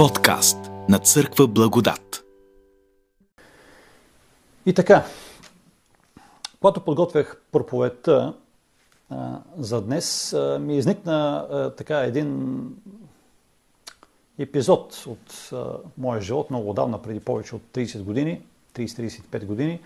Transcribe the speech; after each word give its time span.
Подкаст 0.00 0.58
на 0.88 0.98
Църква 0.98 1.46
Благодат. 1.46 2.24
И 4.66 4.74
така, 4.74 5.04
когато 6.60 6.80
подготвях 6.80 7.42
проповедта 7.52 8.34
за 9.58 9.80
днес, 9.80 10.32
а, 10.32 10.58
ми 10.58 10.76
изникна 10.76 11.46
а, 11.50 11.70
така 11.70 11.98
един 11.98 12.60
епизод 14.38 15.04
от 15.06 15.50
а, 15.52 15.64
моя 15.98 16.20
живот, 16.20 16.50
много 16.50 16.70
отдавна, 16.70 17.02
преди 17.02 17.20
повече 17.20 17.56
от 17.56 17.62
30 17.62 18.02
години, 18.02 18.42
30-35 18.74 19.44
години. 19.44 19.80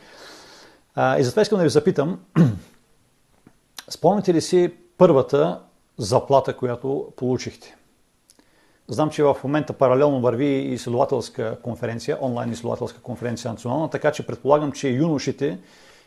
А, 0.95 1.19
и 1.19 1.25
затова 1.25 1.43
искам 1.43 1.59
да 1.59 1.65
ви 1.65 1.71
запитам, 1.71 2.21
спомняте 3.89 4.35
ли 4.35 4.41
си 4.41 4.73
първата 4.99 5.61
заплата, 5.99 6.57
която 6.57 7.13
получихте? 7.17 7.77
Знам, 8.89 9.11
че 9.11 9.23
в 9.23 9.37
момента 9.45 9.73
паралелно 9.73 10.21
върви 10.21 10.47
и 10.47 10.73
изследователска 10.73 11.57
конференция, 11.63 12.19
онлайн 12.21 12.53
изследователска 12.53 13.01
конференция 13.01 13.51
национална, 13.51 13.91
така 13.91 14.13
че 14.13 14.27
предполагам, 14.27 14.73
че 14.73 14.89
юношите 14.89 15.59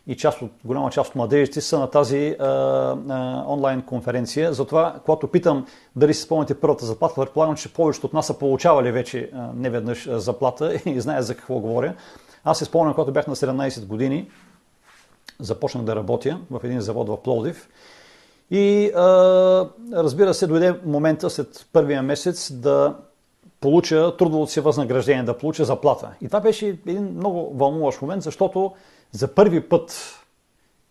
и 0.08 0.18
част 0.18 0.42
от, 0.42 0.52
голяма 0.66 0.90
част 0.90 1.10
от 1.10 1.16
младежите 1.16 1.62
са 1.62 1.80
на 1.80 1.90
тази 1.90 2.36
а, 2.40 2.46
а, 2.46 3.44
онлайн 3.48 3.82
конференция. 3.82 4.54
Затова, 4.54 4.96
когато 5.06 5.28
питам 5.28 5.66
дали 5.96 6.14
си 6.14 6.22
спомняте 6.22 6.60
първата 6.60 6.86
заплата, 6.86 7.16
предполагам, 7.16 7.56
че 7.56 7.74
повечето 7.74 8.08
от 8.08 8.14
нас 8.14 8.28
са 8.28 8.38
получавали 8.38 8.92
вече 8.92 9.30
а, 9.34 9.50
неведнъж 9.56 10.10
заплата 10.12 10.80
и 10.86 11.02
знаят 11.02 11.26
за 11.26 11.36
какво 11.36 11.60
говоря. 11.60 11.94
Аз 12.44 12.60
се 12.60 12.66
спомням, 12.66 12.94
когато 12.94 13.12
бях 13.12 13.28
на 13.28 13.36
17 13.36 13.86
години, 13.86 14.30
започнах 15.40 15.84
да 15.84 15.96
работя 15.96 16.40
в 16.52 16.60
един 16.64 16.82
завод 16.82 17.10
в 17.10 17.24
Пловдив 17.24 17.70
и 18.52 18.92
а, 18.96 19.02
разбира 19.94 20.34
се, 20.34 20.48
дойде 20.48 20.80
момента 20.86 21.30
след 21.30 21.68
първия 21.74 22.04
месец 22.04 22.52
да 22.52 22.96
получа 23.60 24.18
трудовото 24.18 24.52
си 24.52 24.60
възнаграждение, 24.60 25.24
да 25.24 25.38
получа 25.38 25.66
заплата. 25.66 26.12
И 26.22 26.28
това 26.28 26.40
беше 26.40 26.68
един 26.68 27.04
много 27.04 27.54
вълнуващ 27.58 28.02
момент, 28.02 28.24
защото 28.24 28.74
за 29.12 29.28
първи 29.28 29.70
път 29.70 30.16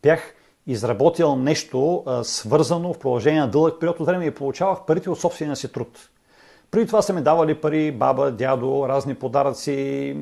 бях 0.02 0.34
изработил 0.66 1.36
нещо 1.36 2.02
а, 2.06 2.24
свързано 2.24 2.92
в 2.92 2.98
продължение 2.98 3.40
на 3.40 3.50
дълъг 3.50 3.80
период 3.80 4.00
от 4.00 4.06
време 4.06 4.26
и 4.26 4.30
получавах 4.30 4.86
парите 4.86 5.10
от 5.10 5.20
собствения 5.20 5.56
си 5.56 5.72
труд. 5.72 6.08
Преди 6.70 6.86
това 6.86 7.02
са 7.02 7.12
ми 7.12 7.22
давали 7.22 7.54
пари 7.54 7.92
баба, 7.92 8.30
дядо, 8.30 8.88
разни 8.88 9.14
подаръци, 9.14 10.16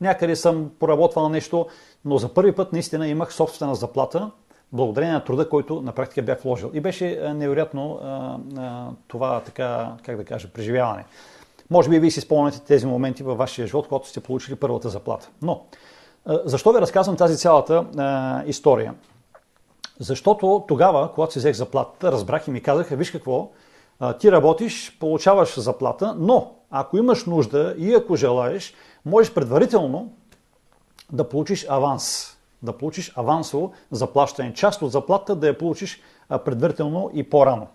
някъде 0.00 0.36
съм 0.36 0.70
поработвал 0.78 1.28
нещо, 1.28 1.66
но 2.04 2.18
за 2.18 2.28
първи 2.28 2.52
път 2.52 2.72
наистина 2.72 3.08
имах 3.08 3.34
собствена 3.34 3.74
заплата– 3.74 4.30
благодарение 4.72 5.14
на 5.14 5.24
труда, 5.24 5.48
който 5.48 5.82
на 5.82 5.92
практика 5.92 6.22
бях 6.22 6.42
вложил. 6.42 6.70
И 6.74 6.80
беше 6.80 7.32
невероятно 7.34 8.00
това, 9.08 9.40
така, 9.40 9.92
как 10.02 10.16
да 10.16 10.24
кажа, 10.24 10.48
преживяване. 10.48 11.04
Може 11.70 11.90
би 11.90 11.98
вие 11.98 12.10
си 12.10 12.20
спомняте 12.20 12.60
тези 12.60 12.86
моменти 12.86 13.22
във 13.22 13.38
вашия 13.38 13.66
живот, 13.66 13.88
когато 13.88 14.08
сте 14.08 14.20
получили 14.20 14.56
първата 14.56 14.88
заплата. 14.88 15.28
Но, 15.42 15.64
защо 16.26 16.72
ви 16.72 16.80
разказвам 16.80 17.16
тази 17.16 17.36
цялата 17.36 17.84
история? 18.46 18.94
Защото 20.00 20.64
тогава, 20.68 21.12
когато 21.12 21.32
си 21.32 21.38
взех 21.38 21.56
заплата, 21.56 22.12
разбрах 22.12 22.48
и 22.48 22.50
ми 22.50 22.60
казаха, 22.60 22.96
виж 22.96 23.10
какво, 23.10 23.50
ти 24.18 24.32
работиш, 24.32 24.96
получаваш 25.00 25.58
заплата, 25.58 26.14
но 26.18 26.52
ако 26.70 26.96
имаш 26.96 27.24
нужда 27.24 27.74
и 27.78 27.94
ако 27.94 28.16
желаеш, 28.16 28.74
можеш 29.04 29.34
предварително 29.34 30.12
да 31.12 31.28
получиш 31.28 31.66
аванс 31.68 32.35
да 32.62 32.72
получиш 32.72 33.12
авансово 33.16 33.72
заплащане. 33.90 34.54
Част 34.54 34.82
от 34.82 34.92
заплата 34.92 35.36
да 35.36 35.46
я 35.46 35.58
получиш 35.58 36.00
предварително 36.44 37.10
и 37.14 37.30
по-рано. 37.30 37.66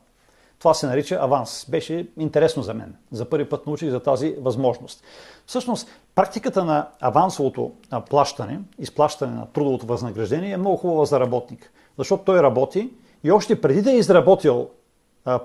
Това 0.60 0.74
се 0.74 0.88
нарича 0.88 1.16
аванс. 1.22 1.66
Беше 1.70 2.08
интересно 2.18 2.64
за 2.64 2.74
мен. 2.74 2.96
За 3.12 3.30
първи 3.30 3.50
път 3.50 3.68
научих 3.68 3.90
за 3.90 4.00
тази 4.00 4.36
възможност. 4.42 5.04
Всъщност, 5.46 5.88
практиката 6.16 6.66
на 6.66 6.88
авансовото 7.00 7.72
плащане, 8.10 8.60
изплащане 8.80 9.36
на 9.36 9.46
трудовото 9.46 9.86
възнаграждение 9.86 10.52
е 10.52 10.58
много 10.58 10.78
хубава 10.78 11.06
за 11.06 11.20
работник. 11.20 11.72
Защото 11.98 12.24
той 12.24 12.44
работи 12.44 12.94
и 13.24 13.32
още 13.32 13.62
преди 13.62 13.82
да 13.82 13.92
е 13.92 13.98
изработил 13.98 14.70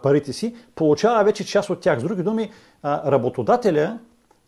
парите 0.02 0.32
си, 0.32 0.56
получава 0.74 1.24
вече 1.24 1.46
част 1.46 1.70
от 1.70 1.80
тях. 1.80 2.00
С 2.00 2.02
други 2.02 2.22
думи, 2.22 2.50
работодателя 2.84 3.98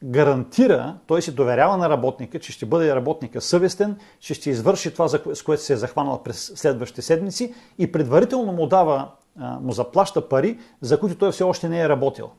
гарантира, 0.05 0.99
той 1.07 1.23
се 1.23 1.33
доверява 1.33 1.77
на 1.77 1.89
работника, 1.89 2.39
че 2.39 2.53
ще 2.53 2.67
бъде 2.67 2.95
работника 2.95 3.41
съвестен, 3.41 3.97
че 4.21 4.35
ще 4.35 4.51
извърши 4.51 4.93
това, 4.93 5.09
с 5.09 5.43
което 5.43 5.63
се 5.63 5.73
е 5.73 5.77
захванал 5.77 6.23
през 6.23 6.53
следващите 6.57 7.03
седмици 7.03 7.55
и 7.79 7.93
предварително 7.93 8.53
му 8.53 8.67
дава, 8.67 9.09
му 9.37 9.73
заплаща 9.73 10.29
пари, 10.29 10.59
за 10.81 11.01
които 11.01 11.19
той 11.19 11.33
все 11.33 11.45
още 11.45 11.69
не 11.69 11.81
е 11.81 11.89
работил. 11.89 12.31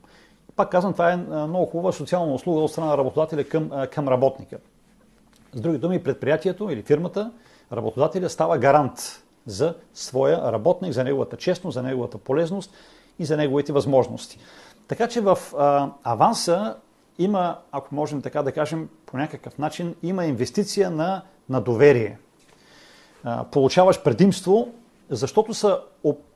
Пак 0.56 0.72
казвам, 0.72 0.94
това 0.94 1.12
е 1.12 1.18
много 1.18 1.66
хубава 1.66 1.92
социална 1.92 2.34
услуга 2.34 2.62
от 2.62 2.72
страна 2.72 2.88
на 2.88 2.97
работодателя 2.97 3.44
към, 3.44 3.72
към 3.91 4.08
работника. 4.08 4.58
С 5.53 5.62
други 5.62 5.78
думи, 5.78 6.03
предприятието 6.03 6.70
или 6.70 6.81
фирмата, 6.81 7.31
работодателя 7.74 8.30
става 8.30 8.58
гарант 8.58 9.24
за 9.46 9.76
своя 9.94 10.52
работник, 10.52 10.94
за 10.94 11.03
неговата 11.03 11.38
честност, 11.38 11.74
за 11.76 11.84
неговата 11.84 12.18
полезност 12.18 12.74
и 13.20 13.26
за 13.26 13.38
неговите 13.38 13.74
възможности. 13.74 14.40
Така 14.88 15.08
че 15.08 15.22
в 15.22 15.38
а, 15.58 15.90
аванса 16.03 16.76
има, 17.19 17.57
ако 17.72 17.96
можем 17.96 18.22
така 18.22 18.44
да 18.44 18.52
кажем, 18.52 18.90
по 19.06 19.18
някакъв 19.18 19.57
начин, 19.57 19.96
има 20.03 20.25
инвестиция 20.25 20.91
на, 20.91 21.22
на 21.50 21.62
доверие. 21.62 22.18
получаваш 23.52 24.03
предимство, 24.03 24.74
защото 25.09 25.53
са 25.53 25.81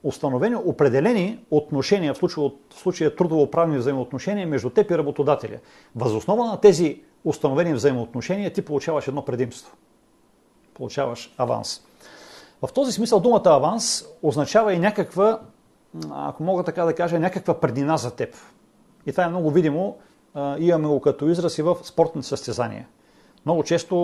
установени 0.03 0.55
определени 0.55 1.39
отношения, 1.51 2.13
в 2.13 2.17
случая, 2.17 2.51
в 2.69 2.79
случая 2.79 3.15
трудово-правни 3.15 3.77
взаимоотношения 3.77 4.47
между 4.47 4.69
теб 4.69 4.91
и 4.91 4.97
работодателя. 4.97 5.57
Възоснова 5.95 6.45
на 6.45 6.61
тези 6.61 7.01
установени 7.23 7.73
взаимоотношения 7.73 8.53
ти 8.53 8.61
получаваш 8.61 9.07
едно 9.07 9.25
предимство. 9.25 9.75
Получаваш 10.73 11.33
аванс. 11.37 11.81
В 12.61 12.73
този 12.73 12.91
смисъл 12.91 13.19
думата 13.19 13.41
аванс 13.45 14.05
означава 14.23 14.73
и 14.73 14.79
някаква, 14.79 15.39
ако 16.11 16.43
мога 16.43 16.63
така 16.63 16.85
да 16.85 16.95
кажа, 16.95 17.19
някаква 17.19 17.59
преднина 17.59 17.97
за 17.97 18.15
теб. 18.15 18.35
И 19.05 19.11
това 19.11 19.23
е 19.23 19.29
много 19.29 19.51
видимо 19.51 19.97
имаме 20.59 20.87
го 20.87 21.01
като 21.01 21.27
израз 21.27 21.57
и 21.57 21.61
в 21.61 21.77
спортни 21.83 22.23
състезания. 22.23 22.87
Много 23.45 23.63
често 23.63 23.97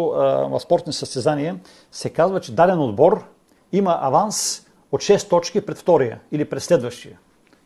в 0.50 0.60
спортни 0.60 0.94
състезания 0.94 1.60
се 1.92 2.10
казва, 2.10 2.42
че 2.42 2.56
даден 2.56 2.80
отбор 2.80 3.24
има 3.72 3.98
аванс 4.02 4.66
от 4.92 5.02
6 5.02 5.30
точки 5.30 5.66
пред 5.66 5.78
втория 5.78 6.20
или 6.32 6.50
пред 6.50 6.64
следващия. 6.64 7.20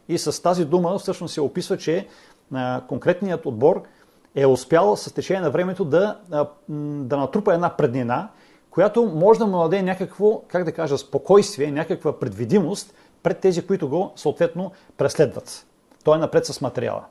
И 0.10 0.18
с 0.18 0.44
тази 0.44 0.66
дума 0.66 1.00
всъщност 1.00 1.34
се 1.34 1.42
описва, 1.42 1.78
че 1.78 2.08
конкретният 2.88 3.46
отбор 3.46 3.84
е 4.36 4.46
успял 4.46 4.96
с 4.96 5.14
течение 5.14 5.42
на 5.42 5.52
времето 5.52 5.86
да, 5.86 6.20
да 6.70 7.18
натрупа 7.18 7.54
една 7.54 7.70
преднина, 7.78 8.30
която 8.70 9.06
може 9.16 9.40
да 9.40 9.46
му 9.48 9.62
даде 9.62 9.82
някакво, 9.82 10.42
как 10.48 10.64
да 10.64 10.72
кажа, 10.72 10.98
спокойствие, 10.98 11.72
някаква 11.72 12.20
предвидимост 12.20 12.94
пред 13.24 13.40
тези, 13.40 13.68
които 13.68 13.90
го 13.90 14.12
съответно 14.16 14.72
преследват. 14.98 15.66
Той 16.04 16.16
е 16.16 16.20
напред 16.20 16.46
с 16.46 16.62
материала. 16.62 17.04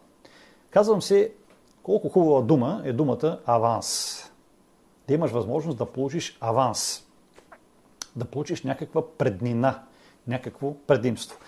Казвам 0.70 1.02
се, 1.02 1.32
колко 1.82 2.08
хубава 2.08 2.40
дума 2.40 2.82
е 2.84 2.92
думата 2.92 3.38
аванс. 3.46 4.18
Да 5.08 5.14
имаш 5.14 5.30
възможност 5.30 5.78
да 5.78 5.86
получиш 5.86 6.38
аванс. 6.40 7.02
Да 8.16 8.24
получиш 8.24 8.62
някаква 8.62 9.02
преднина, 9.18 9.82
някакво 10.26 10.74
предимство. 10.86 11.38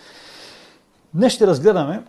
Днес 1.15 1.33
ще 1.33 1.47
разгледаме 1.47 2.05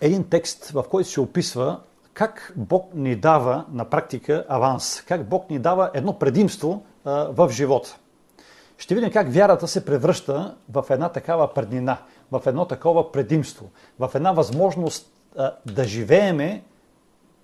един 0.00 0.28
текст, 0.28 0.70
в 0.70 0.84
който 0.90 1.08
се 1.08 1.20
описва 1.20 1.80
как 2.12 2.52
Бог 2.56 2.94
ни 2.94 3.16
дава 3.16 3.64
на 3.72 3.84
практика 3.84 4.44
аванс, 4.48 5.00
как 5.00 5.28
Бог 5.28 5.50
ни 5.50 5.58
дава 5.58 5.90
едно 5.94 6.18
предимство 6.18 6.84
в 7.04 7.48
живота. 7.50 7.96
Ще 8.78 8.94
видим 8.94 9.10
как 9.10 9.32
вярата 9.32 9.68
се 9.68 9.84
превръща 9.84 10.56
в 10.68 10.84
една 10.90 11.08
такава 11.08 11.54
преднина, 11.54 11.98
в 12.32 12.42
едно 12.46 12.64
такова 12.64 13.12
предимство, 13.12 13.70
в 13.98 14.10
една 14.14 14.32
възможност 14.32 15.12
да 15.66 15.84
живееме 15.84 16.64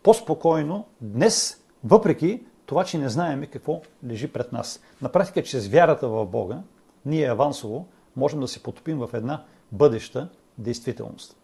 по-спокойно 0.02 0.85
днес, 1.00 1.61
въпреки 1.85 2.43
това, 2.67 2.85
че 2.85 2.99
не 2.99 3.08
знаеме 3.08 3.47
какво 3.47 3.81
лежи 4.08 4.32
пред 4.32 4.52
нас. 4.52 4.81
На 5.02 5.08
практика, 5.08 5.43
чрез 5.43 5.69
вярата 5.69 6.08
в 6.08 6.26
Бога, 6.26 6.58
ние 7.06 7.31
авансово 7.31 7.87
можем 8.17 8.41
да 8.41 8.49
се 8.49 8.62
потопим 8.62 8.99
в 8.99 9.11
една 9.14 9.44
бъдеща 9.73 10.29
действителност. 10.58 11.37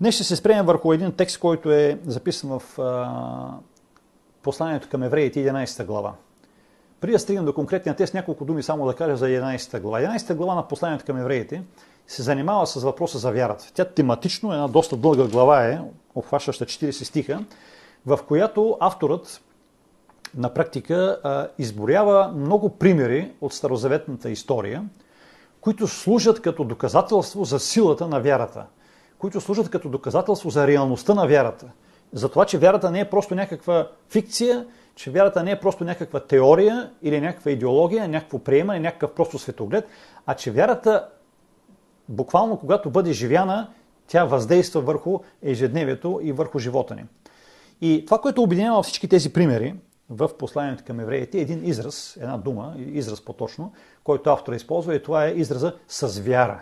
Днес 0.00 0.14
ще 0.14 0.24
се 0.24 0.36
спремем 0.36 0.66
върху 0.66 0.92
един 0.92 1.12
текст, 1.12 1.38
който 1.38 1.70
е 1.70 1.98
записан 2.06 2.58
в 2.58 2.78
а, 2.78 3.58
посланието 4.42 4.88
към 4.88 5.02
евреите 5.02 5.46
11 5.46 5.84
глава. 5.84 6.14
Преди 7.00 7.12
да 7.12 7.18
стигнем 7.18 7.44
до 7.44 7.54
конкретния 7.54 7.96
тест, 7.96 8.14
няколко 8.14 8.44
думи 8.44 8.62
само 8.62 8.86
да 8.86 8.94
кажа 8.94 9.16
за 9.16 9.26
11 9.26 9.80
глава. 9.80 10.00
11 10.00 10.34
глава 10.34 10.54
на 10.54 10.68
посланието 10.68 11.04
към 11.04 11.18
евреите 11.18 11.62
се 12.06 12.22
занимава 12.22 12.66
с 12.66 12.74
въпроса 12.74 13.18
за 13.18 13.30
вярата. 13.30 13.70
Тя 13.74 13.84
тематично, 13.84 14.52
една 14.52 14.68
доста 14.68 14.96
дълга 14.96 15.24
глава 15.24 15.64
е, 15.64 15.80
обхващаща 16.14 16.64
40 16.64 16.90
стиха, 17.04 17.44
в 18.06 18.18
която 18.28 18.76
авторът 18.80 19.40
на 20.36 20.54
практика 20.54 21.18
изборява 21.58 22.32
много 22.36 22.78
примери 22.78 23.32
от 23.40 23.52
старозаветната 23.52 24.30
история, 24.30 24.84
които 25.60 25.86
служат 25.86 26.42
като 26.42 26.64
доказателство 26.64 27.44
за 27.44 27.58
силата 27.58 28.06
на 28.08 28.20
вярата, 28.20 28.66
които 29.18 29.40
служат 29.40 29.70
като 29.70 29.88
доказателство 29.88 30.50
за 30.50 30.66
реалността 30.66 31.14
на 31.14 31.26
вярата. 31.26 31.66
за 32.12 32.28
това, 32.28 32.44
че 32.44 32.58
вярата 32.58 32.90
не 32.90 33.00
е 33.00 33.10
просто 33.10 33.34
някаква 33.34 33.88
фикция, 34.08 34.66
че 34.94 35.10
вярата 35.10 35.42
не 35.42 35.50
е 35.50 35.60
просто 35.60 35.84
някаква 35.84 36.20
теория 36.20 36.90
или 37.02 37.20
някаква 37.20 37.50
идеология, 37.50 38.08
някакво 38.08 38.38
приемане, 38.38 38.80
някакъв 38.80 39.14
просто 39.14 39.38
светоглед, 39.38 39.88
а 40.26 40.34
че 40.34 40.50
вярата, 40.50 41.08
буквално 42.08 42.58
когато 42.58 42.90
бъде 42.90 43.12
живяна, 43.12 43.70
тя 44.06 44.24
въздейства 44.24 44.80
върху 44.80 45.18
ежедневието 45.42 46.20
и 46.22 46.32
върху 46.32 46.58
живота 46.58 46.94
ни. 46.94 47.04
И 47.80 48.04
това, 48.04 48.18
което 48.18 48.42
обединява 48.42 48.82
всички 48.82 49.08
тези 49.08 49.32
примери 49.32 49.74
в 50.10 50.30
посланието 50.38 50.84
към 50.86 51.00
евреите, 51.00 51.38
е 51.38 51.40
един 51.40 51.64
израз, 51.64 52.16
една 52.20 52.38
дума, 52.38 52.74
израз 52.78 53.20
по-точно, 53.20 53.72
който 54.04 54.30
автора 54.30 54.56
използва 54.56 54.94
и 54.94 55.02
това 55.02 55.26
е 55.26 55.30
израза 55.30 55.74
с 55.88 56.20
вяра. 56.20 56.60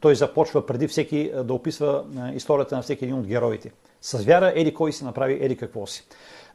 Той 0.00 0.14
започва 0.14 0.66
преди 0.66 0.88
всеки 0.88 1.32
да 1.44 1.54
описва 1.54 2.04
историята 2.34 2.76
на 2.76 2.82
всеки 2.82 3.04
един 3.04 3.18
от 3.18 3.26
героите. 3.26 3.72
С 4.00 4.24
вяра 4.24 4.52
еди 4.56 4.74
кой 4.74 4.92
си 4.92 5.04
направи 5.04 5.38
еди 5.40 5.56
какво 5.56 5.86
си. 5.86 6.06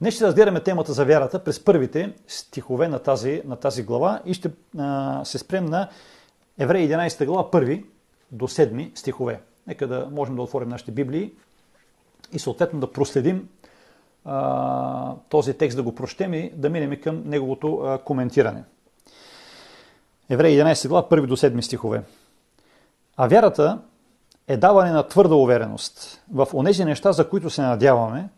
Днес 0.02 0.16
ще 0.16 0.26
разгледаме 0.26 0.64
темата 0.64 0.94
за 0.94 1.06
вярата 1.06 1.44
през 1.44 1.64
първите 1.64 2.14
стихове 2.28 2.88
на 2.88 3.00
тази, 3.00 3.42
на 3.46 3.56
тази 3.56 3.84
глава 3.84 4.22
и 4.26 4.34
ще 4.34 4.52
а, 4.78 5.22
се 5.26 5.38
спрем 5.38 5.66
на 5.66 5.90
Евреи 6.60 6.90
11 6.90 7.26
глава, 7.26 7.52
първи 7.52 7.86
до 8.32 8.48
7 8.48 8.98
стихове. 8.98 9.42
Нека 9.68 9.88
да 9.88 10.08
можем 10.12 10.36
да 10.36 10.42
отворим 10.42 10.70
нашите 10.70 10.92
Библии 10.92 11.34
и 12.34 12.40
съответно 12.40 12.80
да 12.80 12.92
проследим 12.92 13.50
а, 14.26 15.16
този 15.30 15.54
текст, 15.54 15.78
да 15.78 15.84
го 15.84 15.96
прочетем 15.96 16.34
и 16.34 16.52
да 16.56 16.70
минем 16.70 17.02
към 17.02 17.24
неговото 17.26 17.80
а, 17.80 17.98
коментиране. 17.98 18.64
Евреи 20.30 20.60
11 20.60 20.88
глава, 20.88 21.10
първи 21.10 21.28
до 21.28 21.38
7 21.38 21.62
стихове. 21.62 22.04
А 23.18 23.28
вярата 23.28 23.80
е 24.48 24.58
даване 24.58 24.92
на 24.92 25.08
твърда 25.08 25.36
увереност 25.36 26.24
в 26.34 26.48
онези 26.54 26.86
неща, 26.86 27.12
за 27.12 27.30
които 27.30 27.50
се 27.50 27.62
надяваме, 27.62 28.30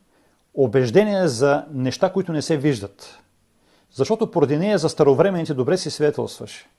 убеждение 0.54 1.28
за 1.28 1.66
неща, 1.72 2.14
които 2.14 2.32
не 2.32 2.42
се 2.42 2.58
виждат. 2.58 3.20
Защото 3.92 4.32
поради 4.32 4.58
нея 4.58 4.78
за 4.78 4.90
старовремените 4.90 5.54
добре 5.54 5.78
си 5.78 5.92
светълстваше. 5.92 6.70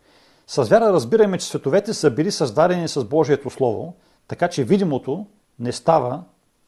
С 0.51 0.65
вяра 0.65 0.93
разбираме, 0.93 1.39
че 1.39 1.47
световете 1.47 1.95
са 1.95 2.11
били 2.11 2.31
създадени 2.31 2.89
с 2.89 3.05
Божието 3.05 3.51
Слово, 3.51 3.95
така 4.29 4.49
че 4.49 4.65
видимото 4.65 5.27
не 5.59 5.73
става 5.73 6.23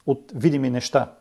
от 0.06 0.32
видими 0.34 0.70
неща. 0.70 1.12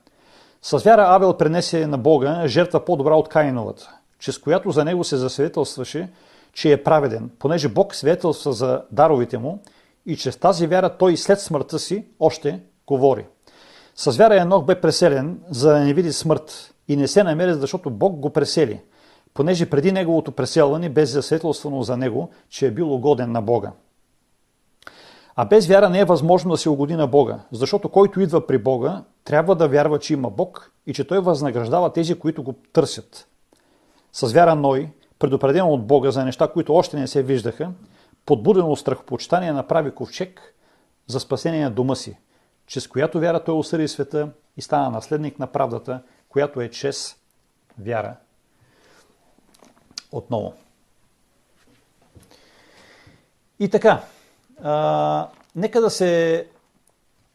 С 0.62 0.78
вяра 0.78 1.06
Авел 1.08 1.38
пренесе 1.38 1.88
на 1.88 1.98
Бога 1.98 2.48
жертва 2.48 2.86
по-добра 2.86 3.16
от 3.16 3.30
Каиновата, 3.30 3.92
чрез 4.20 4.38
която 4.38 4.72
за 4.72 4.86
него 4.86 5.04
се 5.04 5.18
засветълстваше, 5.18 6.10
че 6.54 6.72
е 6.72 6.84
праведен, 6.84 7.30
понеже 7.40 7.68
Бог 7.68 7.96
свидетелства 7.96 8.54
за 8.54 8.82
даровите 8.92 9.38
му 9.38 9.60
и 10.06 10.18
чрез 10.18 10.38
тази 10.38 10.68
вяра 10.68 10.98
той 10.98 11.18
след 11.18 11.42
смъртта 11.42 11.80
си 11.80 12.06
още 12.20 12.60
говори. 12.88 13.26
С 13.96 14.18
вяра 14.18 14.42
Енох 14.42 14.66
бе 14.66 14.82
преселен, 14.82 15.40
за 15.50 15.70
да 15.70 15.80
не 15.80 15.94
види 15.94 16.14
смърт 16.14 16.74
и 16.88 16.96
не 16.96 17.08
се 17.08 17.24
намери, 17.24 17.54
защото 17.54 17.90
Бог 17.90 18.20
го 18.20 18.30
пресели, 18.30 18.82
понеже 19.34 19.70
преди 19.70 19.92
неговото 19.92 20.32
преселване 20.32 20.90
бе 20.90 21.06
засветелствано 21.06 21.84
за 21.84 21.98
него, 21.98 22.30
че 22.50 22.68
е 22.68 22.72
бил 22.72 22.94
угоден 22.94 23.32
на 23.32 23.42
Бога. 23.42 23.72
А 25.36 25.46
без 25.46 25.68
вяра 25.68 25.90
не 25.90 26.00
е 26.00 26.06
възможно 26.06 26.52
да 26.52 26.58
се 26.58 26.70
угоди 26.70 26.96
на 26.96 27.08
Бога, 27.08 27.40
защото 27.52 27.90
който 27.90 28.22
идва 28.22 28.48
при 28.48 28.58
Бога, 28.58 29.04
трябва 29.24 29.56
да 29.56 29.68
вярва, 29.68 30.00
че 30.00 30.14
има 30.14 30.30
Бог 30.30 30.72
и 30.88 30.94
че 30.94 31.08
Той 31.08 31.20
възнаграждава 31.20 31.94
тези, 31.94 32.20
които 32.20 32.44
го 32.44 32.54
търсят. 32.74 33.28
С 34.12 34.34
вяра 34.34 34.56
Ной, 34.56 34.90
предупреден 35.20 35.66
от 35.66 35.88
Бога 35.88 36.12
за 36.12 36.26
неща, 36.26 36.48
които 36.48 36.76
още 36.76 36.98
не 37.00 37.08
се 37.08 37.24
виждаха, 37.24 37.72
подбуден 38.26 38.64
от 38.64 38.80
страхопочитание, 38.80 39.52
направи 39.52 39.92
ковчег 39.92 40.56
за 41.08 41.20
спасение 41.20 41.64
на 41.64 41.72
дома 41.72 41.96
си, 41.96 42.18
чрез 42.68 42.88
която 42.88 43.20
вяра 43.20 43.44
той 43.44 43.56
осъди 43.56 43.88
света 43.88 44.30
и 44.58 44.62
стана 44.62 44.90
наследник 44.90 45.40
на 45.40 45.48
правдата, 45.48 46.02
която 46.30 46.62
е 46.62 46.70
чрез 46.70 47.16
вяра. 47.78 48.16
Отново. 50.12 50.54
И 53.60 53.70
така, 53.70 54.06
а, 54.64 55.30
нека 55.56 55.82
да 55.82 55.90
се 55.90 56.48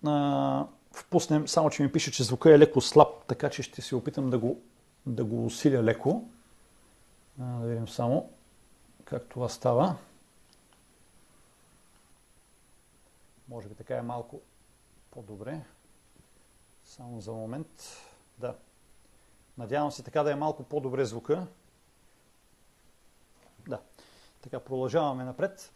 а, 0.07 0.67
впуснем, 0.93 1.49
само 1.49 1.71
че 1.71 1.83
ми 1.83 1.93
пише, 1.93 2.13
че 2.13 2.25
звука 2.25 2.55
е 2.55 2.59
леко 2.59 2.81
слаб, 2.81 3.09
така 3.27 3.51
че 3.51 3.63
ще 3.63 3.83
се 3.83 3.97
опитам 3.97 4.31
да 4.31 4.39
го, 4.39 4.61
да 5.07 5.25
го 5.25 5.47
усиля 5.47 5.83
леко. 5.83 6.25
А, 7.41 7.59
да 7.59 7.67
видим 7.67 7.89
само 7.89 8.31
как 9.05 9.29
това 9.29 9.49
става. 9.49 9.97
Може 13.49 13.69
би 13.69 13.75
така 13.75 13.97
е 13.97 14.03
малко 14.03 14.41
по-добре. 15.11 15.61
Само 16.85 17.21
за 17.21 17.33
момент. 17.33 17.83
Да. 18.39 18.55
Надявам 19.59 19.93
се 19.93 20.03
така 20.03 20.23
да 20.23 20.33
е 20.33 20.35
малко 20.35 20.63
по-добре 20.63 21.05
звука. 21.05 21.47
Така, 24.45 24.61
продължаваме 24.61 25.25
напред. 25.25 25.73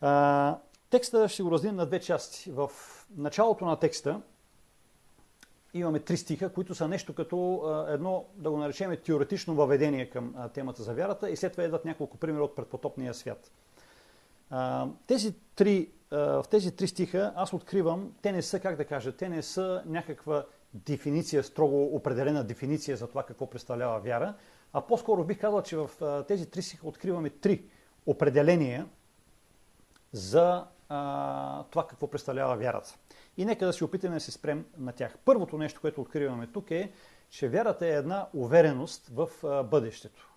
А, 0.00 0.58
текста 0.90 1.28
ще 1.28 1.42
го 1.42 1.50
разделим 1.50 1.76
на 1.76 1.86
две 1.86 2.00
части. 2.00 2.50
В 2.50 2.70
началото 3.16 3.64
на 3.64 3.76
текста 3.78 4.20
имаме 5.74 6.00
три 6.00 6.16
стиха, 6.16 6.52
които 6.52 6.74
са 6.74 6.88
нещо 6.88 7.14
като 7.14 7.62
едно, 7.88 8.24
да 8.34 8.50
го 8.50 8.56
наречем, 8.56 8.96
теоретично 9.04 9.54
въведение 9.54 10.10
към 10.10 10.34
темата 10.54 10.82
за 10.82 10.94
вярата 10.94 11.30
и 11.30 11.36
след 11.36 11.52
това 11.52 11.64
едват 11.64 11.84
няколко 11.84 12.16
примера 12.16 12.44
от 12.44 12.56
предпотопния 12.56 13.14
свят. 13.14 13.50
Тези 15.06 15.34
три 15.54 15.90
в 16.10 16.44
тези 16.50 16.76
три 16.76 16.88
стиха 16.88 17.32
аз 17.36 17.52
откривам, 17.52 18.12
те 18.22 18.32
не 18.32 18.42
са, 18.42 18.60
как 18.60 18.76
да 18.76 18.84
кажа, 18.84 19.16
те 19.16 19.28
не 19.28 19.42
са 19.42 19.82
някаква 19.86 20.44
дефиниция, 20.74 21.44
строго 21.44 21.84
определена 21.84 22.44
дефиниция 22.44 22.96
за 22.96 23.06
това 23.06 23.22
какво 23.22 23.50
представлява 23.50 24.00
вяра, 24.00 24.34
а 24.72 24.80
по-скоро 24.80 25.24
бих 25.24 25.40
казал, 25.40 25.62
че 25.62 25.76
в 25.76 25.90
тези 26.28 26.50
три 26.50 26.62
стиха 26.62 26.88
откриваме 26.88 27.30
три 27.30 27.64
определения 28.06 28.86
за 30.12 30.66
а, 30.88 31.64
това 31.64 31.86
какво 31.86 32.10
представлява 32.10 32.56
вярата. 32.56 32.96
И 33.36 33.44
нека 33.44 33.66
да 33.66 33.72
се 33.72 33.84
опитаме 33.84 34.14
да 34.14 34.20
се 34.20 34.32
спрем 34.32 34.66
на 34.78 34.92
тях. 34.92 35.18
Първото 35.24 35.58
нещо, 35.58 35.80
което 35.80 36.00
откриваме 36.00 36.46
тук 36.46 36.70
е, 36.70 36.92
че 37.30 37.48
вярата 37.48 37.86
е 37.86 37.90
една 37.90 38.28
увереност 38.34 39.08
в 39.14 39.28
а, 39.44 39.62
бъдещето. 39.62 40.34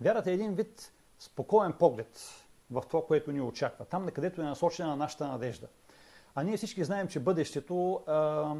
Вярата 0.00 0.30
е 0.30 0.34
един 0.34 0.54
вид 0.54 0.92
спокоен 1.18 1.72
поглед 1.72 2.44
в 2.70 2.82
това, 2.88 3.06
което 3.06 3.32
ни 3.32 3.40
очаква. 3.40 3.84
Там, 3.84 4.04
на 4.04 4.10
където 4.10 4.40
е 4.40 4.44
насочена 4.44 4.96
нашата 4.96 5.28
надежда. 5.28 5.68
А 6.34 6.42
ние 6.42 6.56
всички 6.56 6.84
знаем, 6.84 7.08
че 7.08 7.20
бъдещето 7.20 7.94
а, 7.94 8.54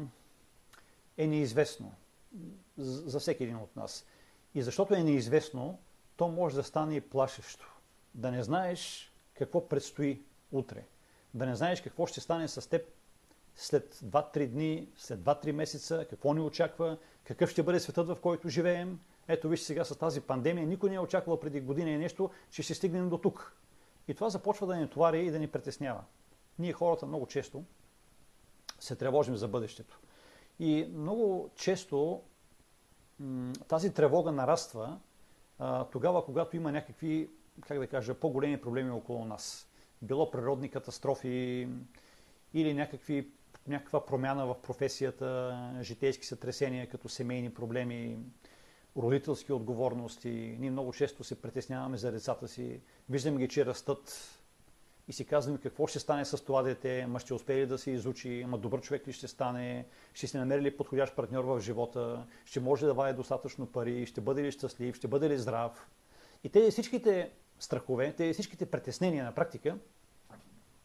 е 1.17 1.27
неизвестно 1.27 1.91
за 2.77 3.19
всеки 3.19 3.43
един 3.43 3.57
от 3.57 3.75
нас. 3.75 4.05
И 4.55 4.61
защото 4.61 4.93
е 4.93 5.03
неизвестно, 5.03 5.79
то 6.17 6.27
може 6.27 6.55
да 6.55 6.63
стане 6.63 6.95
и 6.95 7.01
плашещо. 7.01 7.73
Да 8.13 8.31
не 8.31 8.43
знаеш 8.43 9.13
какво 9.33 9.67
предстои 9.67 10.23
утре. 10.51 10.85
Да 11.33 11.45
не 11.45 11.55
знаеш 11.55 11.81
какво 11.81 12.05
ще 12.05 12.21
стане 12.21 12.47
с 12.47 12.69
теб 12.69 12.81
след 13.55 13.95
2-3 13.95 14.47
дни, 14.47 14.89
след 14.97 15.19
2-3 15.19 15.51
месеца, 15.51 16.05
какво 16.09 16.33
ни 16.33 16.41
очаква, 16.41 16.97
какъв 17.23 17.49
ще 17.49 17.63
бъде 17.63 17.79
светът, 17.79 18.07
в 18.07 18.17
който 18.21 18.49
живеем. 18.49 18.99
Ето 19.27 19.49
вижте 19.49 19.65
сега 19.65 19.85
с 19.85 19.95
тази 19.95 20.21
пандемия, 20.21 20.67
никой 20.67 20.89
не 20.89 20.95
е 20.95 20.99
очаквал 20.99 21.39
преди 21.39 21.61
година 21.61 21.89
и 21.89 21.97
нещо, 21.97 22.29
че 22.49 22.63
ще 22.63 22.73
стигнем 22.73 23.09
до 23.09 23.17
тук. 23.17 23.55
И 24.07 24.13
това 24.13 24.29
започва 24.29 24.67
да 24.67 24.75
ни 24.75 24.89
товари 24.89 25.25
и 25.25 25.31
да 25.31 25.39
ни 25.39 25.47
притеснява. 25.47 26.03
Ние 26.59 26.73
хората 26.73 27.05
много 27.05 27.27
често 27.27 27.63
се 28.79 28.95
тревожим 28.95 29.35
за 29.35 29.47
бъдещето. 29.47 29.99
И 30.59 30.89
много 30.93 31.49
често 31.55 32.21
тази 33.67 33.93
тревога 33.93 34.31
нараства 34.31 34.99
тогава, 35.91 36.25
когато 36.25 36.55
има 36.55 36.71
някакви, 36.71 37.29
как 37.67 37.79
да 37.79 37.87
кажа, 37.87 38.13
по-големи 38.13 38.61
проблеми 38.61 38.91
около 38.91 39.25
нас. 39.25 39.67
Било 40.01 40.31
природни 40.31 40.69
катастрофи 40.69 41.67
или 42.53 42.73
някакви, 42.73 43.31
някаква 43.67 44.05
промяна 44.05 44.45
в 44.45 44.61
професията, 44.61 45.59
житейски 45.81 46.25
сътресения, 46.25 46.89
като 46.89 47.09
семейни 47.09 47.53
проблеми, 47.53 48.17
родителски 48.97 49.53
отговорности. 49.53 50.57
Ние 50.59 50.71
много 50.71 50.93
често 50.93 51.23
се 51.23 51.41
притесняваме 51.41 51.97
за 51.97 52.11
децата 52.11 52.47
си. 52.47 52.81
Виждаме 53.09 53.37
ги, 53.39 53.47
че 53.47 53.65
растат 53.65 54.29
и 55.07 55.13
си 55.13 55.25
казваме 55.25 55.59
какво 55.59 55.87
ще 55.87 55.99
стане 55.99 56.25
с 56.25 56.43
това 56.43 56.61
дете, 56.61 57.05
ма 57.07 57.19
ще 57.19 57.33
успее 57.33 57.61
ли 57.61 57.67
да 57.67 57.77
се 57.77 57.91
изучи, 57.91 58.45
ма 58.47 58.57
добър 58.57 58.81
човек 58.81 59.07
ли 59.07 59.13
ще 59.13 59.27
стане, 59.27 59.85
ще 60.13 60.27
се 60.27 60.37
намери 60.37 60.61
ли 60.61 60.77
подходящ 60.77 61.15
партньор 61.15 61.43
в 61.43 61.61
живота, 61.61 62.25
ще 62.45 62.59
може 62.59 62.85
да 62.85 62.93
вади 62.93 63.17
достатъчно 63.17 63.65
пари, 63.65 64.05
ще 64.05 64.21
бъде 64.21 64.43
ли 64.43 64.51
щастлив, 64.51 64.95
ще 64.95 65.07
бъде 65.07 65.29
ли 65.29 65.37
здрав. 65.37 65.87
И 66.43 66.49
тези 66.49 66.71
всичките 66.71 67.31
страхове, 67.59 68.13
тези 68.13 68.33
всичките 68.33 68.65
притеснения 68.65 69.23
на 69.23 69.31
практика 69.31 69.77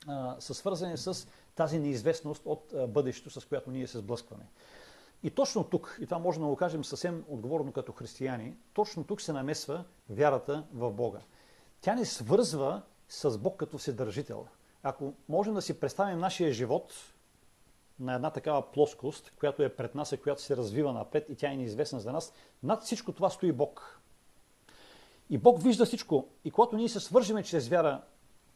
а, 0.06 0.37
са 0.40 0.54
свързани 0.54 0.96
с 0.96 1.28
тази 1.54 1.78
неизвестност 1.78 2.42
от 2.44 2.72
а, 2.72 2.87
бъдещето, 2.87 3.40
с 3.40 3.44
която 3.44 3.70
ние 3.70 3.87
се 3.87 3.98
сблъскваме. 3.98 4.44
И 5.22 5.30
точно 5.30 5.64
тук, 5.64 5.98
и 6.00 6.04
това 6.04 6.18
може 6.18 6.38
да 6.38 6.46
го 6.46 6.56
кажем 6.56 6.84
съвсем 6.84 7.25
отговорно 7.28 7.72
като 7.72 7.92
християни, 7.92 8.56
точно 8.72 9.04
тук 9.04 9.20
се 9.20 9.32
намесва 9.32 9.84
вярата 10.10 10.66
в 10.75 10.92
Бога. 10.92 11.20
Тя 11.80 11.94
ни 11.94 12.04
свързва 12.04 12.82
с 13.08 13.38
Бог 13.38 13.56
като 13.56 13.78
Вседържител. 13.78 14.46
Ако 14.82 15.12
можем 15.28 15.54
да 15.54 15.62
си 15.62 15.80
представим 15.80 16.18
нашия 16.18 16.52
живот, 16.52 16.92
на 18.00 18.14
една 18.14 18.30
такава 18.30 18.72
плоскост, 18.72 19.32
която 19.38 19.62
е 19.62 19.68
пред 19.68 19.94
нас 19.94 20.12
и 20.12 20.16
която 20.16 20.42
се 20.42 20.56
развива 20.56 20.92
напред 20.92 21.26
и 21.28 21.36
тя 21.36 21.52
е 21.52 21.56
неизвестна 21.56 22.00
за 22.00 22.12
нас. 22.12 22.32
Над 22.62 22.82
всичко 22.82 23.12
това 23.12 23.30
стои 23.30 23.52
Бог. 23.52 24.00
И 25.30 25.38
Бог 25.38 25.62
вижда 25.62 25.86
всичко. 25.86 26.28
И 26.44 26.50
когато 26.50 26.76
ние 26.76 26.88
се 26.88 27.00
свържиме 27.00 27.42
чрез 27.42 27.68
вяра 27.68 28.02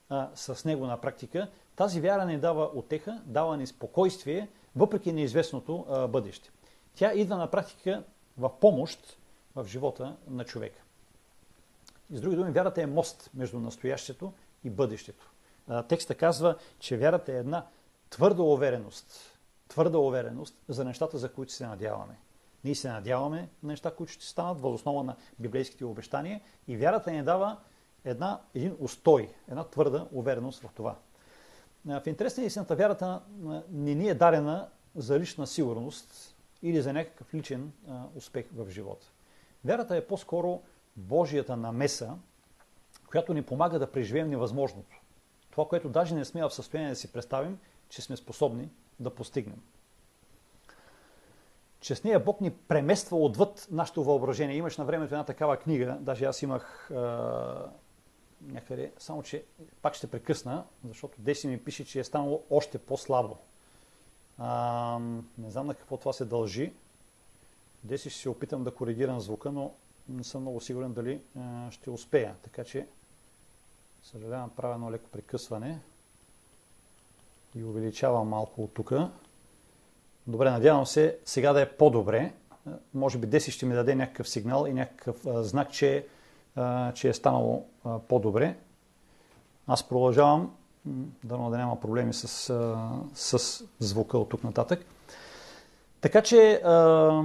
а, 0.09 0.30
с 0.35 0.64
Него 0.64 0.87
на 0.87 1.00
практика, 1.00 1.50
тази 1.76 2.00
вяра 2.00 2.25
не 2.25 2.38
дава 2.38 2.71
отеха, 2.75 3.23
дава 3.25 3.56
ни 3.56 3.66
спокойствие, 3.66 4.49
въпреки 4.76 5.12
неизвестното 5.12 5.87
а, 5.88 6.09
бъдеще. 6.09 6.50
Тя 6.94 7.12
идва 7.12 7.37
на 7.37 7.50
практика 7.50 8.04
в 8.38 8.61
помощ 8.61 9.18
в 9.54 9.66
живота 9.66 10.16
на 10.28 10.44
човека. 10.44 10.82
И 12.11 12.16
с 12.16 12.21
други 12.21 12.37
думи, 12.37 12.50
вярата 12.50 12.82
е 12.82 12.87
мост 12.87 13.30
между 13.35 13.59
настоящето 13.59 14.32
и 14.64 14.71
бъдещето. 14.71 15.31
Текста 15.88 16.14
казва, 16.14 16.57
че 16.78 16.97
вярата 16.97 17.33
е 17.33 17.37
една 17.37 17.66
твърда 18.11 18.42
увереност, 18.42 19.38
твърда 19.69 19.99
увереност 19.99 20.57
за 20.69 20.85
нещата, 20.85 21.19
за 21.19 21.33
които 21.33 21.52
се 21.52 21.66
надяваме. 21.66 22.19
Ние 22.64 22.75
се 22.75 22.88
надяваме 22.88 23.49
на 23.62 23.69
неща, 23.69 23.95
които 23.95 24.12
ще 24.12 24.26
станат 24.26 24.61
въз 24.61 24.75
основа 24.75 25.04
на 25.04 25.16
библейските 25.38 25.85
обещания 25.85 26.40
и 26.69 26.76
вярата 26.76 27.11
ни 27.11 27.23
дава 27.23 27.57
една, 28.04 28.40
един 28.54 28.76
устой, 28.81 29.35
една 29.50 29.64
твърда 29.64 30.07
увереност 30.12 30.62
в 30.62 30.71
това. 30.75 30.97
В 31.85 32.02
интерес 32.07 32.37
на 32.37 32.45
истината, 32.45 32.76
вярата 32.76 33.23
не 33.71 33.95
ни 33.95 34.09
е 34.09 34.14
дарена 34.14 34.69
за 34.95 35.21
лична 35.21 35.47
сигурност 35.47 36.37
или 36.62 36.83
за 36.83 36.92
някакъв 36.92 37.35
личен 37.35 37.73
успех 38.14 38.47
в 38.54 38.71
живота. 38.71 39.07
Вярата 39.64 39.97
е 39.97 40.07
по-скоро 40.07 40.62
Божията 40.97 41.57
намеса, 41.57 42.14
която 43.12 43.35
ни 43.35 43.42
помага 43.42 43.78
да 43.78 43.92
преживеем 43.92 44.31
невъзможното. 44.31 45.00
Това, 45.50 45.69
което 45.69 45.88
даже 45.88 46.14
не 46.14 46.25
сме 46.25 46.42
в 46.42 46.50
състояние 46.50 46.90
да 46.90 46.97
си 46.97 47.12
представим, 47.12 47.59
че 47.88 48.02
сме 48.02 48.16
способни 48.16 48.69
да 49.00 49.14
постигнем. 49.14 49.62
Че 51.81 51.95
с 51.95 52.04
нея 52.04 52.21
Бог 52.21 52.40
ни 52.40 52.50
премества 52.50 53.16
отвъд 53.16 53.69
нашето 53.71 54.04
въображение. 54.04 54.57
Имаш 54.57 54.76
на 54.76 54.85
времето 54.85 55.14
една 55.14 55.25
такава 55.25 55.57
книга, 55.57 55.99
даже 56.00 56.25
аз 56.25 56.42
имах 56.42 56.90
а, 56.90 57.71
някъде, 58.42 58.92
само 58.99 59.23
че 59.23 59.45
пак 59.83 59.95
ще 59.95 60.07
прекъсна, 60.07 60.64
защото 60.88 61.21
Деси 61.21 61.49
ми 61.49 61.64
пише, 61.64 61.85
че 61.85 62.00
е 62.00 62.04
станало 62.04 62.42
още 62.50 62.78
по-слабо. 62.78 63.37
А, 64.38 64.99
не 65.38 65.50
знам 65.50 65.66
на 65.66 65.75
какво 65.75 65.97
това 65.97 66.12
се 66.12 66.25
дължи. 66.25 66.73
Деси 67.85 68.11
ще 68.11 68.21
се 68.21 68.28
опитам 68.28 68.64
да 68.64 68.75
коригирам 68.75 69.21
звука, 69.21 69.52
но 69.52 69.75
не 70.09 70.25
съм 70.25 70.40
много 70.40 70.61
сигурен 70.61 70.92
дали 70.92 71.23
а, 71.38 71.71
ще 71.71 71.90
успея. 71.90 72.37
Така 72.42 72.64
че, 72.64 72.87
съжалявам, 74.02 74.50
правя 74.50 74.75
едно 74.75 74.90
леко 74.90 75.11
прекъсване 75.11 75.80
и 77.54 77.64
увеличавам 77.64 78.28
малко 78.28 78.62
от 78.62 78.75
тук. 78.75 78.92
Добре, 80.26 80.50
надявам 80.50 80.87
се 80.87 81.18
сега 81.25 81.52
да 81.52 81.61
е 81.61 81.68
по-добре. 81.68 82.32
Може 82.94 83.18
би 83.18 83.26
Деси 83.26 83.50
ще 83.50 83.66
ми 83.66 83.75
даде 83.75 83.94
някакъв 83.94 84.28
сигнал 84.28 84.66
и 84.68 84.73
някакъв 84.73 85.26
а, 85.26 85.42
знак, 85.42 85.71
че, 85.71 86.06
а, 86.56 86.92
че 86.92 87.09
е 87.09 87.12
станало 87.12 87.66
по-добре. 88.09 88.56
Аз 89.66 89.88
продължавам, 89.88 90.54
да 91.25 91.37
да 91.37 91.59
няма 91.59 91.80
проблеми 91.80 92.12
с, 92.12 92.50
а, 92.50 92.90
с 93.14 93.64
звука 93.78 94.18
от 94.18 94.28
тук 94.28 94.44
нататък. 94.44 94.85
Така 96.00 96.23
че 96.23 96.52
а, 96.54 97.23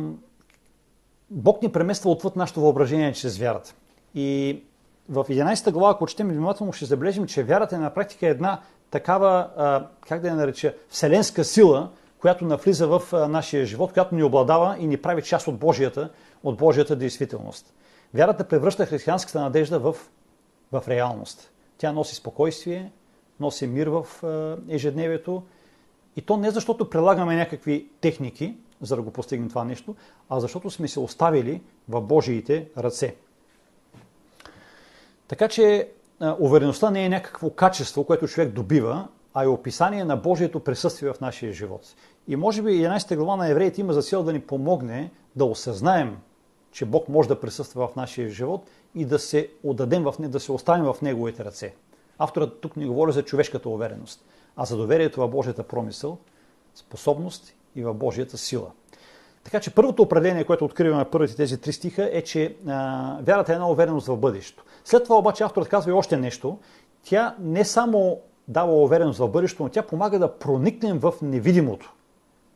Бог 1.30 1.62
ни 1.62 1.72
премества 1.72 2.12
отвъд 2.12 2.36
нашето 2.36 2.62
въображение 2.62 3.14
чрез 3.14 3.38
вярата. 3.38 3.76
И 4.16 4.64
в 5.10 5.26
11 5.30 5.72
глава, 5.72 5.92
ако 5.92 6.08
четем 6.08 6.28
внимателно, 6.28 6.74
ще 6.74 6.86
забележим, 6.86 7.26
че 7.26 7.44
вярата 7.44 7.76
е 7.76 7.80
на 7.80 7.94
практика 7.94 8.28
една 8.28 8.62
такава, 8.92 9.50
как 10.08 10.22
да 10.22 10.28
я 10.28 10.36
нареча, 10.36 10.76
вселенска 10.90 11.44
сила, 11.44 11.90
която 12.20 12.46
навлиза 12.46 12.88
в 12.88 13.28
нашия 13.30 13.66
живот, 13.66 13.94
която 13.94 14.16
ни 14.16 14.24
обладава 14.24 14.76
и 14.80 14.88
ни 14.88 14.98
прави 14.98 15.22
част 15.22 15.48
от 15.48 15.58
Божията, 15.58 16.10
от 16.44 16.58
Божията 16.58 16.96
действителност. 16.96 17.74
Вярата 18.14 18.48
превръща 18.48 18.86
християнската 18.86 19.42
надежда 19.42 19.80
в, 19.80 19.96
в 20.72 20.84
реалност. 20.88 21.52
Тя 21.78 21.92
носи 21.92 22.16
спокойствие, 22.16 22.92
носи 23.40 23.68
мир 23.68 23.88
в 23.88 24.06
ежедневието. 24.70 25.44
И 26.16 26.22
то 26.22 26.38
не 26.38 26.52
защото 26.52 26.90
прилагаме 26.90 27.36
някакви 27.36 27.90
техники, 28.02 28.58
за 28.82 28.96
да 28.96 29.02
го 29.02 29.12
постигнем 29.12 29.50
това 29.50 29.64
нещо, 29.64 29.96
а 30.30 30.40
защото 30.40 30.70
сме 30.70 30.88
се 30.88 31.00
оставили 31.00 31.62
в 31.90 32.02
Божиите 32.02 32.70
ръце. 32.78 33.16
Така 35.28 35.48
че 35.48 35.90
увереността 36.40 36.92
не 36.92 37.06
е 37.06 37.10
някакво 37.10 37.50
качество, 37.50 38.04
което 38.04 38.28
човек 38.28 38.50
добива, 38.50 39.08
а 39.34 39.44
е 39.44 39.48
описание 39.48 40.06
на 40.06 40.18
Божието 40.18 40.60
присъствие 40.60 41.14
в 41.14 41.22
нашия 41.22 41.54
живот. 41.54 41.96
И 42.28 42.36
може 42.36 42.62
би 42.62 42.70
11 42.70 43.16
глава 43.16 43.36
на 43.36 43.50
евреите 43.50 43.82
има 43.82 43.94
за 43.94 44.02
цел 44.02 44.24
да 44.24 44.34
ни 44.34 44.40
помогне 44.40 45.12
да 45.36 45.46
осъзнаем, 45.46 46.18
че 46.72 46.86
Бог 46.86 47.10
може 47.10 47.30
да 47.30 47.40
присъства 47.40 47.88
в 47.88 47.96
нашия 47.96 48.30
живот 48.30 48.68
и 48.96 49.06
да 49.06 49.20
се 49.20 49.50
отдадем 49.64 50.04
в 50.04 50.16
не, 50.20 50.28
да 50.28 50.40
се 50.40 50.52
оставим 50.52 50.86
в 50.86 51.02
Неговите 51.02 51.46
ръце. 51.46 51.76
Авторът 52.18 52.62
тук 52.62 52.78
ни 52.78 52.86
говори 52.86 53.12
за 53.12 53.24
човешката 53.24 53.70
увереност, 53.70 54.26
а 54.56 54.66
за 54.66 54.78
доверието 54.78 55.22
в 55.22 55.28
Божията 55.28 55.64
промисъл, 55.64 56.18
способност 56.76 57.54
и 57.76 57.84
в 57.84 57.94
Божията 57.94 58.38
сила. 58.38 58.72
Така 59.48 59.60
че 59.60 59.76
първото 59.76 60.02
определение, 60.02 60.44
което 60.44 60.66
откриваме 60.66 61.04
в 61.04 61.10
първите 61.10 61.36
тези 61.36 61.58
три 61.62 61.74
стиха 61.74 62.10
е, 62.12 62.22
че 62.22 62.56
а, 62.68 63.18
вярата 63.22 63.52
е 63.52 63.56
една 63.56 63.70
увереност 63.70 64.08
в 64.08 64.18
бъдещето. 64.18 64.64
След 64.86 65.04
това 65.04 65.18
обаче 65.18 65.44
авторът 65.44 65.70
казва 65.70 65.92
и 65.92 65.94
още 65.94 66.18
нещо. 66.18 66.58
Тя 67.04 67.36
не 67.40 67.66
само 67.66 68.20
дава 68.48 68.74
увереност 68.74 69.20
в 69.20 69.28
бъдещето, 69.28 69.64
но 69.64 69.70
тя 69.70 69.82
помага 69.82 70.20
да 70.20 70.38
проникнем 70.38 71.00
в 71.00 71.14
невидимото. 71.22 71.94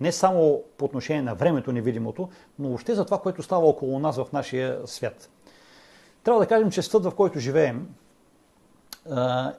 Не 0.01 0.11
само 0.11 0.63
по 0.77 0.85
отношение 0.85 1.21
на 1.21 1.35
времето 1.35 1.71
невидимото, 1.71 2.29
но 2.59 2.67
въобще 2.67 2.95
за 2.95 3.05
това, 3.05 3.19
което 3.19 3.43
става 3.43 3.67
около 3.67 3.99
нас 3.99 4.17
в 4.17 4.27
нашия 4.33 4.79
свят. 4.85 5.29
Трябва 6.23 6.41
да 6.41 6.47
кажем, 6.47 6.71
че 6.71 6.81
светът, 6.81 7.05
в 7.05 7.15
който 7.15 7.39
живеем, 7.39 7.89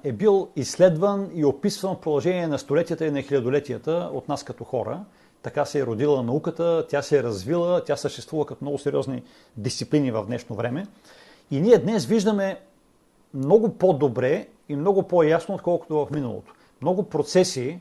е 0.05 0.13
бил 0.13 0.49
изследван 0.57 1.31
и 1.35 1.45
описван 1.45 1.97
в 1.97 2.01
продължение 2.01 2.47
на 2.47 2.59
столетията 2.59 3.07
и 3.07 3.11
на 3.11 3.23
хилядолетията 3.23 4.11
от 4.13 4.29
нас 4.29 4.45
като 4.45 4.65
хора– 4.65 5.05
така 5.43 5.65
се 5.65 5.79
е 5.79 5.87
родила 5.87 6.23
науката, 6.23 6.87
тя 6.89 7.03
се 7.03 7.19
е 7.19 7.23
развила, 7.23 7.85
тя 7.85 7.97
съществува 7.97 8.47
като 8.47 8.65
много 8.65 8.79
сериозни 8.79 9.23
дисциплини 9.57 10.11
в 10.11 10.25
днешно 10.27 10.57
време. 10.57 10.87
И 11.51 11.61
ние 11.61 11.79
днес 11.79 12.07
виждаме 12.07 12.61
много 13.35 13.79
по-добре 13.79 14.47
и 14.69 14.77
много 14.77 15.03
по-ясно, 15.03 15.55
отколкото 15.55 16.07
в 16.07 16.11
миналото. 16.11 16.55
Много 16.83 17.03
процеси, 17.03 17.81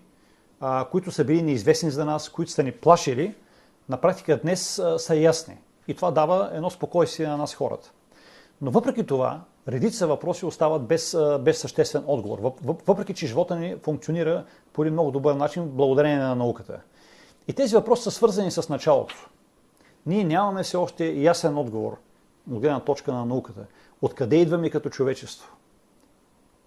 а, 0.59 0.85
които 0.91 1.11
са 1.11 1.25
били 1.25 1.41
неизвестни 1.41 1.91
за 1.91 2.05
нас, 2.05 2.29
които 2.29 2.51
са 2.51 2.63
ни 2.63 2.71
плашили, 2.71 3.35
на 3.89 3.97
практика 3.97 4.37
днес 4.37 4.79
а, 4.79 4.99
са 4.99 5.15
ясни. 5.15 5.57
И 5.87 5.93
това 5.93 6.11
дава 6.11 6.49
едно 6.53 6.69
спокойствие 6.69 7.27
на 7.27 7.37
нас 7.37 7.55
хората. 7.55 7.91
Но 8.61 8.71
въпреки 8.71 9.05
това, 9.05 9.41
редица 9.67 10.07
въпроси 10.07 10.45
остават 10.45 10.81
без, 10.81 11.17
без 11.39 11.59
съществен 11.59 12.03
отговор. 12.07 12.53
Въпреки, 12.87 13.13
че 13.13 13.27
живота 13.27 13.55
ни 13.55 13.75
функционира 13.83 14.45
по 14.73 14.83
един 14.83 14.93
много 14.93 15.11
добър 15.11 15.35
начин, 15.35 15.65
благодарение 15.65 16.17
на 16.17 16.35
науката. 16.35 16.81
И 17.47 17.53
тези 17.53 17.75
въпроси 17.75 18.03
са 18.03 18.11
свързани 18.11 18.51
с 18.51 18.69
началото. 18.69 19.29
Ние 20.05 20.23
нямаме 20.23 20.63
все 20.63 20.77
още 20.77 21.13
ясен 21.13 21.57
отговор 21.57 21.97
от 22.51 22.59
гледна 22.59 22.79
точка 22.79 23.13
на 23.13 23.25
науката. 23.25 23.65
Откъде 24.01 24.35
идваме 24.35 24.69
като 24.69 24.89
човечество? 24.89 25.55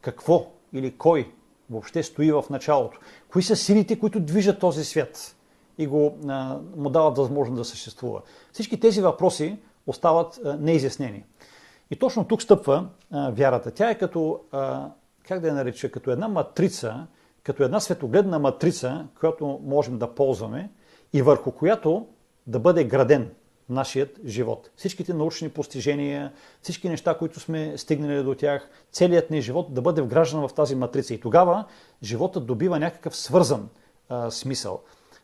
Какво 0.01 0.47
или 0.73 0.97
кой 0.97 1.33
въобще 1.71 2.03
стои 2.03 2.33
в 2.33 2.45
началото? 2.51 2.99
Кои 3.29 3.43
са 3.43 3.57
силите, 3.57 3.99
които 3.99 4.21
движат 4.21 4.61
този 4.61 4.85
свят 4.85 5.37
и 5.79 5.87
го, 5.87 6.19
а, 6.29 6.59
му 6.77 6.91
дават 6.91 7.17
възможност 7.17 7.57
да 7.57 7.65
съществува? 7.65 8.21
Всички 8.53 8.81
тези 8.81 9.01
въпроси 9.01 9.59
остават 9.87 10.41
а, 10.45 10.57
неизяснени. 10.57 11.25
И 11.91 11.97
точно 11.97 12.25
тук 12.25 12.43
стъпва 12.43 12.89
а, 13.11 13.31
вярата. 13.31 13.71
Тя 13.71 13.91
е 13.91 13.99
като, 13.99 14.41
а, 14.53 14.91
как 15.29 15.41
да 15.41 15.49
я 15.49 15.55
нареча, 15.55 15.91
като 15.91 16.11
една 16.11 16.29
матрица, 16.29 17.07
като 17.45 17.63
една 17.63 17.81
светогледна 17.81 18.39
матрица, 18.39 19.07
която 19.21 19.61
можем 19.65 19.99
да 19.99 20.15
ползваме 20.15 20.71
и 21.13 21.23
върху 21.23 21.51
която 21.51 22.07
да 22.47 22.59
бъде 22.59 22.85
граден 22.85 23.31
нашият 23.69 24.21
живот. 24.27 24.71
Всичките 24.77 25.15
научни 25.15 25.49
постижения, 25.49 26.33
всички 26.63 26.89
неща, 26.89 27.19
които 27.19 27.41
сме 27.41 27.79
стигнали 27.79 28.23
до 28.23 28.35
тях, 28.35 28.69
целият 28.93 29.31
ни 29.31 29.41
живот 29.41 29.75
да 29.75 29.83
бъде 29.83 30.03
вграждан 30.03 30.49
в 30.49 30.55
тази 30.55 30.75
матрица. 30.75 31.15
И 31.15 31.21
тогава 31.21 31.65
животът 32.03 32.47
добива 32.47 32.79
някакъв 32.79 33.17
свързан 33.17 33.69
а, 34.09 34.31
смисъл. 34.31 34.81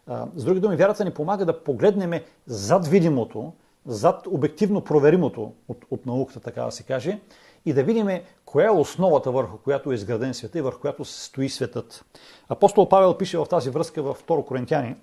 А, 0.07 0.27
с 0.37 0.45
други 0.45 0.61
думи, 0.61 0.77
вярата 0.77 1.05
ни 1.05 1.11
помага 1.11 1.45
да 1.45 1.65
погледнем 1.65 2.21
зад 2.47 2.87
видимото, 2.87 3.53
зад 3.87 4.27
обективно 4.27 4.81
проверимото 4.81 5.53
от, 5.69 5.85
от 5.91 6.07
науката, 6.07 6.41
така 6.41 6.65
да 6.65 6.71
се 6.71 6.83
каже, 6.83 7.21
и 7.64 7.73
да 7.73 7.83
видим 7.83 8.09
коя 8.45 8.67
е 8.67 8.71
основата 8.71 9.31
върху 9.31 9.59
която 9.59 9.93
е 9.93 9.95
изграден 9.95 10.35
света 10.35 10.59
и 10.59 10.62
върху 10.62 10.81
която 10.81 11.05
стои 11.05 11.49
светът. 11.49 12.05
Апостол 12.49 12.88
Павел 12.88 13.19
пише 13.19 13.38
в 13.38 13.47
тази 13.47 13.71
връзка 13.71 14.02
в 14.02 14.17
2 14.29 14.45
Коринтияни, 14.45 14.97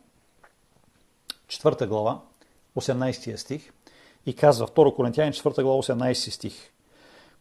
4 1.47 1.87
глава, 1.87 2.21
18 2.77 3.35
стих, 3.35 3.71
и 4.25 4.35
казва 4.35 4.67
2 4.67 4.95
Коринтияни 4.95 5.33
4 5.33 5.63
глава, 5.63 5.83
18 5.83 6.29
стих, 6.29 6.53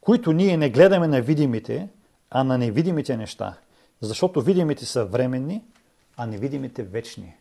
които 0.01 0.33
ние 0.33 0.57
не 0.57 0.71
гледаме 0.71 1.07
на 1.07 1.21
видимите, 1.21 1.89
а 2.31 2.45
на 2.45 2.59
невидимите 2.59 3.17
неща, 3.17 3.59
защото 4.01 4.41
видимите 4.41 4.87
са 4.87 5.05
временни, 5.05 5.65
а 6.17 6.27
невидимите 6.27 6.83
вечни. 6.83 7.35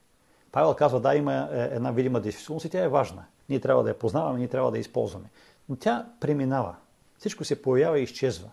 Павел 0.51 0.73
казва, 0.73 0.99
да, 0.99 1.15
има 1.15 1.49
е, 1.51 1.69
една 1.71 1.91
видима 1.91 2.19
действителност 2.19 2.65
и 2.65 2.69
тя 2.69 2.83
е 2.83 2.87
важна. 2.87 3.25
Ние 3.49 3.59
трябва 3.59 3.83
да 3.83 3.89
я 3.89 3.99
познаваме, 3.99 4.39
ние 4.39 4.47
трябва 4.47 4.71
да 4.71 4.77
я 4.77 4.81
използваме. 4.81 5.29
Но 5.69 5.75
тя 5.75 6.05
преминава. 6.19 6.75
Всичко 7.17 7.45
се 7.45 7.61
появява 7.61 7.99
и 7.99 8.03
изчезва. 8.03 8.49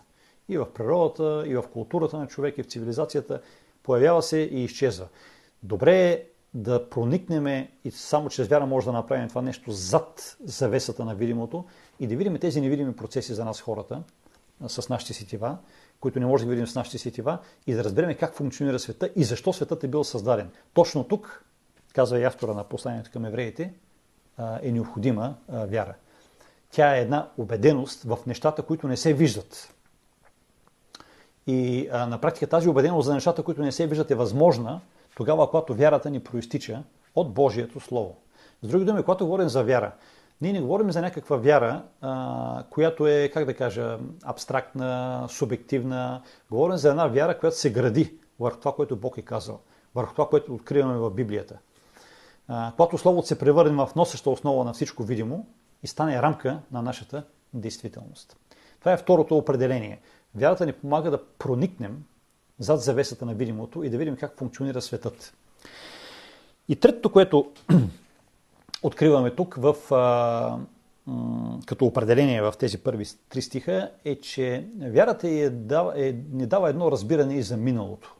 И 0.49 0.57
в 0.57 0.73
природата, 0.73 1.43
и 1.47 1.55
в 1.55 1.63
културата 1.73 2.17
на 2.17 2.27
човек, 2.27 2.57
и 2.57 2.63
в 2.63 2.67
цивилизацията. 2.67 3.41
Появява 3.83 4.23
се 4.23 4.37
и 4.37 4.63
изчезва. 4.63 5.07
Добре 5.63 6.09
е 6.09 6.23
да 6.53 6.89
проникнем 6.89 7.67
и 7.83 7.91
само 7.91 8.29
чрез 8.29 8.47
вяра 8.47 8.65
може 8.65 8.85
да 8.85 8.91
направим 8.91 9.29
това 9.29 9.41
нещо 9.41 9.71
зад 9.71 10.37
завесата 10.43 11.05
на 11.05 11.15
видимото 11.15 11.65
и 11.99 12.07
да 12.07 12.15
видим 12.15 12.39
тези 12.39 12.61
невидими 12.61 12.95
процеси 12.95 13.33
за 13.33 13.45
нас 13.45 13.61
хората 13.61 14.03
с 14.67 14.89
нашите 14.89 15.13
сетива, 15.13 15.57
които 15.99 16.19
не 16.19 16.25
можем 16.25 16.47
да 16.47 16.51
видим 16.51 16.67
с 16.67 16.75
нашите 16.75 16.97
сетива 16.97 17.37
и 17.67 17.73
да 17.73 17.83
разберем 17.83 18.17
как 18.19 18.35
функционира 18.35 18.79
света 18.79 19.09
и 19.15 19.23
защо 19.23 19.53
светът 19.53 19.83
е 19.83 19.87
бил 19.87 20.03
създаден. 20.03 20.49
Точно 20.73 21.03
тук, 21.03 21.45
казва 21.93 22.19
и 22.19 22.23
автора 22.23 22.53
на 22.53 22.63
посланието 22.63 23.11
към 23.13 23.25
евреите, 23.25 23.73
е 24.61 24.71
необходима 24.71 25.35
вяра. 25.49 25.95
Тя 26.73 26.95
е 26.95 27.01
една 27.01 27.29
убеденост 27.37 28.03
в 28.03 28.17
нещата, 28.27 28.61
които 28.61 28.87
не 28.87 28.97
се 28.97 29.13
виждат. 29.13 29.73
И 31.47 31.89
а, 31.91 32.05
на 32.05 32.21
практика 32.21 32.47
тази 32.47 32.69
убеденост 32.69 33.05
за 33.05 33.13
нещата, 33.13 33.43
които 33.43 33.61
не 33.61 33.71
се 33.71 33.87
виждат, 33.87 34.11
е 34.11 34.15
възможна 34.15 34.81
тогава, 35.15 35.49
когато 35.49 35.75
вярата 35.75 36.09
ни 36.09 36.19
проистича 36.19 36.83
от 37.15 37.33
Божието 37.33 37.79
Слово. 37.79 38.15
С 38.61 38.67
други 38.67 38.85
думи, 38.85 39.03
когато 39.03 39.25
говорим 39.25 39.49
за 39.49 39.63
вяра, 39.63 39.91
ние 40.41 40.53
не 40.53 40.61
говорим 40.61 40.91
за 40.91 41.01
някаква 41.01 41.37
вяра, 41.37 41.83
а, 42.01 42.63
която 42.69 43.07
е, 43.07 43.31
как 43.33 43.45
да 43.45 43.53
кажа, 43.53 43.97
абстрактна, 44.23 45.25
субективна. 45.29 46.21
Говорим 46.51 46.77
за 46.77 46.89
една 46.89 47.07
вяра, 47.07 47.39
която 47.39 47.57
се 47.57 47.71
гради 47.71 48.13
върху 48.39 48.59
това, 48.59 48.75
което 48.75 48.95
Бог 48.95 49.17
е 49.17 49.21
казал, 49.21 49.59
върху 49.95 50.11
това, 50.11 50.29
което 50.29 50.55
откриваме 50.55 50.97
в 50.97 51.11
Библията. 51.11 51.57
А, 52.47 52.71
когато 52.71 52.97
Словото 52.97 53.27
се 53.27 53.39
превърне 53.39 53.85
в 53.85 53.95
носеща 53.95 54.29
основа 54.29 54.63
на 54.63 54.73
всичко 54.73 55.03
видимо 55.03 55.45
и 55.83 55.87
стане 55.87 56.21
рамка 56.21 56.59
на 56.71 56.81
нашата 56.81 57.23
действителност. 57.53 58.35
Това 58.79 58.91
е 58.91 58.97
второто 58.97 59.37
определение. 59.37 59.99
Вярата 60.35 60.65
ни 60.65 60.73
помага 60.73 61.11
да 61.11 61.25
проникнем 61.25 62.03
зад 62.59 62.81
завесата 62.81 63.25
на 63.25 63.33
видимото 63.33 63.83
и 63.83 63.89
да 63.89 63.97
видим 63.97 64.15
как 64.15 64.37
функционира 64.37 64.81
светът. 64.81 65.33
И 66.69 66.75
третото, 66.75 67.11
което 67.11 67.51
откриваме 68.83 69.31
тук 69.31 69.55
в, 69.55 69.93
а, 69.93 70.57
м, 71.07 71.59
като 71.65 71.85
определение 71.85 72.41
в 72.41 72.53
тези 72.59 72.77
първи 72.77 73.05
три 73.29 73.41
стиха 73.41 73.91
е, 74.05 74.15
че 74.15 74.67
вярата 74.79 75.27
е, 75.29 75.45
е, 75.95 76.15
ни 76.31 76.45
дава 76.45 76.69
едно 76.69 76.91
разбиране 76.91 77.35
и 77.35 77.41
за 77.41 77.57
миналото. 77.57 78.15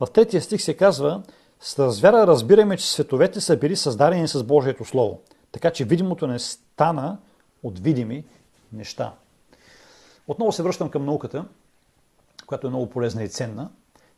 В 0.00 0.06
третия 0.12 0.42
стих 0.42 0.62
се 0.62 0.76
казва, 0.76 1.22
с 1.60 2.00
вяра 2.00 2.26
разбираме, 2.26 2.76
че 2.76 2.92
световете 2.92 3.40
са 3.40 3.56
били 3.56 3.76
създадени 3.76 4.28
с 4.28 4.44
Божието 4.44 4.84
Слово, 4.84 5.20
така 5.52 5.70
че 5.70 5.84
видимото 5.84 6.26
не 6.26 6.38
стана 6.74 7.18
от 7.62 7.78
видими 7.78 8.24
неща. 8.72 9.12
Отново 10.28 10.52
се 10.52 10.62
връщам 10.62 10.90
към 10.90 11.04
науката, 11.04 11.44
която 12.46 12.66
е 12.66 12.70
много 12.70 12.90
полезна 12.90 13.22
и 13.22 13.28
ценна 13.28 13.70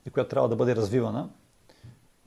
и 0.06 0.10
която 0.10 0.30
трябва 0.30 0.48
да 0.48 0.56
бъде 0.56 0.76
развивана. 0.76 1.28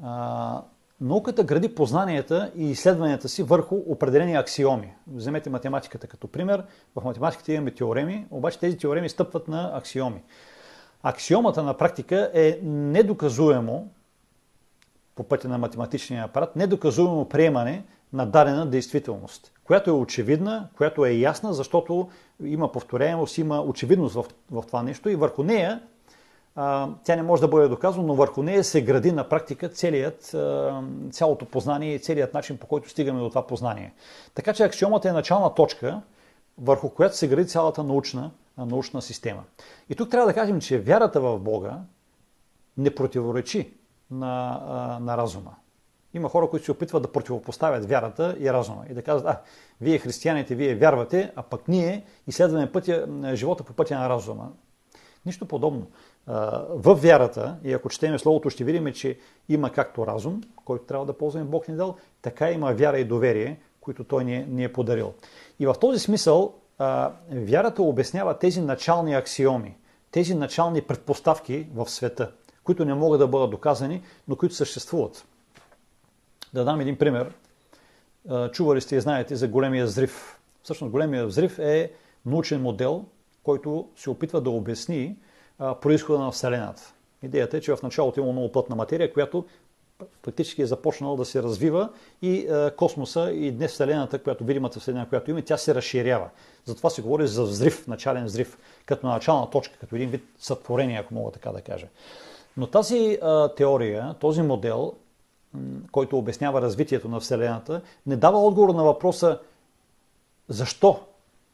А, 0.04 0.62
науката 1.02 1.44
гради 1.44 1.76
познанията 1.76 2.52
и 2.56 2.70
изследванията 2.70 3.30
си 3.30 3.44
върху 3.44 3.76
определени 3.76 4.36
аксиоми. 4.36 4.94
Вземете 5.08 5.50
математиката 5.50 6.08
като 6.08 6.28
пример. 6.28 6.64
В 6.96 7.04
математиката 7.04 7.54
имаме 7.54 7.72
теореми, 7.72 8.28
обаче 8.32 8.60
тези 8.60 8.78
теореми 8.78 9.10
стъпват 9.10 9.48
на 9.48 9.78
аксиоми. 9.78 10.24
Аксиомата 11.04 11.64
на 11.64 11.78
практика 11.78 12.32
е 12.34 12.60
недоказуемо 12.64 13.90
по 15.16 15.24
пътя 15.24 15.48
на 15.48 15.58
математичния 15.58 16.24
апарат, 16.24 16.56
недоказуемо 16.56 17.30
приемане 17.30 17.86
на 18.14 18.26
дадена 18.26 18.66
действителност, 18.66 19.52
която 19.70 19.90
е 19.90 19.94
очевидна, 19.94 20.68
която 20.78 21.06
е 21.06 21.12
ясна, 21.12 21.54
защото 21.54 22.10
има 22.44 22.72
повторяемост, 22.72 23.38
има 23.38 23.62
очевидност 23.62 24.16
в, 24.16 24.26
в 24.52 24.64
това 24.68 24.84
нещо 24.84 25.10
и 25.10 25.16
върху 25.16 25.44
нея 25.44 25.82
а, 26.56 26.90
тя 27.04 27.16
не 27.16 27.24
може 27.24 27.42
да 27.42 27.48
бъде 27.48 27.68
доказана, 27.68 28.08
но 28.08 28.16
върху 28.16 28.44
нея 28.44 28.64
се 28.64 28.82
гради 28.82 29.12
на 29.12 29.30
практика 29.30 29.70
целият, 29.70 30.34
а, 30.34 30.82
цялото 31.12 31.46
познание 31.46 31.96
и 31.96 32.00
целият 32.00 32.34
начин 32.34 32.58
по 32.58 32.68
който 32.68 32.90
стигаме 32.90 33.20
до 33.20 33.30
това 33.30 33.48
познание. 33.48 33.94
Така 34.34 34.54
че 34.54 34.64
аксиомата 34.64 35.10
е 35.10 35.14
начална 35.14 35.54
точка, 35.56 36.02
върху 36.58 36.90
която 36.90 37.18
се 37.18 37.28
гради 37.28 37.48
цялата 37.48 37.84
научна, 37.84 38.32
научна 38.58 39.02
система. 39.02 39.44
И 39.90 39.96
тук 39.96 40.10
трябва 40.10 40.28
да 40.28 40.34
кажем, 40.34 40.62
че 40.62 40.80
вярата 40.80 41.22
в 41.22 41.40
Бога 41.40 41.80
не 42.78 42.96
противоречи 42.96 43.74
на, 44.12 45.00
на 45.02 45.18
разума. 45.18 45.56
Има 46.14 46.30
хора, 46.30 46.50
които 46.50 46.66
се 46.66 46.72
опитват 46.72 47.04
да 47.04 47.12
противопоставят 47.12 47.86
вярата 47.86 48.36
и 48.40 48.54
разума 48.54 48.86
и 48.90 48.94
да 48.94 49.02
казват, 49.02 49.34
а, 49.34 49.42
вие 49.82 49.98
християните, 49.98 50.56
вие 50.56 50.76
вярвате, 50.76 51.32
а 51.36 51.44
пък 51.44 51.68
ние 51.68 52.06
изследваме 52.28 52.72
пътя, 52.72 53.08
живота 53.34 53.64
по 53.64 53.74
пътя 53.74 54.00
на 54.00 54.10
разума. 54.10 54.52
Нищо 55.26 55.46
подобно. 55.46 55.88
В 56.70 56.96
вярата, 56.96 57.58
и 57.64 57.74
ако 57.74 57.90
четеме 57.90 58.20
Словото, 58.20 58.50
ще 58.50 58.64
видим, 58.64 58.94
че 58.94 59.20
има 59.50 59.72
както 59.72 60.08
разум, 60.08 60.42
който 60.66 60.86
трябва 60.86 61.06
да 61.06 61.18
ползваме 61.18 61.46
Бог 61.46 61.68
ни 61.68 61.76
дал, 61.76 61.96
така 62.22 62.52
има 62.52 62.74
вяра 62.74 63.00
и 63.00 63.06
доверие, 63.06 63.60
които 63.82 64.04
Той 64.04 64.24
ни 64.24 64.36
е, 64.36 64.46
ни 64.50 64.64
е 64.64 64.74
подарил. 64.74 65.14
И 65.60 65.68
в 65.68 65.76
този 65.82 66.00
смисъл 66.00 66.54
вярата 67.32 67.84
обяснява 67.84 68.40
тези 68.40 68.62
начални 68.62 69.14
аксиоми, 69.14 69.78
тези 70.12 70.36
начални 70.36 70.82
предпоставки 70.82 71.68
в 71.76 71.90
света, 71.90 72.32
които 72.64 72.86
не 72.86 72.94
могат 72.94 73.20
да 73.20 73.28
бъдат 73.28 73.50
доказани, 73.50 74.02
но 74.28 74.36
които 74.36 74.56
съществуват. 74.56 75.26
Да 76.54 76.66
дам 76.66 76.82
един 76.82 76.98
пример. 76.98 77.32
Чували 78.52 78.82
сте 78.82 78.96
и 78.96 79.02
знаете 79.02 79.36
за 79.36 79.48
големия 79.48 79.86
взрив. 79.86 80.40
Всъщност 80.64 80.92
големия 80.92 81.26
взрив 81.26 81.60
е 81.60 81.92
научен 82.26 82.62
модел, 82.62 83.06
който 83.44 83.88
се 83.96 84.10
опитва 84.10 84.42
да 84.42 84.50
обясни 84.50 85.16
происхода 85.82 86.20
на 86.20 86.32
Вселената. 86.32 86.94
Идеята 87.24 87.58
е, 87.58 87.62
че 87.62 87.76
в 87.76 87.84
началото 87.84 88.20
има 88.20 88.32
много 88.32 88.52
плътна 88.52 88.76
материя, 88.76 89.14
която 89.14 89.46
практически 90.22 90.62
е 90.62 90.66
започнала 90.66 91.18
да 91.18 91.26
се 91.26 91.44
развива 91.44 91.90
и 92.22 92.48
космоса 92.78 93.32
и 93.32 93.52
днес 93.52 93.72
Вселената, 93.72 94.20
която 94.20 94.44
видимата 94.44 94.80
Вселена, 94.80 95.10
която 95.10 95.32
има, 95.32 95.42
тя 95.42 95.58
се 95.58 95.76
разширява. 95.76 96.30
Затова 96.66 96.90
се 96.90 97.02
говори 97.02 97.28
за 97.28 97.44
взрив, 97.44 97.88
начален 97.88 98.26
взрив, 98.26 98.58
като 98.86 99.08
начална 99.08 99.50
точка, 99.50 99.78
като 99.80 99.96
един 99.96 100.10
вид 100.10 100.24
сътворение, 100.40 100.98
ако 100.98 101.14
мога 101.14 101.32
така 101.32 101.52
да 101.52 101.62
кажа. 101.62 101.88
Но 102.58 102.68
тази 102.68 103.18
а, 103.22 103.48
теория, 103.48 104.16
този 104.20 104.42
модел, 104.42 104.94
който 105.92 106.18
обяснява 106.18 106.62
развитието 106.62 107.10
на 107.10 107.20
Вселената, 107.20 107.82
не 108.06 108.16
дава 108.16 108.40
отговор 108.40 108.70
на 108.70 108.84
въпроса 108.84 109.40
защо 110.48 111.00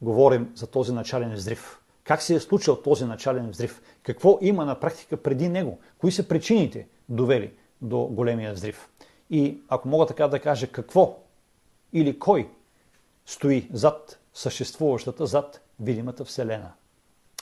говорим 0.02 0.52
за 0.56 0.68
този 0.68 0.94
начален 0.94 1.34
взрив. 1.34 1.80
Как 2.04 2.22
се 2.22 2.36
е 2.36 2.40
случил 2.40 2.76
този 2.76 3.06
начален 3.06 3.50
взрив? 3.50 3.82
Какво 4.04 4.38
има 4.42 4.66
на 4.66 4.80
практика 4.80 5.18
преди 5.18 5.50
него? 5.50 5.80
Кои 5.98 6.12
са 6.12 6.28
причините 6.28 6.88
довели 7.10 7.54
до 7.82 8.06
големия 8.06 8.54
взрив? 8.54 8.90
И 9.30 9.62
ако 9.70 9.88
мога 9.88 10.06
така 10.06 10.28
да 10.28 10.40
кажа 10.40 10.68
какво 10.68 11.18
или 11.94 12.20
кой 12.20 12.50
стои 13.26 13.70
зад 13.74 14.20
съществуващата, 14.34 15.26
зад 15.26 15.62
видимата 15.80 16.26
Вселена? 16.26 16.72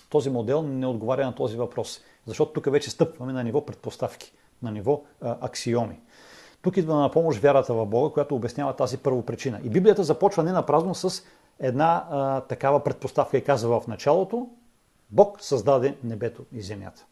Този 0.10 0.30
модел 0.30 0.62
не 0.62 0.88
отговаря 0.88 1.26
на 1.26 1.36
този 1.36 1.58
въпрос, 1.58 2.02
защото 2.26 2.54
тук 2.54 2.72
вече 2.72 2.90
стъпваме 2.90 3.34
на 3.34 3.44
ниво 3.44 3.66
предпоставки, 3.66 4.34
на 4.62 4.72
ниво 4.72 5.04
а, 5.22 5.38
аксиоми. 5.42 6.00
Тук 6.64 6.78
идва 6.78 6.96
на 6.96 7.12
помощ 7.12 7.40
вярата 7.40 7.74
в 7.74 7.86
Бога, 7.86 8.14
която 8.14 8.36
обяснява 8.36 8.76
тази 8.76 8.98
първо 8.98 9.22
причина. 9.22 9.60
И 9.64 9.70
Библията 9.70 10.04
започва 10.04 10.44
не 10.44 10.52
на 10.52 10.94
с 10.94 11.24
една 11.60 12.08
а, 12.10 12.42
такава 12.42 12.84
предпоставка 12.84 13.38
и 13.38 13.44
казва 13.44 13.82
в 13.82 13.88
началото, 13.88 14.48
Бог 15.10 15.38
създаде 15.42 15.98
небето 16.04 16.46
и 16.52 16.62
земята. 16.62 17.06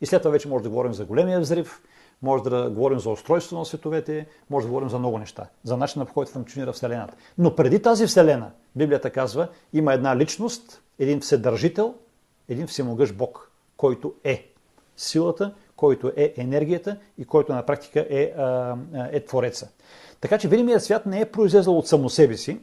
И 0.00 0.06
след 0.06 0.22
това 0.22 0.32
вече 0.32 0.48
може 0.48 0.62
да 0.62 0.68
говорим 0.68 0.94
за 0.94 1.04
големия 1.04 1.40
взрив, 1.40 1.82
може 2.22 2.42
да 2.42 2.70
говорим 2.70 2.98
за 2.98 3.10
устройство 3.10 3.58
на 3.58 3.64
световете, 3.64 4.26
може 4.50 4.66
да 4.66 4.68
говорим 4.70 4.88
за 4.88 4.98
много 4.98 5.18
неща, 5.18 5.46
за 5.64 5.76
начина 5.76 6.04
по 6.04 6.12
който 6.12 6.32
функционира 6.32 6.72
Вселената. 6.72 7.14
Но 7.38 7.56
преди 7.56 7.82
тази 7.82 8.06
Вселена, 8.06 8.50
Библията 8.76 9.10
казва, 9.10 9.48
има 9.72 9.94
една 9.94 10.16
личност, 10.16 10.82
един 10.98 11.20
вседържител, 11.20 11.94
един 12.48 12.66
всемогъщ 12.66 13.16
Бог, 13.16 13.50
който 13.76 14.14
е 14.24 14.52
силата, 14.96 15.54
който 15.78 16.12
е 16.16 16.34
енергията 16.36 16.96
и 17.18 17.24
който 17.24 17.52
на 17.52 17.66
практика 17.66 18.06
е, 18.10 18.32
е 19.12 19.24
Твореца. 19.24 19.68
Така 20.20 20.38
че 20.38 20.48
видимият 20.48 20.84
свят 20.84 21.06
не 21.06 21.20
е 21.20 21.30
произлезъл 21.30 21.78
от 21.78 21.88
само 21.88 22.10
себе 22.10 22.36
си, 22.36 22.60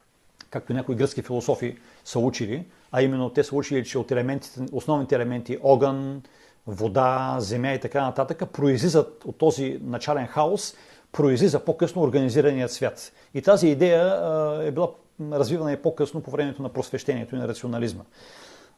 както 0.50 0.72
някои 0.72 0.94
гръцки 0.94 1.22
философи 1.22 1.78
са 2.04 2.18
учили, 2.18 2.66
а 2.92 3.02
именно 3.02 3.30
те 3.30 3.44
са 3.44 3.56
учили, 3.56 3.84
че 3.84 3.98
от 3.98 4.10
елементите, 4.10 4.60
основните 4.72 5.14
елементи 5.14 5.58
огън, 5.62 6.22
вода, 6.66 7.36
земя 7.38 7.72
и 7.72 7.80
така 7.80 8.02
нататък 8.02 8.42
произлизат 8.52 9.24
от 9.24 9.38
този 9.38 9.78
начален 9.82 10.26
хаос, 10.26 10.74
произлиза 11.12 11.64
по-късно 11.64 12.02
организираният 12.02 12.72
свят. 12.72 13.12
И 13.34 13.42
тази 13.42 13.68
идея 13.68 14.20
е 14.62 14.70
била 14.70 14.88
развивана 15.32 15.72
и 15.72 15.82
по-късно 15.82 16.20
по 16.20 16.30
времето 16.30 16.62
на 16.62 16.68
просвещението 16.68 17.36
и 17.36 17.38
на 17.38 17.48
рационализма. 17.48 18.02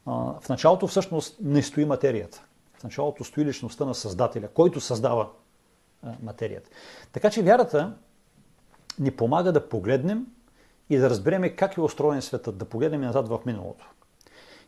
В 0.05 0.49
началото 0.49 0.87
всъщност 0.87 1.37
не 1.41 1.63
стои 1.63 1.85
материята. 1.85 2.43
В 2.81 2.83
началото 2.83 3.23
стои 3.23 3.45
личността 3.45 3.85
на 3.85 3.95
Създателя, 3.95 4.47
който 4.47 4.81
създава 4.81 5.29
материята. 6.21 6.69
Така 7.11 7.29
че 7.29 7.41
вярата 7.41 7.93
ни 8.99 9.11
помага 9.11 9.51
да 9.51 9.69
погледнем 9.69 10.27
и 10.89 10.97
да 10.97 11.09
разбереме 11.09 11.49
как 11.49 11.77
е 11.77 11.81
устроен 11.81 12.21
светът, 12.21 12.57
да 12.57 12.65
погледнем 12.65 13.01
назад 13.01 13.27
в 13.27 13.39
миналото. 13.45 13.89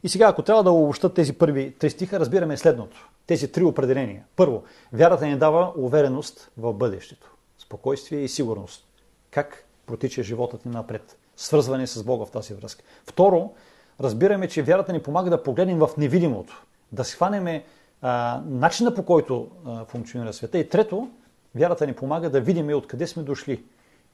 И 0.03 0.09
сега, 0.09 0.27
ако 0.27 0.41
трябва 0.41 0.63
да 0.63 0.71
обобщат 0.71 1.13
тези 1.13 1.33
първи 1.33 1.75
три 1.79 1.89
стиха, 1.89 2.19
разбираме 2.19 2.57
следното. 2.57 3.09
Тези 3.27 3.51
три 3.51 3.63
определения. 3.63 4.25
Първо, 4.35 4.63
вярата 4.93 5.25
ни 5.25 5.37
дава 5.37 5.73
увереност 5.77 6.51
в 6.57 6.73
бъдещето, 6.73 7.35
спокойствие 7.57 8.19
и 8.19 8.29
сигурност. 8.29 8.87
Как 9.31 9.65
протича 9.85 10.23
животът 10.23 10.65
ни 10.65 10.71
напред. 10.71 11.17
Свързване 11.37 11.87
с 11.87 12.03
Бога 12.03 12.25
в 12.25 12.31
тази 12.31 12.53
връзка. 12.53 12.83
Второ, 13.05 13.53
разбираме, 14.01 14.47
че 14.47 14.63
вярата 14.63 14.93
ни 14.93 15.03
помага 15.03 15.29
да 15.29 15.43
погледнем 15.43 15.79
в 15.79 15.89
невидимото, 15.97 16.63
да 16.91 17.03
схванеме 17.03 17.65
а, 18.03 18.41
начина 18.45 18.93
по 18.93 19.05
който 19.05 19.47
а, 19.65 19.85
функционира 19.85 20.33
света. 20.33 20.57
И 20.57 20.69
трето, 20.69 21.09
вярата 21.55 21.87
ни 21.87 21.93
помага 21.93 22.29
да 22.29 22.41
видим 22.41 22.77
откъде 22.77 23.07
сме 23.07 23.23
дошли 23.23 23.63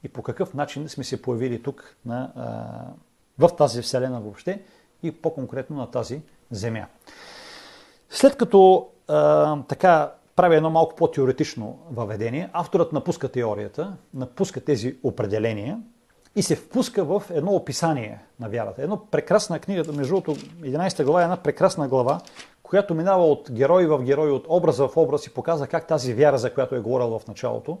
и 0.04 0.08
по 0.08 0.22
какъв 0.22 0.54
начин 0.54 0.88
сме 0.88 1.04
се 1.04 1.22
появили 1.22 1.62
тук 1.62 1.96
на, 2.06 2.32
а, 2.36 3.46
в 3.46 3.56
тази 3.56 3.82
вселена 3.82 4.20
въобще 4.20 4.62
и 5.02 5.12
по-конкретно 5.12 5.76
на 5.76 5.90
тази 5.90 6.22
земя. 6.50 6.86
След 8.10 8.36
като 8.36 8.88
а, 9.08 9.62
така 9.68 10.12
прави 10.36 10.56
едно 10.56 10.70
малко 10.70 10.96
по-теоретично 10.96 11.78
въведение, 11.90 12.50
авторът 12.52 12.92
напуска 12.92 13.28
теорията, 13.28 13.96
напуска 14.14 14.60
тези 14.60 14.96
определения 15.02 15.80
и 16.36 16.42
се 16.42 16.56
впуска 16.56 17.04
в 17.04 17.22
едно 17.30 17.52
описание 17.52 18.18
на 18.40 18.48
вярата. 18.48 18.82
Едно 18.82 19.06
прекрасна 19.10 19.58
книга, 19.58 19.92
между 19.92 20.14
другото 20.14 20.40
11 20.40 21.04
глава 21.04 21.20
е 21.20 21.24
една 21.24 21.36
прекрасна 21.36 21.88
глава, 21.88 22.20
която 22.62 22.94
минава 22.94 23.24
от 23.24 23.48
герой 23.50 23.86
в 23.86 24.02
герой, 24.02 24.30
от 24.30 24.46
образ 24.48 24.78
в 24.78 24.90
образ 24.96 25.26
и 25.26 25.30
показва 25.30 25.66
как 25.66 25.86
тази 25.86 26.14
вяра, 26.14 26.38
за 26.38 26.54
която 26.54 26.74
е 26.74 26.80
говорил 26.80 27.18
в 27.18 27.26
началото, 27.28 27.78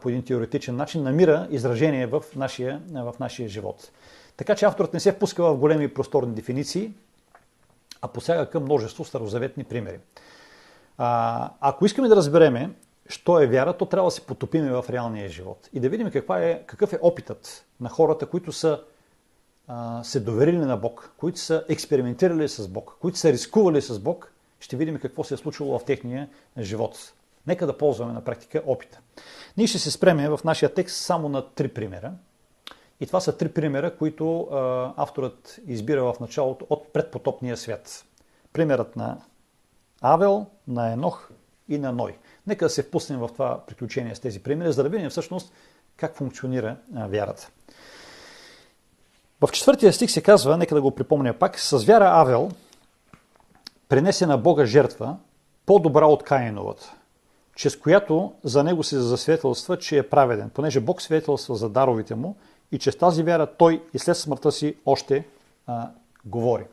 по 0.00 0.08
един 0.08 0.22
теоретичен 0.22 0.76
начин, 0.76 1.02
намира 1.02 1.48
изражение 1.50 2.06
в 2.06 2.22
нашия, 2.36 2.80
в 2.92 3.14
нашия 3.20 3.48
живот. 3.48 3.90
Така 4.36 4.54
че 4.54 4.64
авторът 4.64 4.94
не 4.94 5.00
се 5.00 5.12
впуска 5.12 5.44
в 5.44 5.56
големи 5.56 5.94
просторни 5.94 6.34
дефиниции, 6.34 6.92
а 8.02 8.08
посяга 8.08 8.50
към 8.50 8.62
множество 8.62 9.04
старозаветни 9.04 9.64
примери. 9.64 9.98
А, 10.98 11.50
ако 11.60 11.86
искаме 11.86 12.08
да 12.08 12.16
разбереме, 12.16 12.70
що 13.10 13.40
е 13.40 13.46
вяра, 13.46 13.72
то 13.72 13.86
трябва 13.86 14.06
да 14.06 14.10
се 14.10 14.26
потопиме 14.26 14.70
в 14.70 14.84
реалния 14.90 15.28
живот 15.28 15.68
и 15.72 15.80
да 15.80 15.88
видим 15.88 16.10
каква 16.10 16.38
е, 16.38 16.62
какъв 16.66 16.92
е 16.92 16.98
опитът 17.02 17.64
на 17.80 17.88
хората, 17.88 18.26
които 18.26 18.52
са 18.52 18.80
а, 19.68 20.04
се 20.04 20.20
доверили 20.20 20.58
на 20.58 20.76
Бог, 20.76 21.12
които 21.16 21.38
са 21.38 21.64
експериментирали 21.68 22.48
с 22.48 22.68
Бог, 22.68 22.96
които 23.00 23.18
са 23.18 23.32
рискували 23.32 23.82
с 23.82 23.98
Бог, 23.98 24.32
ще 24.60 24.76
видим 24.76 24.98
какво 24.98 25.24
се 25.24 25.34
е 25.34 25.36
случило 25.36 25.78
в 25.78 25.84
техния 25.84 26.28
живот. 26.58 27.12
Нека 27.46 27.66
да 27.66 27.78
ползваме 27.78 28.12
на 28.12 28.24
практика 28.24 28.62
опита. 28.66 29.00
Ние 29.56 29.66
ще 29.66 29.78
се 29.78 29.90
спреме 29.90 30.28
в 30.28 30.40
нашия 30.44 30.74
текст 30.74 30.96
само 30.96 31.28
на 31.28 31.50
три 31.50 31.68
примера. 31.68 32.12
И 33.00 33.06
това 33.06 33.20
са 33.20 33.36
три 33.36 33.48
примера, 33.48 33.96
които 33.96 34.40
а, 34.40 34.92
авторът 34.96 35.60
избира 35.66 36.04
в 36.04 36.20
началото 36.20 36.66
от 36.70 36.92
предпотопния 36.92 37.56
свят. 37.56 38.04
Примерът 38.52 38.96
на 38.96 39.18
Авел, 40.00 40.46
на 40.68 40.92
Енох 40.92 41.30
и 41.68 41.78
на 41.78 41.92
Ной. 41.92 42.18
Нека 42.50 42.64
да 42.64 42.70
се 42.70 42.82
впуснем 42.82 43.18
в 43.18 43.28
това 43.28 43.60
приключение 43.66 44.14
с 44.14 44.20
тези 44.20 44.42
примери, 44.42 44.72
за 44.72 44.82
да 44.82 44.88
видим 44.88 45.10
всъщност 45.10 45.52
как 45.96 46.16
функционира 46.16 46.76
вярата. 46.92 47.48
В 49.40 49.48
четвъртия 49.52 49.92
стих 49.92 50.10
се 50.10 50.22
казва, 50.22 50.56
нека 50.56 50.74
да 50.74 50.82
го 50.82 50.90
припомня 50.90 51.34
пак, 51.34 51.60
с 51.60 51.84
вяра 51.84 52.04
Авел 52.04 52.50
пренесе 53.88 54.26
на 54.26 54.38
Бога 54.38 54.64
жертва, 54.64 55.16
по-добра 55.66 56.06
от 56.06 56.22
Каиновата, 56.22 56.94
чрез 57.56 57.76
която 57.76 58.32
за 58.44 58.64
него 58.64 58.82
се 58.82 59.00
засветелства, 59.00 59.78
че 59.78 59.98
е 59.98 60.08
праведен, 60.08 60.50
понеже 60.50 60.80
Бог 60.80 61.02
свидетелства 61.02 61.54
за 61.54 61.68
даровите 61.68 62.14
му 62.14 62.36
и 62.72 62.78
чрез 62.78 62.96
тази 62.96 63.22
вяра 63.22 63.46
той 63.46 63.82
и 63.94 63.98
след 63.98 64.16
смъртта 64.16 64.52
си 64.52 64.76
още 64.86 65.26
а, 65.66 65.90
говори. 66.24 66.64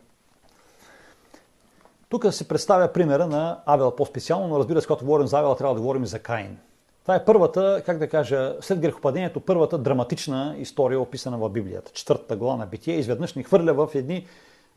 Тук 2.09 2.33
се 2.33 2.47
представя 2.47 2.93
примера 2.93 3.27
на 3.27 3.59
Авел 3.65 3.95
по-специално, 3.95 4.47
но 4.47 4.59
разбира 4.59 4.81
се, 4.81 4.87
когато 4.87 5.05
говорим 5.05 5.27
за 5.27 5.39
Авел, 5.39 5.55
трябва 5.55 5.75
да 5.75 5.81
говорим 5.81 6.05
за 6.05 6.19
Каин. 6.19 6.57
Това 7.01 7.15
е 7.15 7.25
първата, 7.25 7.83
как 7.85 7.97
да 7.97 8.09
кажа, 8.09 8.55
след 8.61 8.79
грехопадението, 8.79 9.39
първата 9.39 9.77
драматична 9.77 10.55
история, 10.57 11.01
описана 11.01 11.37
в 11.37 11.49
Библията. 11.49 11.91
Четвъртата 11.91 12.35
глава 12.35 12.57
на 12.57 12.65
Битие 12.65 12.95
изведнъж 12.95 13.33
ни 13.33 13.43
хвърля 13.43 13.73
в 13.73 13.95
едни 13.95 14.27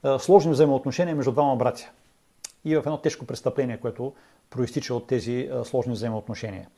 а, 0.02 0.18
сложни 0.18 0.52
взаимоотношения 0.52 1.16
между 1.16 1.32
двама 1.32 1.56
братя. 1.56 1.90
И 2.64 2.76
в 2.76 2.78
едно 2.78 2.98
тежко 2.98 3.26
престъпление, 3.26 3.76
което 3.76 4.12
проистича 4.50 4.94
от 4.94 5.06
тези 5.06 5.50
а, 5.52 5.64
сложни 5.64 5.92
взаимоотношения. 5.92 6.68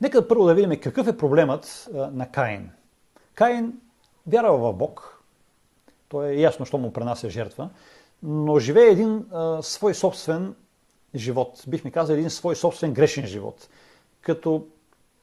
Нека 0.00 0.28
първо 0.28 0.44
да 0.44 0.54
видим 0.54 0.80
какъв 0.80 1.08
е 1.08 1.16
проблемът 1.16 1.88
а, 1.94 1.96
на 1.96 2.30
Каин. 2.30 2.70
Каин 3.34 3.72
вярва 4.26 4.58
в 4.58 4.72
Бог. 4.72 5.22
То 6.08 6.22
е 6.22 6.34
ясно, 6.34 6.66
що 6.66 6.78
му 6.78 6.92
пренася 6.92 7.30
жертва. 7.30 7.70
Но 8.22 8.58
живее 8.58 8.88
един 8.88 9.26
а, 9.32 9.62
свой 9.62 9.94
собствен 9.94 10.54
живот. 11.14 11.62
Бихме 11.66 11.90
казали 11.90 12.18
един 12.18 12.30
свой 12.30 12.56
собствен 12.56 12.92
грешен 12.92 13.26
живот. 13.26 13.68
Като 14.22 14.66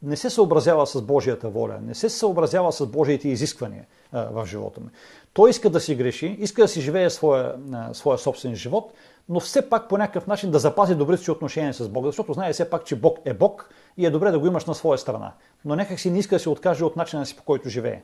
не 0.04 0.16
се 0.18 0.30
съобразява 0.30 0.88
с 0.88 1.02
Божията 1.02 1.50
воля, 1.50 1.80
не 1.82 1.96
се 1.96 2.10
съобразява 2.10 2.72
с 2.72 2.86
Божиите 2.86 3.30
изисквания 3.30 3.86
а, 4.12 4.30
в 4.32 4.46
живота 4.46 4.80
му. 4.82 4.88
Той 5.34 5.50
иска 5.50 5.70
да 5.70 5.80
си 5.80 5.96
греши, 5.96 6.26
иска 6.40 6.62
да 6.62 6.68
си 6.68 6.82
живее 6.82 7.10
своя, 7.10 7.56
а, 7.74 7.94
своя 7.94 8.18
собствен 8.18 8.56
живот, 8.56 8.94
но 9.30 9.40
все 9.40 9.70
пак 9.70 9.90
по 9.90 9.98
някакъв 9.98 10.28
начин 10.28 10.52
да 10.52 10.60
запази 10.60 10.96
добрите 10.96 11.24
си 11.24 11.32
отношения 11.32 11.74
с 11.74 11.90
Бога, 11.90 12.08
защото 12.08 12.34
знае 12.34 12.54
все 12.54 12.70
пак, 12.70 12.86
че 12.86 12.96
Бог 12.96 13.20
е 13.26 13.34
Бог 13.34 13.70
и 13.98 14.06
е 14.06 14.10
добре 14.10 14.32
да 14.32 14.40
го 14.40 14.48
имаш 14.48 14.66
на 14.66 14.76
своя 14.76 14.98
страна. 14.98 15.34
Но 15.66 15.76
някак 15.76 16.00
си 16.00 16.12
не 16.12 16.20
иска 16.20 16.36
да 16.36 16.40
се 16.40 16.50
откаже 16.50 16.84
от 16.84 16.96
начина 16.96 17.26
си, 17.26 17.36
по 17.36 17.44
който 17.44 17.70
живее. 17.70 18.02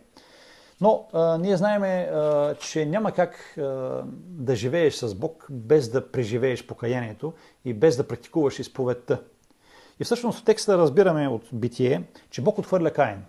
Но 0.81 1.05
а, 1.13 1.37
ние 1.37 1.57
знаем, 1.57 1.83
а, 1.83 2.55
че 2.59 2.85
няма 2.85 3.11
как 3.11 3.57
а, 3.57 3.61
да 4.17 4.55
живееш 4.55 4.93
с 4.93 5.15
Бог 5.15 5.47
без 5.49 5.89
да 5.89 6.11
преживееш 6.11 6.67
покаянието 6.67 7.33
и 7.65 7.73
без 7.73 7.97
да 7.97 8.07
практикуваш 8.07 8.59
изповедта. 8.59 9.21
И 9.99 10.03
всъщност 10.03 10.39
в 10.39 10.43
текста 10.43 10.77
разбираме 10.77 11.27
от 11.27 11.43
битие, 11.53 12.03
че 12.29 12.41
Бог 12.41 12.57
отвърля 12.57 12.91
Каин. 12.91 13.23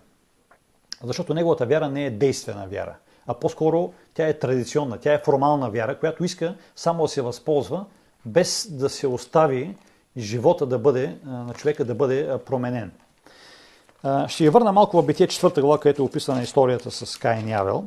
Защото 1.03 1.33
неговата 1.33 1.65
вяра 1.65 1.89
не 1.89 2.05
е 2.05 2.11
действена 2.11 2.67
вяра, 2.67 2.95
а 3.27 3.33
по-скоро 3.33 3.93
тя 4.13 4.27
е 4.27 4.39
традиционна, 4.39 4.97
тя 4.97 5.13
е 5.13 5.21
формална 5.25 5.69
вяра, 5.69 5.99
която 5.99 6.23
иска 6.23 6.55
само 6.75 7.03
да 7.03 7.09
се 7.09 7.21
възползва, 7.21 7.85
без 8.25 8.67
да 8.71 8.89
се 8.89 9.07
остави 9.07 9.75
живота 10.17 10.65
да 10.65 10.79
бъде, 10.79 11.17
на 11.25 11.53
човека 11.53 11.85
да 11.85 11.95
бъде 11.95 12.37
променен. 12.45 12.91
Ще 14.27 14.45
я 14.45 14.51
върна 14.51 14.71
малко 14.71 15.01
в 15.01 15.05
Битие 15.05 15.27
4 15.27 15.61
глава, 15.61 15.79
където 15.79 16.01
е 16.01 16.05
описана 16.05 16.41
историята 16.41 16.91
с 16.91 17.17
Каин 17.17 17.47
и 17.47 17.53
Авел, 17.53 17.85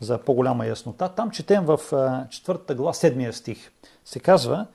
за 0.00 0.18
по-голяма 0.18 0.66
яснота. 0.66 1.08
Там 1.08 1.30
четем 1.30 1.64
в 1.64 1.78
4 1.78 2.74
глава 2.74 2.92
7 2.92 3.30
стих. 3.30 3.70
Се 4.04 4.20
казва, 4.20 4.66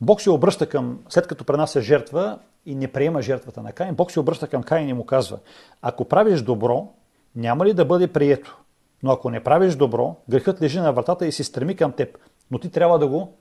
Бог 0.00 0.20
се 0.20 0.30
обръща 0.30 0.68
към, 0.68 0.98
след 1.08 1.26
като 1.26 1.44
пренася 1.44 1.80
жертва 1.80 2.38
и 2.66 2.74
не 2.74 2.92
приема 2.92 3.22
жертвата 3.22 3.62
на 3.62 3.72
Каин, 3.72 3.94
Бог 3.94 4.10
се 4.10 4.20
обръща 4.20 4.48
към 4.48 4.62
Каин 4.62 4.88
и 4.88 4.92
му 4.92 5.06
казва, 5.06 5.38
ако 5.82 6.04
правиш 6.04 6.42
добро, 6.42 6.88
няма 7.36 7.66
ли 7.66 7.72
да 7.72 7.84
бъде 7.84 8.12
прието? 8.12 8.58
Но 9.02 9.10
ако 9.12 9.30
не 9.30 9.44
правиш 9.44 9.74
добро, 9.74 10.16
грехът 10.28 10.62
лежи 10.62 10.80
на 10.80 10.92
вратата 10.92 11.26
и 11.26 11.32
се 11.32 11.44
стреми 11.44 11.76
към 11.76 11.92
теб, 11.92 12.18
но 12.50 12.58
ти 12.58 12.70
трябва 12.70 12.98
да 12.98 13.06
го 13.06 13.32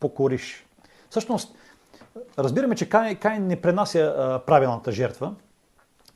покориш. 0.00 0.66
Всъщност, 1.10 1.54
разбираме, 2.38 2.76
че 2.76 2.88
Каин, 2.88 3.46
не 3.46 3.60
пренася 3.60 4.40
правилната 4.46 4.92
жертва, 4.92 5.34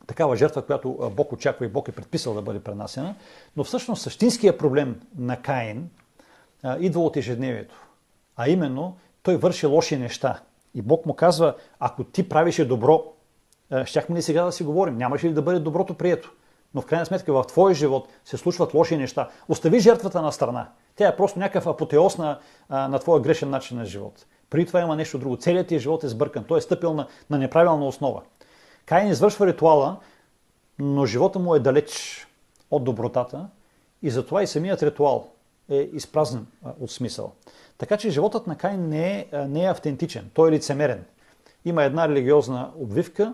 такава 0.07 0.35
жертва, 0.35 0.61
която 0.61 1.11
Бог 1.15 1.31
очаква 1.31 1.65
и 1.65 1.69
Бог 1.69 1.87
е 1.87 1.91
предписал 1.91 2.33
да 2.33 2.41
бъде 2.41 2.59
пренасена, 2.59 3.15
но 3.55 3.63
всъщност 3.63 4.01
същинския 4.01 4.57
проблем 4.57 5.01
на 5.17 5.41
Каин 5.41 5.89
а, 6.63 6.77
идва 6.79 7.01
от 7.01 7.17
ежедневието, 7.17 7.75
а 8.35 8.49
именно 8.49 8.97
той 9.23 9.37
върши 9.37 9.65
лоши 9.65 9.97
неща. 9.97 10.39
И 10.75 10.81
Бог 10.81 11.05
му 11.05 11.13
казва, 11.13 11.55
ако 11.79 12.03
ти 12.03 12.29
правише 12.29 12.65
добро, 12.65 13.03
щяхме 13.85 14.15
ли 14.15 14.21
сега 14.21 14.43
да 14.43 14.51
си 14.51 14.63
говорим, 14.63 14.97
нямаше 14.97 15.27
ли 15.27 15.33
да 15.33 15.41
бъде 15.41 15.59
доброто 15.59 15.93
прието? 15.93 16.31
Но 16.73 16.81
в 16.81 16.85
крайна 16.85 17.05
сметка 17.05 17.33
в 17.33 17.43
твоя 17.47 17.75
живот 17.75 18.07
се 18.25 18.37
случват 18.37 18.73
лоши 18.73 18.97
неща. 18.97 19.29
Остави 19.49 19.79
жертвата 19.79 20.21
на 20.21 20.31
страна. 20.31 20.69
Тя 20.95 21.07
е 21.07 21.15
просто 21.15 21.39
някакъв 21.39 21.67
апотеоз 21.67 22.17
на, 22.17 22.39
на 22.69 22.99
твоя 22.99 23.21
грешен 23.21 23.49
начин 23.49 23.77
на 23.77 23.85
живот. 23.85 24.25
При 24.49 24.65
това 24.65 24.81
има 24.81 24.95
нещо 24.95 25.17
друго. 25.17 25.37
Целият 25.37 25.67
ти 25.67 25.79
живот 25.79 26.03
е 26.03 26.07
сбъркан. 26.07 26.43
Той 26.43 26.57
е 26.57 26.61
стъпил 26.61 26.93
на, 26.93 27.07
на 27.29 27.37
неправилна 27.37 27.87
основа. 27.87 28.21
Каин 28.85 29.07
извършва 29.07 29.47
ритуала, 29.47 29.97
но 30.79 31.05
живота 31.05 31.39
му 31.39 31.55
е 31.55 31.59
далеч 31.59 32.21
от 32.71 32.83
добротата 32.83 33.47
и 34.01 34.09
затова 34.09 34.43
и 34.43 34.47
самият 34.47 34.83
ритуал 34.83 35.27
е 35.69 35.89
изпразнен 35.93 36.47
от 36.79 36.91
смисъл. 36.91 37.31
Така 37.77 37.97
че 37.97 38.09
животът 38.09 38.47
на 38.47 38.57
Каин 38.57 38.89
не 38.89 39.27
е, 39.31 39.47
не 39.47 39.63
е 39.65 39.69
автентичен, 39.69 40.29
той 40.33 40.49
е 40.49 40.51
лицемерен. 40.51 41.05
Има 41.65 41.83
една 41.83 42.07
религиозна 42.07 42.71
обвивка, 42.75 43.33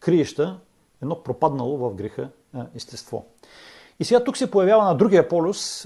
криеща 0.00 0.58
едно 1.02 1.22
пропаднало 1.22 1.76
в 1.76 1.94
греха 1.94 2.28
естество. 2.74 3.24
И 4.00 4.04
сега 4.04 4.24
тук 4.24 4.36
се 4.36 4.50
появява 4.50 4.84
на 4.84 4.94
другия 4.94 5.28
полюс 5.28 5.82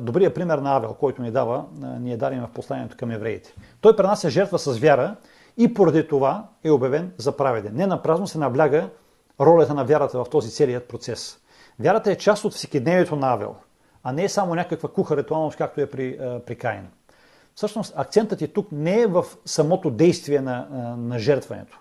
добрия 0.00 0.34
пример 0.34 0.58
на 0.58 0.76
Авел, 0.76 0.94
който 0.94 1.22
ни 1.22 1.30
дава, 1.30 1.64
ни 1.80 2.12
е 2.12 2.16
даден 2.16 2.46
в 2.46 2.50
посланието 2.54 2.96
към 2.96 3.10
евреите. 3.10 3.54
Той 3.80 3.96
пренася 3.96 4.30
жертва 4.30 4.58
с 4.58 4.78
вяра 4.78 5.16
и 5.56 5.74
поради 5.74 6.08
това 6.08 6.48
е 6.64 6.70
обявен 6.70 7.12
за 7.18 7.36
праведен. 7.36 7.74
Не 7.74 7.86
напразно 7.86 8.26
се 8.26 8.38
набляга 8.38 8.88
ролята 9.40 9.74
на 9.74 9.84
вярата 9.84 10.24
в 10.24 10.30
този 10.30 10.50
целият 10.50 10.88
процес. 10.88 11.38
Вярата 11.80 12.12
е 12.12 12.16
част 12.16 12.44
от 12.44 12.52
всекидневието 12.52 13.16
на 13.16 13.32
Авел, 13.32 13.54
а 14.02 14.12
не 14.12 14.24
е 14.24 14.28
само 14.28 14.54
някаква 14.54 14.88
куха 14.88 15.16
ритуалност, 15.16 15.56
както 15.56 15.80
е 15.80 15.90
при, 15.90 16.18
при 16.46 16.56
Каин. 16.56 16.88
Всъщност 17.54 17.92
акцентът 17.96 18.42
е 18.42 18.48
тук 18.48 18.72
не 18.72 19.00
е 19.00 19.06
в 19.06 19.24
самото 19.44 19.90
действие 19.90 20.40
на, 20.40 20.66
на 20.98 21.18
жертването, 21.18 21.78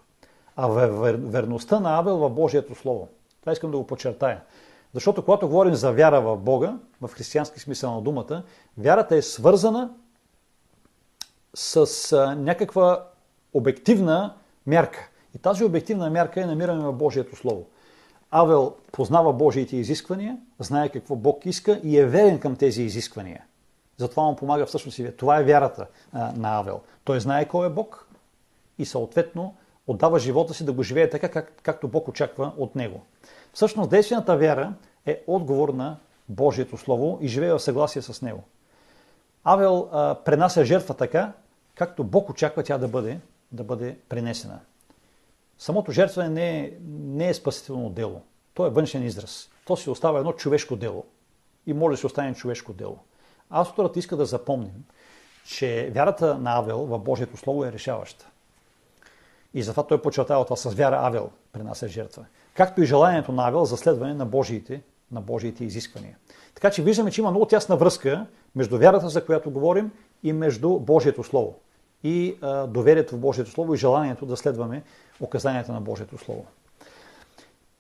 а 0.56 0.68
в 0.68 0.88
верността 1.18 1.80
на 1.80 1.98
Авел 1.98 2.18
в 2.18 2.30
Божието 2.30 2.76
Слово. 2.76 3.08
Това 3.40 3.52
искам 3.52 3.72
да 3.72 3.78
го 3.78 3.88
подчертая. 3.88 4.42
Защото 4.94 5.26
когато 5.26 5.48
говорим 5.48 5.76
за 5.76 5.92
вяра 5.92 6.22
в 6.22 6.38
Бога, 6.38 6.78
в 7.02 7.10
християнски 7.14 7.60
смисъл 7.60 7.96
на 7.96 8.02
думата, 8.02 8.44
вярата 8.78 9.16
е 9.16 9.22
свързана 9.22 9.90
с 11.54 12.12
а, 12.12 12.36
някаква 12.36 13.06
обективна 13.54 14.34
мярка. 14.68 15.10
И 15.36 15.38
тази 15.38 15.64
обективна 15.64 16.10
мярка 16.10 16.42
е 16.42 16.46
намираме 16.46 16.84
в 16.84 16.94
Божието 16.94 17.36
Слово. 17.36 17.66
Авел 18.32 18.76
познава 18.92 19.34
Божиите 19.34 19.78
изисквания, 19.78 20.38
знае 20.60 20.90
какво 20.90 21.16
Бог 21.16 21.46
иска 21.46 21.80
и 21.84 21.98
е 21.98 22.06
верен 22.06 22.40
към 22.40 22.56
тези 22.56 22.84
изисквания. 22.84 23.44
Затова 23.98 24.24
му 24.24 24.36
помага 24.36 24.66
всъщност 24.66 25.00
и 25.00 25.18
това 25.18 25.40
е 25.40 25.44
вярата 25.44 25.88
а, 26.14 26.32
на 26.36 26.58
Авел. 26.58 26.82
Той 27.04 27.20
знае 27.20 27.48
кой 27.48 27.68
е 27.68 27.70
Бог 27.70 28.08
и 28.78 28.86
съответно 28.86 29.56
отдава 29.88 30.20
живота 30.20 30.54
си 30.54 30.66
да 30.66 30.74
го 30.74 30.84
живее 30.84 31.10
така, 31.10 31.30
как, 31.30 31.54
както 31.64 31.88
Бог 31.88 32.08
очаква 32.08 32.54
от 32.58 32.76
него. 32.76 33.02
Всъщност 33.54 33.90
действената 33.90 34.38
вяра 34.38 34.74
е 35.06 35.24
отговор 35.28 35.70
на 35.70 35.98
Божието 36.30 36.78
Слово 36.78 37.18
и 37.22 37.28
живее 37.28 37.54
в 37.54 37.60
съгласие 37.60 38.02
с 38.02 38.22
него. 38.22 38.44
Авел 39.44 39.90
а, 39.92 40.16
пренася 40.16 40.66
жертва 40.66 40.94
така, 40.94 41.34
както 41.76 42.04
Бог 42.04 42.30
очаква 42.30 42.64
тя 42.64 42.78
да 42.78 42.88
бъде, 42.88 43.20
да 43.52 43.64
бъде 43.64 43.98
пренесена. 44.10 44.60
Самото 45.58 45.92
жертване 45.92 46.30
не 46.30 46.60
е, 46.60 46.72
не 46.90 47.30
е 47.30 47.34
спасително 47.34 47.90
дело. 47.90 48.22
То 48.54 48.66
е 48.66 48.70
външен 48.70 49.04
израз. 49.04 49.50
То 49.66 49.78
си 49.78 49.90
остава 49.90 50.20
едно 50.20 50.34
човешко 50.34 50.76
дело. 50.76 51.06
И 51.68 51.74
може 51.74 51.94
да 51.94 51.98
си 51.98 52.06
остане 52.06 52.34
човешко 52.34 52.74
дело. 52.74 52.98
Авторът 53.50 53.98
иска 53.98 54.16
да 54.16 54.26
запомним, 54.26 54.86
че 55.46 55.92
вярата 55.96 56.38
на 56.38 56.58
Авел 56.58 56.78
в 56.78 57.00
Божието 57.00 57.38
Слово 57.38 57.66
е 57.66 57.72
решаваща. 57.72 58.28
И 59.54 59.64
затова 59.64 59.88
той 59.88 60.02
подчертава 60.02 60.44
това 60.46 60.56
с 60.56 60.74
вяра 60.74 61.00
Авел 61.02 61.30
принася 61.52 61.88
жертва. 61.88 62.26
Както 62.54 62.82
и 62.82 62.86
желанието 62.86 63.32
на 63.32 63.48
Авел 63.48 63.66
за 63.66 63.78
следване 63.78 64.14
на 64.14 64.26
Божиите, 64.26 64.82
на 65.12 65.22
Божиите 65.22 65.66
изисквания. 65.66 66.18
Така 66.56 66.72
че 66.72 66.84
виждаме, 66.84 67.12
че 67.12 67.22
има 67.22 67.32
много 67.32 67.46
тясна 67.46 67.76
връзка 67.76 68.26
между 68.56 68.78
вярата, 68.78 69.10
за 69.10 69.26
която 69.26 69.52
говорим, 69.52 69.92
и 70.24 70.34
между 70.34 70.80
Божието 70.80 71.24
Слово. 71.24 71.56
И 72.04 72.38
а, 72.42 72.68
доверието 72.68 73.16
в 73.16 73.20
Божието 73.20 73.52
Слово 73.52 73.74
и 73.74 73.78
желанието 73.78 74.26
да 74.26 74.38
следваме 74.38 74.84
указанията 75.20 75.72
на 75.72 75.82
Божието 75.82 76.18
Слово. 76.18 76.46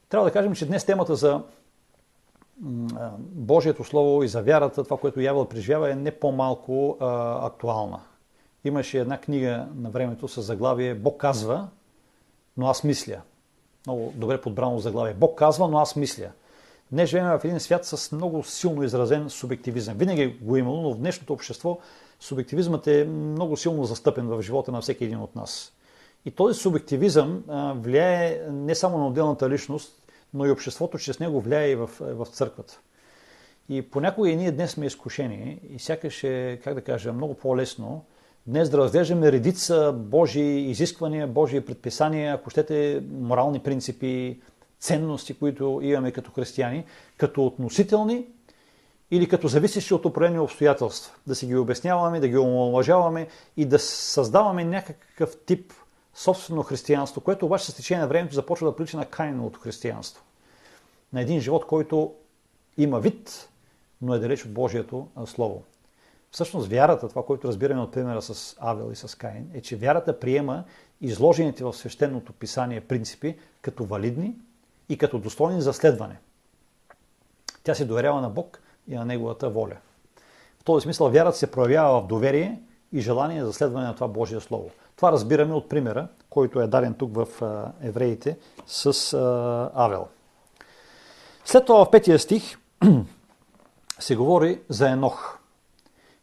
Трябва 0.10 0.28
да 0.28 0.34
кажем, 0.34 0.56
че 0.56 0.66
днес 0.66 0.86
темата 0.86 1.16
за 1.16 1.42
Божието 3.20 3.84
Слово 3.84 4.24
и 4.24 4.28
за 4.28 4.42
вярата, 4.42 4.84
това, 4.84 4.98
което 4.98 5.22
Явел 5.22 5.46
преживява, 5.46 5.92
е 5.92 5.96
не 5.96 6.12
по-малко 6.12 6.98
а, 7.00 7.46
актуална. 7.48 8.00
Имаше 8.64 9.00
една 9.00 9.18
книга 9.18 9.68
на 9.76 9.90
времето 9.90 10.28
с 10.28 10.42
заглавие 10.42 10.96
Бог 10.96 11.18
казва, 11.18 11.68
но 12.58 12.68
аз 12.68 12.84
мисля. 12.84 13.22
Много 13.88 14.14
добре 14.16 14.42
подбрано 14.42 14.80
заглавие. 14.80 15.14
Бог 15.14 15.38
казва, 15.38 15.68
но 15.68 15.78
аз 15.78 15.96
мисля. 15.96 16.32
Днес 16.92 17.10
живеем 17.10 17.40
в 17.40 17.46
един 17.46 17.60
свят 17.60 17.86
с 17.86 18.12
много 18.12 18.44
силно 18.44 18.84
изразен 18.84 19.30
субективизъм. 19.30 19.98
Винаги 19.98 20.38
го 20.42 20.56
е 20.56 20.60
имало, 20.60 20.82
но 20.82 20.94
в 20.94 20.98
днешното 20.98 21.34
общество 21.34 21.80
субективизмът 22.22 22.88
е 22.88 23.06
много 23.06 23.58
силно 23.58 23.84
застъпен 23.84 24.28
в 24.28 24.42
живота 24.42 24.72
на 24.72 24.82
всеки 24.82 25.04
един 25.04 25.20
от 25.20 25.36
нас. 25.36 25.74
И 26.26 26.32
този 26.32 26.60
субективизъм 26.60 27.44
влияе 27.76 28.42
не 28.52 28.76
само 28.76 28.98
на 28.98 29.08
отделната 29.08 29.50
личност, 29.50 30.04
но 30.34 30.46
и 30.46 30.52
обществото 30.52 30.98
чрез 30.98 31.20
него 31.20 31.42
влияе 31.42 31.70
и 31.70 31.76
в, 31.76 31.90
в 32.00 32.26
църквата. 32.26 32.80
И 33.70 33.82
понякога 33.82 34.30
и 34.30 34.36
ние 34.36 34.52
днес 34.52 34.72
сме 34.72 34.86
изкушени 34.86 35.60
и 35.70 35.80
сякаш 35.80 36.24
е, 36.24 36.60
как 36.64 36.74
да 36.74 36.82
кажа, 36.82 37.14
много 37.14 37.34
по-лесно 37.34 38.06
днес 38.48 38.70
да 38.70 38.78
разглеждаме 38.78 39.32
редица 39.32 39.94
Божии 39.98 40.70
изисквания, 40.70 41.28
Божии 41.28 41.62
предписания, 41.62 42.34
ако 42.34 42.50
щете 42.50 43.04
морални 43.12 43.60
принципи, 43.60 44.42
ценности, 44.80 45.34
които 45.34 45.80
имаме 45.84 46.12
като 46.12 46.32
християни, 46.32 46.84
като 47.18 47.46
относителни 47.46 48.26
или 49.12 49.28
като 49.28 49.47
зависещи 49.47 49.93
от 49.93 50.06
определени 50.06 50.39
обстоятелства. 50.39 51.15
Да 51.28 51.36
си 51.36 51.47
ги 51.47 51.56
обясняваме, 51.56 52.19
да 52.19 52.28
ги 52.28 52.38
омалважаваме 52.38 53.28
и 53.58 53.65
да 53.65 53.80
създаваме 53.80 54.63
някакъв 54.63 55.38
тип 55.45 55.74
собствено 56.13 56.63
християнство, 56.63 57.21
което 57.21 57.45
обаче 57.45 57.71
с 57.71 57.76
течение 57.76 58.02
на 58.02 58.08
времето 58.08 58.36
започва 58.36 58.69
да 58.69 58.76
прилича 58.76 58.97
на 58.97 59.06
кайновото 59.06 59.60
християнство. 59.60 60.24
На 61.13 61.21
един 61.21 61.39
живот, 61.39 61.65
който 61.65 62.13
има 62.78 63.00
вид, 63.00 63.50
но 64.02 64.13
е 64.13 64.19
далеч 64.19 64.45
от 64.45 64.54
Божието 64.54 65.08
Слово. 65.26 65.63
Всъщност 66.32 66.67
вярата, 66.67 67.10
това, 67.10 67.26
което 67.26 67.47
разбираме 67.47 67.82
от 67.82 67.91
примера 67.91 68.21
с 68.21 68.56
Авел 68.60 68.91
и 68.91 68.95
с 68.95 69.17
Каин, 69.17 69.52
е, 69.54 69.62
че 69.62 69.76
вярата 69.76 70.19
приема 70.19 70.63
изложените 71.02 71.63
в 71.63 71.74
свещеното 71.74 72.34
писание 72.34 72.82
принципи 72.82 73.39
като 73.62 73.86
валидни 73.86 74.36
и 74.89 74.97
като 74.97 75.19
достойни 75.19 75.62
за 75.62 75.74
следване. 75.74 76.19
Тя 77.63 77.76
се 77.76 77.86
доверява 77.86 78.21
на 78.21 78.30
Бог 78.30 78.61
и 78.88 78.96
на 78.96 79.06
Неговата 79.06 79.50
воля. 79.50 79.78
В 80.60 80.63
този 80.63 80.84
смисъл 80.84 81.10
вярата 81.10 81.38
се 81.38 81.52
проявява 81.52 82.02
в 82.02 82.08
доверие 82.08 82.60
и 82.94 83.02
желание 83.02 83.46
за 83.46 83.54
следване 83.54 83.88
на 83.88 83.96
това 83.96 84.08
Божие 84.08 84.39
Слово. 84.39 84.70
Това 84.96 85.12
разбираме 85.12 85.54
от 85.54 85.70
примера, 85.70 86.08
който 86.30 86.62
е 86.62 86.67
даден 86.67 86.94
тук 86.94 87.15
в 87.15 87.28
Евреите 87.82 88.38
с 88.67 89.13
Авел. 89.76 90.08
След 91.46 91.65
това 91.65 91.86
в 91.86 91.91
петия 91.91 92.20
стих 92.20 92.58
се 94.00 94.15
говори 94.15 94.62
за 94.70 94.89
Енох. 94.89 95.38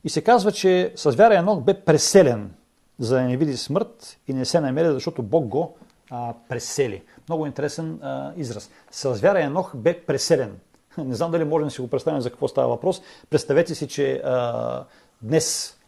И 0.05 0.09
се 0.09 0.25
казва, 0.25 0.53
че 0.53 0.93
с 0.97 1.11
вяра 1.11 1.39
Енох 1.39 1.61
бе 1.61 1.81
преселен, 1.81 2.55
за 2.99 3.15
да 3.15 3.23
не 3.23 3.37
види 3.37 3.57
смърт 3.57 4.19
и 4.29 4.33
не 4.33 4.45
се 4.45 4.61
намери, 4.61 4.93
защото 4.93 5.23
Бог 5.23 5.47
го 5.47 5.77
а, 6.11 6.35
пресели. 6.49 7.03
Много 7.29 7.47
интересен 7.47 8.03
а, 8.03 8.33
израз. 8.37 8.71
С 8.91 9.15
вяра 9.15 9.43
Енох 9.43 9.77
бе 9.77 10.01
преселен. 10.01 10.59
Не 11.05 11.15
знам 11.15 11.31
дали 11.31 11.45
можем 11.45 11.67
да 11.67 11.71
си 11.71 11.81
го 11.81 11.89
представим 11.89 12.21
за 12.21 12.31
какво 12.31 12.49
става 12.49 12.69
въпрос. 12.69 13.03
Представете 13.31 13.75
си, 13.75 13.89
че 13.89 14.23
а, 14.25 14.85
днес 15.23 15.79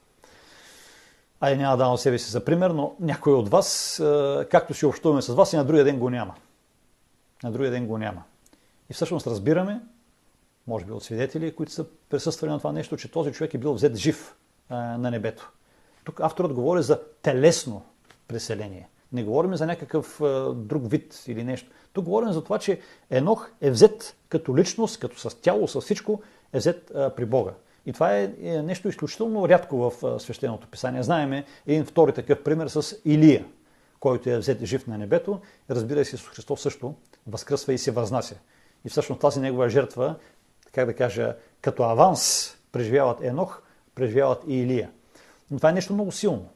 Ай, 1.40 1.56
няма 1.56 1.76
да 1.76 1.84
давам 1.84 1.98
себе 1.98 2.18
си 2.18 2.30
за 2.30 2.44
пример, 2.44 2.70
но 2.70 2.94
някой 3.00 3.32
от 3.32 3.48
вас, 3.48 4.02
както 4.50 4.74
си 4.74 4.86
общуваме 4.86 5.22
с 5.22 5.34
вас, 5.34 5.52
и 5.52 5.56
на 5.56 5.64
другия 5.64 5.84
ден 5.84 5.98
го 5.98 6.10
няма. 6.10 6.34
На 7.42 7.52
другия 7.52 7.70
ден 7.70 7.86
го 7.86 7.98
няма. 7.98 8.22
И 8.90 8.94
всъщност 8.94 9.26
разбираме, 9.26 9.80
може 10.66 10.84
би 10.84 10.92
от 10.92 11.04
свидетели, 11.04 11.54
които 11.54 11.72
са 11.72 11.86
присъствали 12.08 12.50
на 12.50 12.58
това 12.58 12.72
нещо, 12.72 12.96
че 12.96 13.10
този 13.10 13.32
човек 13.32 13.54
е 13.54 13.58
бил 13.58 13.74
взет 13.74 13.96
жив 13.96 14.36
на 14.70 15.10
небето. 15.10 15.52
Тук 16.04 16.20
авторът 16.20 16.52
говори 16.52 16.82
за 16.82 17.00
телесно 17.22 17.82
преселение. 18.28 18.88
Не 19.12 19.24
говорим 19.24 19.56
за 19.56 19.66
някакъв 19.66 20.20
друг 20.54 20.90
вид 20.90 21.24
или 21.26 21.44
нещо. 21.44 21.70
Тук 21.92 22.04
говорим 22.04 22.32
за 22.32 22.44
това, 22.44 22.58
че 22.58 22.80
Енох 23.10 23.50
е 23.60 23.70
взет 23.70 24.16
като 24.28 24.56
личност, 24.56 25.00
като 25.00 25.18
с 25.18 25.40
тяло, 25.40 25.68
с 25.68 25.80
всичко, 25.80 26.22
е 26.52 26.58
взет 26.58 26.92
при 27.16 27.24
Бога. 27.24 27.52
И 27.86 27.92
това 27.92 28.16
е, 28.16 28.32
е 28.42 28.62
нещо 28.62 28.88
изключително 28.88 29.48
рядко 29.48 29.76
в 29.76 30.20
свещеното 30.20 30.66
писание. 30.68 31.02
Знаеме 31.02 31.44
един 31.66 31.84
втори 31.84 32.12
такъв 32.12 32.42
пример 32.42 32.68
с 32.68 32.96
Илия, 33.04 33.44
който 34.00 34.30
е 34.30 34.38
взет 34.38 34.64
жив 34.64 34.86
на 34.86 34.98
небето. 34.98 35.40
Разбира 35.70 36.04
се, 36.04 36.16
Исус 36.16 36.28
Христос 36.28 36.60
също 36.60 36.94
възкръсва 37.26 37.72
и 37.72 37.78
се 37.78 37.90
възнася. 37.90 38.34
И 38.84 38.88
всъщност 38.88 39.20
тази 39.20 39.40
негова 39.40 39.68
жертва, 39.68 40.14
как 40.72 40.86
да 40.86 40.94
кажа, 40.94 41.36
като 41.60 41.82
аванс 41.82 42.54
преживяват 42.72 43.22
Енох, 43.22 43.62
преживяват 43.94 44.44
и 44.46 44.54
Илия. 44.54 44.90
Но 45.50 45.56
това 45.56 45.70
е 45.70 45.72
нещо 45.72 45.92
много 45.92 46.12
силно, 46.12 46.48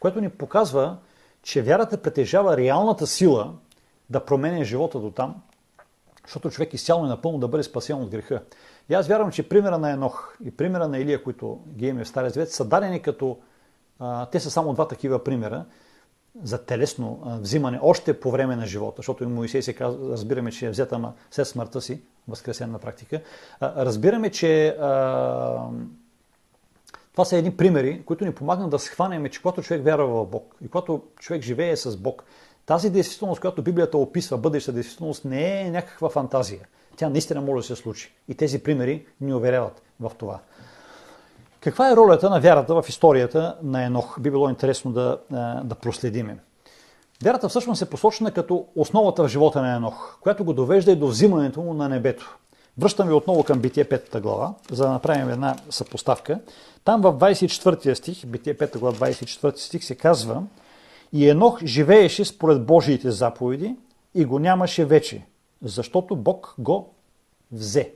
което 0.00 0.20
ни 0.20 0.30
показва, 0.30 0.96
че 1.42 1.62
вярата 1.62 2.02
притежава 2.02 2.56
реалната 2.56 3.06
сила 3.06 3.54
да 4.10 4.24
променя 4.24 4.64
живота 4.64 5.00
до 5.00 5.10
там, 5.10 5.42
защото 6.24 6.50
човек 6.50 6.74
изцяло 6.74 7.04
е 7.04 7.08
напълно 7.08 7.38
да 7.38 7.48
бъде 7.48 7.62
спасен 7.62 8.02
от 8.02 8.10
греха. 8.10 8.42
И 8.88 8.94
аз 8.94 9.08
вярвам, 9.08 9.30
че 9.30 9.48
примера 9.48 9.78
на 9.78 9.90
Енох 9.90 10.36
и 10.44 10.50
примера 10.50 10.88
на 10.88 10.98
Илия, 10.98 11.24
които 11.24 11.60
ги 11.68 11.86
имаме 11.86 12.04
в 12.04 12.08
Стария 12.08 12.30
Завет, 12.30 12.52
са 12.52 12.64
дадени 12.64 13.02
като... 13.02 13.38
А, 13.98 14.26
те 14.26 14.40
са 14.40 14.50
само 14.50 14.72
два 14.72 14.88
такива 14.88 15.24
примера 15.24 15.64
за 16.42 16.64
телесно 16.64 17.22
а, 17.24 17.38
взимане 17.38 17.78
още 17.82 18.20
по 18.20 18.30
време 18.30 18.56
на 18.56 18.66
живота, 18.66 18.96
защото 18.96 19.24
и 19.24 19.26
Моисей 19.26 19.62
се 19.62 19.74
казва, 19.74 20.12
разбираме, 20.12 20.50
че 20.50 20.66
е 20.66 20.70
взета 20.70 20.94
ама 20.94 21.12
след 21.30 21.48
смъртта 21.48 21.80
си, 21.80 22.02
възкресен 22.28 22.70
на 22.70 22.78
практика. 22.78 23.20
А, 23.60 23.84
разбираме, 23.84 24.30
че 24.30 24.68
а, 24.68 25.68
това 27.12 27.24
са 27.24 27.36
едни 27.36 27.56
примери, 27.56 28.02
които 28.04 28.24
ни 28.24 28.34
помагат 28.34 28.70
да 28.70 28.78
схванем, 28.78 29.28
че 29.30 29.42
когато 29.42 29.62
човек 29.62 29.84
вярва 29.84 30.06
в 30.06 30.26
Бог 30.26 30.54
и 30.64 30.68
когато 30.68 31.02
човек 31.18 31.42
живее 31.42 31.76
с 31.76 31.96
Бог, 31.96 32.24
тази 32.68 32.90
действителност, 32.90 33.40
която 33.40 33.62
Библията 33.62 33.98
описва, 33.98 34.38
бъдеща 34.38 34.72
действителност, 34.72 35.24
не 35.24 35.60
е 35.60 35.70
някаква 35.70 36.08
фантазия– 36.08 36.60
тя 36.98 37.08
наистина 37.08 37.40
може 37.40 37.68
да 37.68 37.76
се 37.76 37.82
случи. 37.82 38.14
И 38.28 38.34
тези 38.34 38.58
примери 38.62 39.06
ни 39.20 39.34
уверяват 39.34 39.82
в 40.00 40.10
това. 40.18 40.38
Каква 41.60 41.92
е 41.92 41.96
ролята 41.96 42.30
на 42.30 42.40
вярата 42.40 42.82
в 42.82 42.88
историята 42.88 43.56
на 43.62 43.84
Енох? 43.84 44.20
Би 44.20 44.30
било 44.30 44.48
интересно 44.48 44.92
да, 44.92 45.18
да 45.64 45.74
проследиме. 45.74 46.38
Вярата 47.22 47.48
всъщност 47.48 47.82
е 47.82 47.90
посочена 47.90 48.30
като 48.30 48.66
основата 48.76 49.24
в 49.24 49.28
живота 49.28 49.62
на 49.62 49.76
Енох, 49.76 50.18
която 50.20 50.44
го 50.44 50.52
довежда 50.52 50.92
и 50.92 50.96
до 50.96 51.06
взимането 51.08 51.60
му 51.60 51.74
на 51.74 51.88
небето. 51.88 52.38
Връщам 52.78 53.08
ви 53.08 53.14
отново 53.14 53.44
към 53.44 53.58
Битие 53.58 53.84
5 53.84 54.20
глава, 54.20 54.54
за 54.70 54.84
да 54.84 54.90
направим 54.90 55.30
една 55.30 55.56
съпоставка. 55.70 56.40
Там 56.84 57.00
в 57.00 57.12
24 57.12 57.94
стих, 57.94 58.26
Битие 58.26 58.54
5 58.54 58.78
глава 58.78 58.96
24 58.98 59.56
стих 59.56 59.84
се 59.84 59.94
казва 59.94 60.42
И 61.12 61.28
Енох 61.28 61.64
живееше 61.64 62.24
според 62.24 62.66
Божиите 62.66 63.10
заповеди 63.10 63.76
и 64.14 64.24
го 64.24 64.38
нямаше 64.38 64.84
вече, 64.84 65.26
защото 65.62 66.16
Бог 66.16 66.54
го 66.58 66.94
взе. 67.52 67.92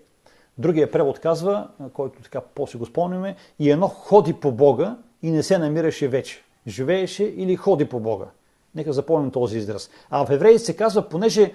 Другия 0.59 0.91
превод 0.91 1.19
казва, 1.19 1.69
който 1.93 2.23
така 2.23 2.41
по-си 2.41 2.77
го 2.77 2.87
спомняме, 2.87 3.37
и 3.59 3.71
Енох 3.71 3.95
ходи 3.95 4.33
по 4.33 4.53
Бога 4.53 4.97
и 5.23 5.31
не 5.31 5.43
се 5.43 5.59
намираше 5.59 6.09
вече. 6.09 6.43
Живееше 6.67 7.25
или 7.25 7.57
ходи 7.57 7.85
по 7.85 8.01
Бога. 8.01 8.27
Нека 8.75 8.93
запомним 8.93 9.31
този 9.31 9.59
израз. 9.59 9.91
А 10.11 10.27
в 10.27 10.31
евреите 10.31 10.65
се 10.65 10.77
казва, 10.77 11.09
понеже 11.09 11.53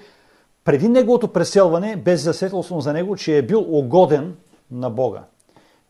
преди 0.63 0.89
неговото 0.89 1.34
преселване, 1.34 1.96
без 1.96 2.24
засветелство 2.24 2.80
за 2.82 2.93
него, 2.93 3.15
че 3.15 3.38
е 3.38 3.41
бил 3.41 3.65
угоден 3.67 4.36
на 4.72 4.89
Бога. 4.89 5.24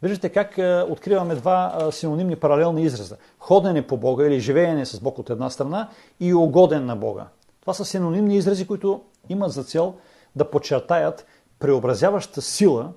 Виждате 0.01 0.29
как 0.29 0.57
е, 0.57 0.85
откриваме 0.89 1.35
два 1.35 1.77
е, 1.81 1.91
синонимни 1.91 2.35
паралелни 2.35 2.83
израза. 2.83 3.17
Ходене 3.39 3.87
по 3.87 3.97
Бога 3.97 4.27
или 4.27 4.39
живеене 4.39 4.85
с 4.85 4.99
Бог 4.99 5.19
от 5.19 5.29
една 5.29 5.49
страна 5.49 5.89
и 6.19 6.33
угоден 6.33 6.85
на 6.85 6.95
Бога. 6.95 7.27
Това 7.61 7.73
са 7.73 7.85
синонимни 7.85 8.37
изрази, 8.37 8.67
които 8.67 9.01
имат 9.29 9.51
за 9.51 9.63
цел 9.63 9.95
да 10.35 10.51
подчертаят 10.51 11.25
преобразяваща 11.59 12.41
сила 12.41 12.93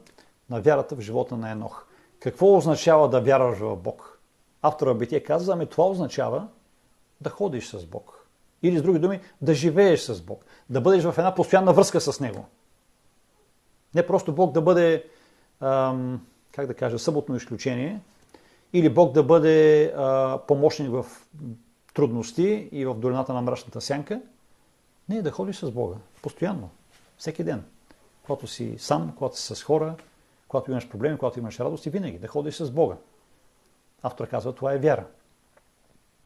на 0.50 0.60
вярата 0.60 0.96
в 0.96 1.00
живота 1.00 1.36
на 1.36 1.50
Енох. 1.50 1.86
Какво 2.20 2.56
означава 2.56 3.08
да 3.08 3.20
вярваш 3.20 3.58
в 3.58 3.76
Бог? 3.76 4.20
Автора 4.62 4.94
Битие 4.94 5.20
казва, 5.20 5.52
ами 5.52 5.66
това 5.66 5.86
означава 5.86 6.48
да 7.20 7.30
ходиш 7.30 7.68
с 7.68 7.86
Бог. 7.86 8.26
Или 8.62 8.78
с 8.78 8.82
други 8.82 8.98
думи, 8.98 9.20
да 9.40 9.54
живееш 9.54 10.00
с 10.00 10.22
Бог. 10.22 10.44
Да 10.70 10.80
бъдеш 10.80 11.04
в 11.04 11.14
една 11.18 11.34
постоянна 11.34 11.72
връзка 11.72 12.00
с 12.00 12.20
Него. 12.20 12.46
Не 13.94 14.06
просто 14.06 14.32
Бог 14.32 14.52
да 14.52 14.60
бъде, 14.60 15.04
ам, 15.60 16.26
как 16.52 16.66
да 16.66 16.74
кажа, 16.74 16.98
съботно 16.98 17.36
изключение, 17.36 18.00
или 18.72 18.88
Бог 18.88 19.12
да 19.12 19.22
бъде 19.22 19.84
а, 19.96 20.38
помощник 20.48 20.90
в 20.90 21.06
трудности 21.94 22.68
и 22.72 22.86
в 22.86 22.94
долината 22.94 23.32
на 23.32 23.42
мрачната 23.42 23.80
сянка. 23.80 24.20
Не, 25.08 25.22
да 25.22 25.30
ходиш 25.30 25.56
с 25.56 25.70
Бога. 25.70 25.96
Постоянно. 26.22 26.70
Всеки 27.18 27.44
ден. 27.44 27.64
Когато 28.22 28.46
си 28.46 28.74
сам, 28.78 29.12
когато 29.16 29.38
си 29.38 29.54
с 29.54 29.62
хора, 29.62 29.94
когато 30.48 30.70
имаш 30.70 30.88
проблеми, 30.88 31.18
когато 31.18 31.38
имаш 31.38 31.60
радости, 31.60 31.90
винаги 31.90 32.18
да 32.18 32.28
ходиш 32.28 32.54
с 32.54 32.70
Бога. 32.70 32.96
Автор 34.02 34.28
казва, 34.28 34.52
това 34.52 34.72
е 34.72 34.78
вяра. 34.78 35.06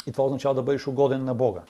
И 0.06 0.12
това 0.12 0.24
означава 0.24 0.54
да 0.54 0.62
бъдеш 0.62 0.86
угоден 0.86 1.24
на 1.24 1.34
Бога. 1.34 1.62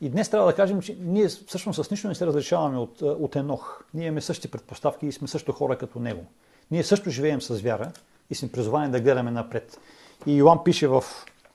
И 0.00 0.08
днес 0.08 0.28
трябва 0.30 0.46
да 0.46 0.56
кажем, 0.56 0.80
че 0.80 0.96
ние 1.00 1.28
всъщност 1.28 1.84
с 1.84 1.90
нищо 1.90 2.08
не 2.08 2.14
се 2.14 2.26
разрешаваме 2.26 2.78
от, 2.78 3.02
от 3.02 3.36
Енох. 3.36 3.84
Ние 3.94 4.06
имаме 4.06 4.20
същите 4.20 4.50
предпоставки 4.50 5.06
и 5.06 5.12
сме 5.12 5.28
също 5.28 5.52
хора 5.52 5.78
като 5.78 5.98
него. 6.00 6.26
Ние 6.70 6.84
също 6.84 7.10
живеем 7.10 7.42
с 7.42 7.60
вяра 7.60 7.92
и 8.30 8.34
сме 8.34 8.52
призвани 8.52 8.90
да 8.90 9.00
гледаме 9.00 9.30
напред. 9.30 9.78
И 10.26 10.36
Йоан 10.36 10.64
пише 10.64 10.88
в 10.88 11.04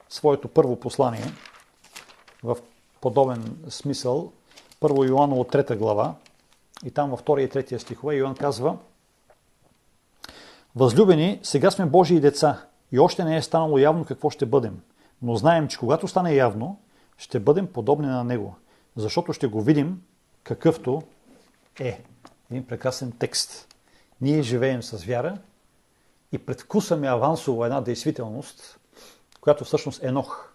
своето 0.08 0.48
първо 0.48 0.80
послание, 0.80 1.32
в 2.42 2.56
подобен 3.00 3.56
смисъл, 3.68 4.32
първо 4.80 5.04
Йоанна 5.04 5.34
от 5.34 5.50
трета 5.50 5.76
глава, 5.76 6.14
и 6.84 6.90
там 6.90 7.10
във 7.10 7.20
втория 7.20 7.44
и 7.44 7.48
третия 7.48 7.80
стихове 7.80 8.14
Йоан 8.14 8.34
казва 8.34 8.76
Възлюбени, 10.76 11.40
сега 11.42 11.70
сме 11.70 11.86
Божии 11.86 12.20
деца 12.20 12.64
и 12.92 12.98
още 12.98 13.24
не 13.24 13.36
е 13.36 13.42
станало 13.42 13.78
явно 13.78 14.04
какво 14.04 14.30
ще 14.30 14.46
бъдем. 14.46 14.80
Но 15.22 15.36
знаем, 15.36 15.68
че 15.68 15.78
когато 15.78 16.08
стане 16.08 16.34
явно, 16.34 16.80
ще 17.18 17.40
бъдем 17.40 17.66
подобни 17.66 18.06
на 18.06 18.24
Него, 18.24 18.54
защото 18.96 19.32
ще 19.32 19.46
го 19.46 19.62
видим 19.62 20.02
какъвто 20.42 21.02
е. 21.80 22.02
Един 22.50 22.66
прекрасен 22.66 23.12
текст. 23.18 23.75
Ние 24.20 24.42
живеем 24.42 24.82
с 24.82 25.04
вяра 25.04 25.38
и 26.32 26.38
предвкусваме 26.38 27.08
авансово 27.08 27.64
една 27.64 27.80
действителност, 27.80 28.78
която 29.40 29.64
всъщност 29.64 30.04
Енох 30.04 30.52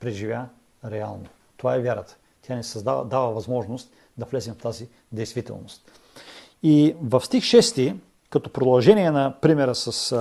преживя 0.00 0.46
реално. 0.84 1.26
Това 1.56 1.74
е 1.74 1.80
вярата. 1.80 2.16
Тя 2.42 2.56
ни 2.56 2.64
създава, 2.64 3.04
дава 3.04 3.30
възможност 3.30 3.92
да 4.18 4.24
влезем 4.24 4.54
в 4.54 4.58
тази 4.58 4.88
действителност. 5.12 5.92
И 6.62 6.96
в 7.02 7.20
стих 7.20 7.44
6, 7.44 7.96
като 8.30 8.52
продължение 8.52 9.10
на 9.10 9.34
примера 9.40 9.74
с 9.74 10.12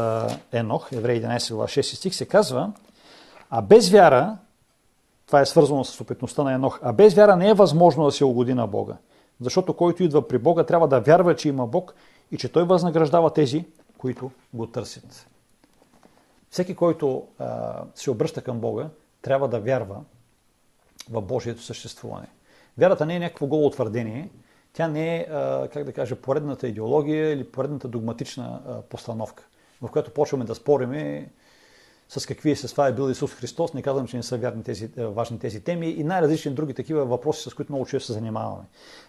Енох, 0.52 0.92
Еврей 0.92 1.22
11, 1.22 1.54
глава 1.54 1.68
6 1.68 1.82
стих, 1.82 2.16
се 2.16 2.26
казва, 2.26 2.74
а 3.50 3.62
без 3.62 3.90
вяра 3.90 4.38
това 5.26 5.42
е 5.42 5.46
свързано 5.46 5.84
с 5.84 6.02
опитността 6.02 6.44
на 6.44 6.54
Енох. 6.54 6.80
А 6.84 6.94
без 6.94 7.14
вяра 7.14 7.36
не 7.36 7.50
е 7.50 7.54
възможно 7.54 8.06
да 8.06 8.12
се 8.12 8.26
угоди 8.26 8.54
на 8.54 8.68
Бога. 8.68 8.98
Защото 9.42 9.74
който 9.74 10.04
идва 10.04 10.28
при 10.28 10.38
Бога, 10.38 10.64
трябва 10.64 10.88
да 10.88 11.00
вярва, 11.00 11.36
че 11.36 11.50
има 11.50 11.68
Бог 11.68 11.94
и 12.32 12.38
че 12.38 12.52
Той 12.52 12.64
възнаграждава 12.64 13.34
тези, 13.34 13.66
които 13.98 14.32
го 14.54 14.68
търсят. 14.68 15.28
Всеки, 16.50 16.76
който 16.76 17.28
а, 17.40 17.82
се 17.96 18.12
обръща 18.12 18.42
към 18.42 18.60
Бога, 18.60 18.90
трябва 19.22 19.48
да 19.48 19.60
вярва 19.60 20.04
в 21.10 21.22
Божието 21.22 21.62
съществуване. 21.62 22.28
Вярата 22.78 23.06
не 23.06 23.16
е 23.16 23.20
някакво 23.20 23.48
голо 23.48 23.70
твърдение, 23.70 24.30
тя 24.74 24.88
не 24.88 25.18
е, 25.18 25.28
а, 25.30 25.68
как 25.74 25.84
да 25.84 25.94
кажа, 25.94 26.16
поредната 26.16 26.68
идеология 26.68 27.32
или 27.32 27.52
поредната 27.52 27.88
догматична 27.88 28.62
а, 28.68 28.82
постановка, 28.82 29.48
в 29.82 29.92
която 29.92 30.12
почваме 30.12 30.46
да 30.46 30.56
спориме 30.56 31.30
с 32.10 32.26
какви 32.26 32.52
естества 32.52 32.88
е 32.88 32.94
бил 32.94 33.10
Исус 33.10 33.34
Христос. 33.34 33.74
Не 33.74 33.82
казвам, 33.82 34.08
че 34.08 34.18
не 34.18 34.24
са 34.24 34.38
вярни 34.38 34.64
тези, 34.64 34.90
е, 34.98 35.06
важни 35.06 35.40
тези 35.40 35.62
теми 35.62 35.90
и 35.90 36.04
най-различни 36.04 36.52
други 36.52 36.74
такива 36.74 37.06
въпроси, 37.06 37.50
с 37.50 37.54
които 37.54 37.72
много 37.72 37.86
често 37.86 38.08
се 38.08 38.14
занимаваме. 38.14 38.64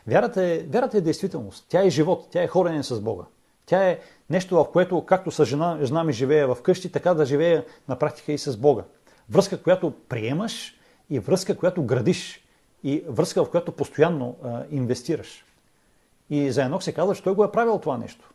Вярата 0.06 0.42
е, 0.42 0.58
вярата 0.58 0.98
е 0.98 1.00
действителност. 1.00 1.66
Тя 1.68 1.84
е 1.84 1.90
живот, 1.90 2.28
тя 2.30 2.42
е 2.42 2.46
хорене 2.46 2.82
с 2.82 3.00
Бога. 3.00 3.24
Тя 3.66 3.88
е 3.88 3.98
нещо, 4.30 4.56
в 4.56 4.72
което, 4.72 5.06
както 5.06 5.30
с 5.30 5.44
жена, 5.44 5.78
жена 5.82 6.04
ми 6.04 6.12
живее 6.12 6.46
в 6.46 6.58
къщи, 6.62 6.92
така 6.92 7.14
да 7.14 7.26
живее 7.26 7.64
на 7.88 7.98
практика 7.98 8.32
и 8.32 8.38
с 8.38 8.56
Бога. 8.56 8.82
Връзка, 9.30 9.62
която 9.62 9.92
приемаш 10.08 10.74
и 11.10 11.18
връзка, 11.18 11.56
която 11.56 11.82
градиш 11.82 12.44
и 12.84 13.04
връзка, 13.08 13.44
в 13.44 13.50
която 13.50 13.72
постоянно 13.72 14.36
а, 14.44 14.62
инвестираш. 14.70 15.44
И 16.30 16.50
за 16.50 16.62
Енок 16.62 16.82
се 16.82 16.92
казва, 16.92 17.14
че 17.14 17.22
той 17.22 17.34
го 17.34 17.44
е 17.44 17.52
правил 17.52 17.78
това 17.78 17.98
нещо. 17.98 18.30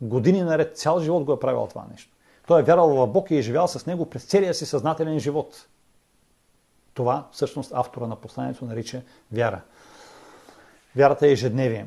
Години 0.00 0.42
наред, 0.42 0.76
цял 0.76 1.00
живот 1.00 1.24
го 1.24 1.32
е 1.32 1.40
правил 1.40 1.66
това 1.70 1.86
нещо. 1.90 2.13
Той 2.46 2.60
е 2.60 2.64
вярвал 2.64 2.88
в 2.88 3.06
Бог 3.06 3.30
и 3.30 3.36
е 3.36 3.42
живял 3.42 3.68
с 3.68 3.86
Него 3.86 4.10
през 4.10 4.24
целия 4.24 4.54
си 4.54 4.66
съзнателен 4.66 5.18
живот. 5.18 5.66
Това 6.94 7.28
всъщност 7.32 7.72
автора 7.74 8.06
на 8.06 8.16
посланието 8.16 8.64
нарича 8.64 9.02
вяра. 9.32 9.60
Вярата 10.96 11.26
е 11.26 11.32
ежедневие. 11.32 11.86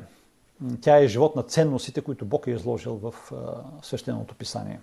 Тя 0.80 0.98
е 0.98 1.08
живот 1.08 1.36
на 1.36 1.42
ценностите, 1.42 2.00
които 2.00 2.24
Бог 2.24 2.46
е 2.46 2.50
изложил 2.50 2.94
в 2.94 3.14
свещеното 3.82 4.34
писание. 4.34 4.80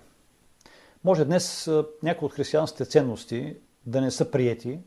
Може 1.03 1.25
днес 1.25 1.69
някои 2.03 2.25
от 2.25 2.33
християнските 2.33 2.85
ценности 2.85 3.55
да 3.85 4.01
не 4.01 4.11
са 4.11 4.31
приети, 4.31 4.79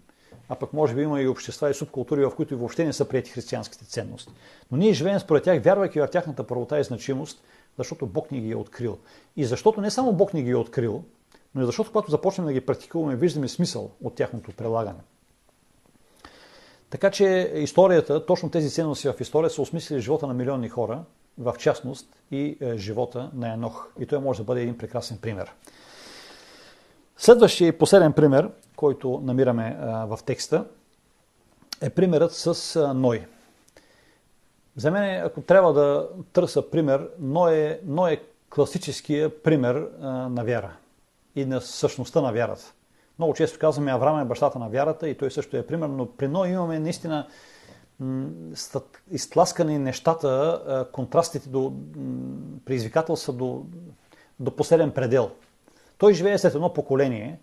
а 0.48 0.54
пък 0.54 0.72
може 0.72 0.94
би 0.94 1.02
има 1.02 1.20
и 1.20 1.28
общества 1.28 1.70
и 1.70 1.74
субкултури, 1.74 2.24
в 2.24 2.32
които 2.36 2.58
въобще 2.58 2.84
не 2.84 2.92
са 2.92 3.08
прияти 3.08 3.30
християнските 3.30 3.84
ценности. 3.84 4.32
Но 4.70 4.78
ние 4.78 4.92
живеем 4.92 5.20
според 5.20 5.44
тях, 5.44 5.62
вярвайки 5.62 6.00
в 6.00 6.08
тяхната 6.08 6.46
правота 6.46 6.80
и 6.80 6.84
значимост, 6.84 7.42
защото 7.78 8.06
Бог 8.06 8.30
ни 8.30 8.40
ги 8.40 8.50
е 8.50 8.56
открил. 8.56 8.98
И 9.36 9.44
защото 9.44 9.80
не 9.80 9.90
само 9.90 10.12
Бог 10.12 10.34
ни 10.34 10.42
ги 10.42 10.50
е 10.50 10.56
открил, 10.56 11.02
но 11.54 11.62
и 11.62 11.66
защото 11.66 11.90
когато 11.90 12.10
започнем 12.10 12.46
да 12.46 12.52
ги 12.52 12.60
практикуваме, 12.60 13.16
виждаме 13.16 13.48
смисъл 13.48 13.90
от 14.02 14.14
тяхното 14.14 14.52
прилагане. 14.52 14.98
Така 16.90 17.10
че 17.10 17.52
историята, 17.54 18.26
точно 18.26 18.50
тези 18.50 18.70
ценности 18.70 19.08
в 19.08 19.20
история 19.20 19.50
са 19.50 19.62
осмислили 19.62 20.00
живота 20.00 20.26
на 20.26 20.34
милиони 20.34 20.68
хора, 20.68 21.04
в 21.38 21.54
частност 21.58 22.08
и 22.30 22.56
е, 22.60 22.76
живота 22.76 23.30
на 23.34 23.52
Енох. 23.52 23.88
И 23.98 24.06
той 24.06 24.18
може 24.18 24.38
да 24.38 24.44
бъде 24.44 24.62
един 24.62 24.78
прекрасен 24.78 25.18
пример. 25.18 25.52
Следващия 27.16 27.68
и 27.68 27.78
последен 27.78 28.12
пример, 28.12 28.50
който 28.76 29.20
намираме 29.24 29.76
в 29.80 30.18
текста, 30.26 30.64
е 31.80 31.90
примерът 31.90 32.32
с 32.32 32.92
Ной. 32.94 33.26
За 34.78 34.90
мен, 34.90 35.26
ако 35.26 35.40
трябва 35.40 35.72
да 35.72 36.08
търся 36.32 36.70
пример, 36.70 37.10
но 37.18 37.48
е, 37.48 37.80
но 37.84 38.06
е 38.06 38.22
класическия 38.50 39.42
пример 39.42 39.88
а, 40.00 40.08
на 40.08 40.44
вяра 40.44 40.76
и 41.36 41.44
на 41.44 41.60
същността 41.60 42.20
на 42.20 42.32
вярата. 42.32 42.72
Много 43.18 43.34
често 43.34 43.58
казваме 43.58 43.92
Авраам 43.92 44.20
е 44.20 44.24
бащата 44.24 44.58
на 44.58 44.68
вярата 44.68 45.08
и 45.08 45.16
той 45.16 45.30
също 45.30 45.56
е 45.56 45.66
пример, 45.66 45.88
но 45.88 46.06
при 46.06 46.28
Ной 46.28 46.48
имаме 46.48 46.78
наистина 46.78 47.26
изтласкани 49.10 49.78
нещата, 49.78 50.88
контрастите 50.92 51.48
до 51.48 51.72
предизвикателства 52.64 53.32
до, 53.32 53.64
до 54.40 54.56
последен 54.56 54.90
предел. 54.90 55.30
Той 55.98 56.14
живее 56.14 56.38
след 56.38 56.54
едно 56.54 56.72
поколение, 56.72 57.38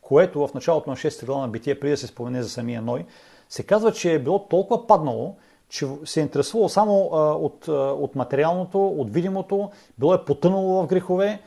което 0.00 0.46
в 0.46 0.54
началото 0.54 0.90
на 0.90 0.96
6 0.96 1.26
глава 1.26 1.40
на 1.40 1.48
Битие, 1.48 1.80
преди 1.80 1.90
да 1.90 1.96
се 1.96 2.06
спомене 2.06 2.42
за 2.42 2.48
самия 2.48 2.82
Ной, 2.82 3.06
се 3.48 3.62
казва, 3.62 3.92
че 3.92 4.14
е 4.14 4.18
било 4.18 4.48
толкова 4.48 4.86
паднало, 4.86 5.36
че 5.68 5.86
се 6.04 6.20
е 6.20 6.22
интересувало 6.22 6.68
само 6.68 7.10
а, 7.12 7.16
от, 7.32 7.68
а, 7.68 7.72
от 7.72 8.14
материалното, 8.14 8.86
от 8.86 9.12
видимото, 9.12 9.70
било 9.98 10.14
е 10.14 10.24
потънало 10.24 10.82
в 10.82 10.86
грехове 10.86 11.40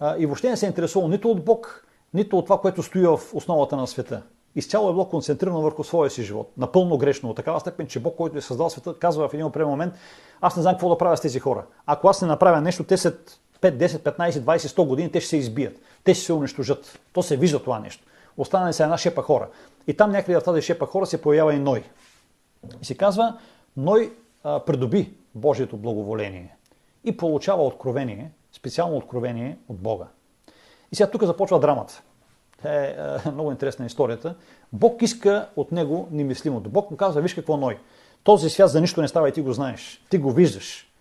а, 0.00 0.16
и 0.18 0.26
въобще 0.26 0.50
не 0.50 0.56
се 0.56 0.66
е 0.66 0.68
интересувало 0.68 1.08
нито 1.10 1.30
от 1.30 1.44
Бог, 1.44 1.86
нито 2.14 2.38
от 2.38 2.44
това, 2.44 2.60
което 2.60 2.82
стои 2.82 3.02
в 3.02 3.20
основата 3.34 3.76
на 3.76 3.86
света. 3.86 4.22
изцяло 4.56 4.90
е 4.90 4.92
било 4.92 5.08
концентрирано 5.08 5.60
върху 5.60 5.84
своя 5.84 6.10
си 6.10 6.22
живот. 6.22 6.52
Напълно 6.56 6.98
грешно. 6.98 7.30
От 7.30 7.36
такава 7.36 7.60
степен, 7.60 7.86
че 7.86 8.00
Бог, 8.00 8.16
който 8.16 8.38
е 8.38 8.40
създал 8.40 8.70
света, 8.70 8.94
казва 8.98 9.28
в 9.28 9.34
един 9.34 9.46
определен 9.46 9.70
момент, 9.70 9.94
аз 10.40 10.56
не 10.56 10.62
знам 10.62 10.74
какво 10.74 10.88
да 10.88 10.98
правя 10.98 11.16
с 11.16 11.20
тези 11.20 11.40
хора. 11.40 11.64
Ако 11.86 12.08
аз 12.08 12.22
не 12.22 12.28
направя 12.28 12.60
нещо, 12.60 12.84
те 12.84 12.96
след 12.96 13.38
5, 13.60 13.86
10, 13.86 13.86
15, 13.86 14.30
20, 14.30 14.56
100 14.58 14.86
години, 14.86 15.12
те 15.12 15.20
ще 15.20 15.28
се 15.28 15.36
избият. 15.36 15.76
Те 16.04 16.14
ще 16.14 16.24
се 16.24 16.32
унищожат. 16.32 17.00
То 17.12 17.22
се 17.22 17.36
вижда 17.36 17.62
това 17.62 17.78
нещо. 17.78 18.04
Остане 18.36 18.72
се 18.72 18.82
една 18.82 18.98
шепа 18.98 19.22
хора. 19.22 19.48
И 19.86 19.94
там 19.94 20.10
някъде 20.10 20.40
в 20.40 20.44
тази 20.44 20.62
шепа 20.62 20.86
хора 20.86 21.06
се 21.06 21.22
появява 21.22 21.54
и 21.54 21.58
Ной. 21.58 21.84
И 22.82 22.84
се 22.84 22.94
казва, 22.94 23.38
Ной 23.78 24.12
а, 24.44 24.64
придоби 24.64 25.12
Божието 25.34 25.76
благоволение 25.76 26.56
и 27.04 27.16
получава 27.16 27.66
откровение, 27.66 28.30
специално 28.52 28.96
откровение 28.96 29.58
от 29.68 29.76
Бога. 29.76 30.06
И 30.92 30.96
сега 30.96 31.10
тук 31.10 31.24
започва 31.24 31.60
драмата. 31.60 32.02
Е, 32.64 32.96
е 33.26 33.30
много 33.32 33.50
интересна 33.50 33.86
историята. 33.86 34.34
Бог 34.72 35.02
иска 35.02 35.48
от 35.56 35.72
него 35.72 36.08
немислимото. 36.10 36.70
Бог 36.70 36.90
му 36.90 36.96
казва, 36.96 37.20
виж 37.20 37.34
какво 37.34 37.56
Ной. 37.56 37.78
Този 38.22 38.50
свят 38.50 38.70
за 38.70 38.80
нищо 38.80 39.00
не 39.00 39.08
става 39.08 39.28
и 39.28 39.32
ти 39.32 39.40
го 39.40 39.52
знаеш. 39.52 40.04
Ти 40.10 40.18
го 40.18 40.32
виждаш. 40.32 40.92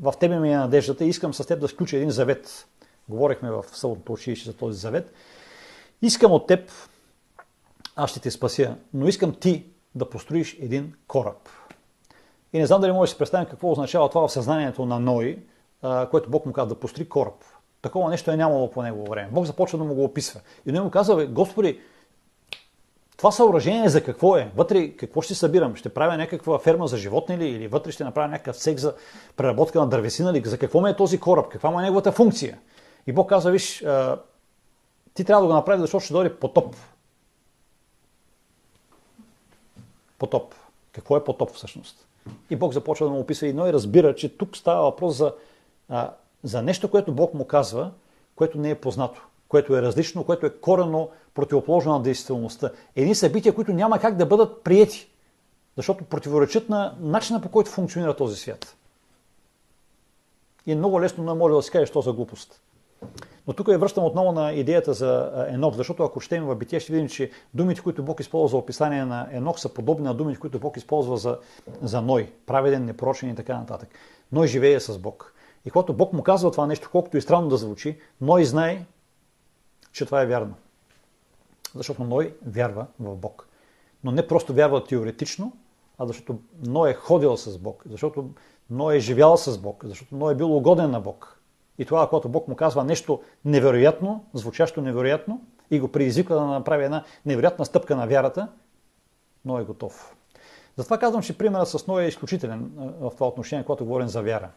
В 0.00 0.14
тебе 0.20 0.38
ми 0.38 0.52
е 0.52 0.56
надеждата 0.56 1.04
и 1.04 1.08
искам 1.08 1.34
с 1.34 1.46
теб 1.46 1.60
да 1.60 1.68
сключа 1.68 1.96
един 1.96 2.10
завет. 2.10 2.66
Говорихме 3.08 3.50
в 3.50 3.64
съботното 3.72 4.12
училище 4.12 4.50
за 4.50 4.56
този 4.56 4.78
завет. 4.78 5.12
Искам 6.02 6.32
от 6.32 6.46
теб, 6.46 6.70
аз 7.96 8.10
ще 8.10 8.20
те 8.20 8.30
спася, 8.30 8.76
но 8.94 9.08
искам 9.08 9.34
ти 9.34 9.64
да 9.94 10.10
построиш 10.10 10.56
един 10.60 10.94
кораб. 11.08 11.48
И 12.52 12.58
не 12.58 12.66
знам 12.66 12.80
дали 12.80 12.92
може 12.92 13.08
да 13.08 13.12
си 13.12 13.18
представим 13.18 13.48
какво 13.48 13.70
означава 13.70 14.08
това 14.08 14.28
в 14.28 14.32
съзнанието 14.32 14.86
на 14.86 15.00
Ной, 15.00 15.38
което 16.10 16.30
Бог 16.30 16.46
му 16.46 16.52
каза 16.52 16.68
да 16.68 16.80
построи 16.80 17.08
кораб. 17.08 17.44
Такова 17.82 18.10
нещо 18.10 18.30
е 18.30 18.36
нямало 18.36 18.70
по 18.70 18.82
негово 18.82 19.10
време. 19.10 19.28
Бог 19.32 19.44
започва 19.44 19.78
да 19.78 19.84
му 19.84 19.94
го 19.94 20.04
описва. 20.04 20.40
И 20.66 20.72
той 20.72 20.84
му 20.84 20.90
казва, 20.90 21.26
Господи, 21.26 21.80
това 23.16 23.32
съоръжение 23.32 23.88
за 23.88 24.04
какво 24.04 24.36
е? 24.36 24.50
Вътре 24.56 24.90
какво 24.90 25.22
ще 25.22 25.34
събирам? 25.34 25.76
Ще 25.76 25.94
правя 25.94 26.16
някаква 26.16 26.58
ферма 26.58 26.86
за 26.86 26.96
животни 26.96 27.38
ли? 27.38 27.48
Или 27.48 27.68
вътре 27.68 27.92
ще 27.92 28.04
направя 28.04 28.28
някакъв 28.28 28.56
сек 28.56 28.78
за 28.78 28.94
преработка 29.36 29.80
на 29.80 29.88
дървесина 29.88 30.32
ли? 30.32 30.42
За 30.44 30.58
какво 30.58 30.80
ме 30.80 30.90
е 30.90 30.96
този 30.96 31.20
кораб? 31.20 31.48
Каква 31.48 31.70
му 31.70 31.80
е 31.80 31.82
неговата 31.82 32.12
функция? 32.12 32.58
И 33.06 33.12
Бог 33.12 33.28
казва, 33.28 33.50
виж, 33.50 33.78
ти 35.14 35.24
трябва 35.24 35.42
да 35.42 35.46
го 35.46 35.54
направиш, 35.54 35.80
защото 35.80 36.04
ще 36.04 36.12
дойде 36.12 36.36
потоп. 36.36 36.76
Потоп. 40.18 40.54
Какво 40.92 41.16
е 41.16 41.24
потоп 41.24 41.50
всъщност? 41.50 42.06
И 42.50 42.56
Бог 42.56 42.72
започва 42.72 43.06
да 43.06 43.12
му 43.12 43.20
описва 43.20 43.46
и 43.46 43.52
Ной 43.52 43.72
разбира, 43.72 44.14
че 44.14 44.36
тук 44.36 44.56
става 44.56 44.82
въпрос 44.82 45.16
за, 45.16 45.34
а, 45.88 46.10
за 46.42 46.62
нещо, 46.62 46.90
което 46.90 47.12
Бог 47.12 47.34
му 47.34 47.44
казва, 47.44 47.90
което 48.36 48.58
не 48.58 48.70
е 48.70 48.74
познато, 48.74 49.22
което 49.48 49.76
е 49.76 49.82
различно, 49.82 50.24
което 50.24 50.46
е 50.46 50.50
корено 50.50 51.08
противоположно 51.34 51.92
на 51.92 52.02
действителността. 52.02 52.70
Едни 52.96 53.14
събития, 53.14 53.54
които 53.54 53.72
няма 53.72 53.98
как 53.98 54.16
да 54.16 54.26
бъдат 54.26 54.62
приети, 54.62 55.10
защото 55.76 56.04
противоречат 56.04 56.68
на 56.68 56.96
начина 57.00 57.40
по 57.40 57.48
който 57.48 57.70
функционира 57.70 58.16
този 58.16 58.36
свят. 58.36 58.76
И 60.66 60.72
е 60.72 60.76
много 60.76 61.00
лесно 61.00 61.24
не 61.24 61.34
може 61.34 61.54
да 61.54 61.62
се 61.62 61.70
каже, 61.70 61.86
що 61.86 62.00
за 62.00 62.12
глупост. 62.12 62.60
Но 63.50 63.54
тук 63.54 63.68
я 63.68 63.78
връщам 63.78 64.04
отново 64.04 64.32
на 64.32 64.52
идеята 64.52 64.94
за 64.94 65.46
Енох, 65.48 65.74
защото 65.74 66.02
ако 66.02 66.20
четем 66.20 66.44
в 66.44 66.56
битие, 66.56 66.80
ще 66.80 66.92
видим, 66.92 67.08
че 67.08 67.30
думите, 67.54 67.80
които 67.80 68.02
Бог 68.02 68.20
използва 68.20 68.48
за 68.48 68.56
описание 68.56 69.04
на 69.04 69.28
Енох, 69.32 69.60
са 69.60 69.74
подобни 69.74 70.04
на 70.04 70.14
думите, 70.14 70.40
които 70.40 70.58
Бог 70.58 70.76
използва 70.76 71.16
за, 71.16 71.38
за 71.82 72.02
Ной. 72.02 72.32
Праведен, 72.46 72.84
непрочен 72.84 73.30
и 73.30 73.34
така 73.34 73.58
нататък. 73.58 73.88
Ной 74.32 74.46
живее 74.46 74.80
с 74.80 74.98
Бог. 74.98 75.34
И 75.64 75.70
когато 75.70 75.92
Бог 75.92 76.12
му 76.12 76.22
казва 76.22 76.50
това 76.50 76.66
нещо, 76.66 76.88
колкото 76.92 77.16
и 77.16 77.20
странно 77.20 77.48
да 77.48 77.56
звучи, 77.56 78.00
Ной 78.20 78.44
знае, 78.44 78.84
че 79.92 80.06
това 80.06 80.22
е 80.22 80.26
вярно. 80.26 80.54
Защото 81.74 82.04
Ной 82.04 82.34
вярва 82.46 82.86
в 83.00 83.16
Бог. 83.16 83.48
Но 84.04 84.10
не 84.10 84.26
просто 84.26 84.54
вярва 84.54 84.84
теоретично, 84.84 85.52
а 85.98 86.06
защото 86.06 86.38
Ной 86.62 86.90
е 86.90 86.94
ходил 86.94 87.36
с 87.36 87.58
Бог, 87.58 87.82
защото 87.90 88.30
Ной 88.70 88.96
е 88.96 89.00
живял 89.00 89.36
с 89.36 89.58
Бог, 89.58 89.84
защото 89.84 90.16
Ной 90.16 90.32
е 90.32 90.36
бил 90.36 90.56
угоден 90.56 90.90
на 90.90 91.00
Бог. 91.00 91.39
И 91.80 91.84
това, 91.84 92.08
когато 92.08 92.28
Бог 92.28 92.48
му 92.48 92.56
казва 92.56 92.84
нещо 92.84 93.20
невероятно, 93.44 94.24
звучащо 94.34 94.80
невероятно, 94.80 95.40
и 95.70 95.80
го 95.80 95.88
предизвиква 95.88 96.34
да 96.34 96.44
направи 96.44 96.84
една 96.84 97.04
невероятна 97.26 97.64
стъпка 97.64 97.96
на 97.96 98.06
вярата, 98.06 98.48
но 99.44 99.58
е 99.58 99.64
готов. 99.64 100.16
Затова 100.76 100.98
казвам, 100.98 101.22
че 101.22 101.38
примерът 101.38 101.68
с 101.68 101.86
Ной 101.86 102.04
е 102.04 102.08
изключителен 102.08 102.70
в 103.00 103.10
това 103.10 103.28
отношение, 103.28 103.64
когато 103.64 103.84
говорим 103.84 104.08
за 104.08 104.22
вяра. 104.22 104.48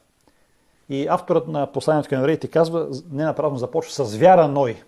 И 0.89 1.07
авторът 1.07 1.47
на 1.47 1.71
посланието 1.71 2.09
към 2.09 2.19
евреите 2.19 2.47
казва, 2.47 2.87
не 3.11 3.23
направо 3.23 3.57
започва 3.57 4.05
с 4.05 4.15
вяра 4.15 4.47
Ной, 4.47 4.83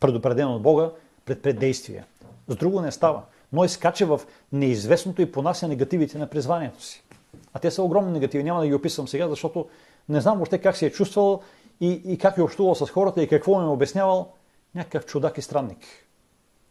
предупреден 0.00 0.48
от 0.48 0.62
Бога 0.62 0.90
пред 1.24 1.42
преддействие. 1.42 2.04
С 2.48 2.56
друго 2.56 2.80
не 2.80 2.92
става. 2.92 3.22
Ной 3.52 3.68
скача 3.68 4.06
в 4.06 4.20
неизвестното 4.52 5.22
и 5.22 5.32
понася 5.32 5.68
негативите 5.68 6.18
на 6.18 6.26
призванието 6.26 6.82
си. 6.82 7.04
А 7.52 7.58
те 7.58 7.70
са 7.70 7.82
огромни 7.82 8.12
негативи. 8.12 8.44
Няма 8.44 8.60
да 8.60 8.66
ги 8.66 8.74
описвам 8.74 9.08
сега, 9.08 9.28
защото 9.28 9.66
не 10.08 10.20
знам 10.20 10.36
въобще 10.36 10.58
как 10.58 10.76
се 10.76 10.86
е 10.86 10.90
чувствал 10.90 11.42
и, 11.80 12.02
и 12.04 12.18
как 12.18 12.38
е 12.38 12.42
общувал 12.42 12.74
с 12.74 12.86
хората 12.86 13.22
и 13.22 13.28
какво 13.28 13.60
им 13.60 13.66
е 13.66 13.70
обяснявал. 13.70 14.32
Някакъв 14.74 15.06
чудак 15.06 15.38
и 15.38 15.42
странник. 15.42 15.78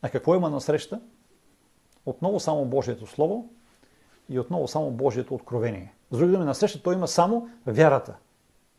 А 0.01 0.09
какво 0.09 0.35
има 0.35 0.49
на 0.49 0.61
среща? 0.61 1.01
Отново 2.05 2.39
само 2.39 2.65
Божието 2.65 3.07
Слово 3.07 3.49
и 4.29 4.39
отново 4.39 4.67
само 4.67 4.91
Божието 4.91 5.35
откровение. 5.35 5.93
С 6.11 6.17
други 6.17 6.31
думи, 6.31 6.45
на 6.45 6.55
среща 6.55 6.81
той 6.81 6.93
има 6.93 7.07
само 7.07 7.49
вярата, 7.67 8.15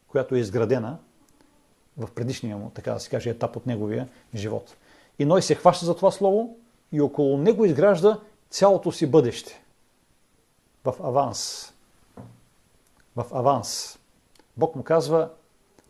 която 0.08 0.34
е 0.34 0.38
изградена 0.38 0.98
в 1.98 2.10
предишния 2.14 2.56
му, 2.56 2.70
така 2.74 2.92
да 2.92 3.00
се 3.00 3.10
каже, 3.10 3.30
етап 3.30 3.56
от 3.56 3.66
неговия 3.66 4.08
живот. 4.34 4.76
И 5.18 5.24
Ной 5.24 5.42
се 5.42 5.54
хваща 5.54 5.86
за 5.86 5.96
това 5.96 6.10
слово 6.10 6.56
и 6.92 7.00
около 7.00 7.38
него 7.38 7.64
изгражда 7.64 8.20
цялото 8.50 8.92
си 8.92 9.06
бъдеще. 9.06 9.62
В 10.84 10.94
аванс. 11.02 11.72
В 13.16 13.26
аванс. 13.32 13.98
Бог 14.56 14.76
му 14.76 14.82
казва, 14.82 15.30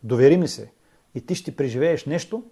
довери 0.02 0.36
ми 0.36 0.48
се 0.48 0.72
и 1.14 1.26
ти 1.26 1.34
ще 1.34 1.56
преживееш 1.56 2.04
нещо, 2.04 2.42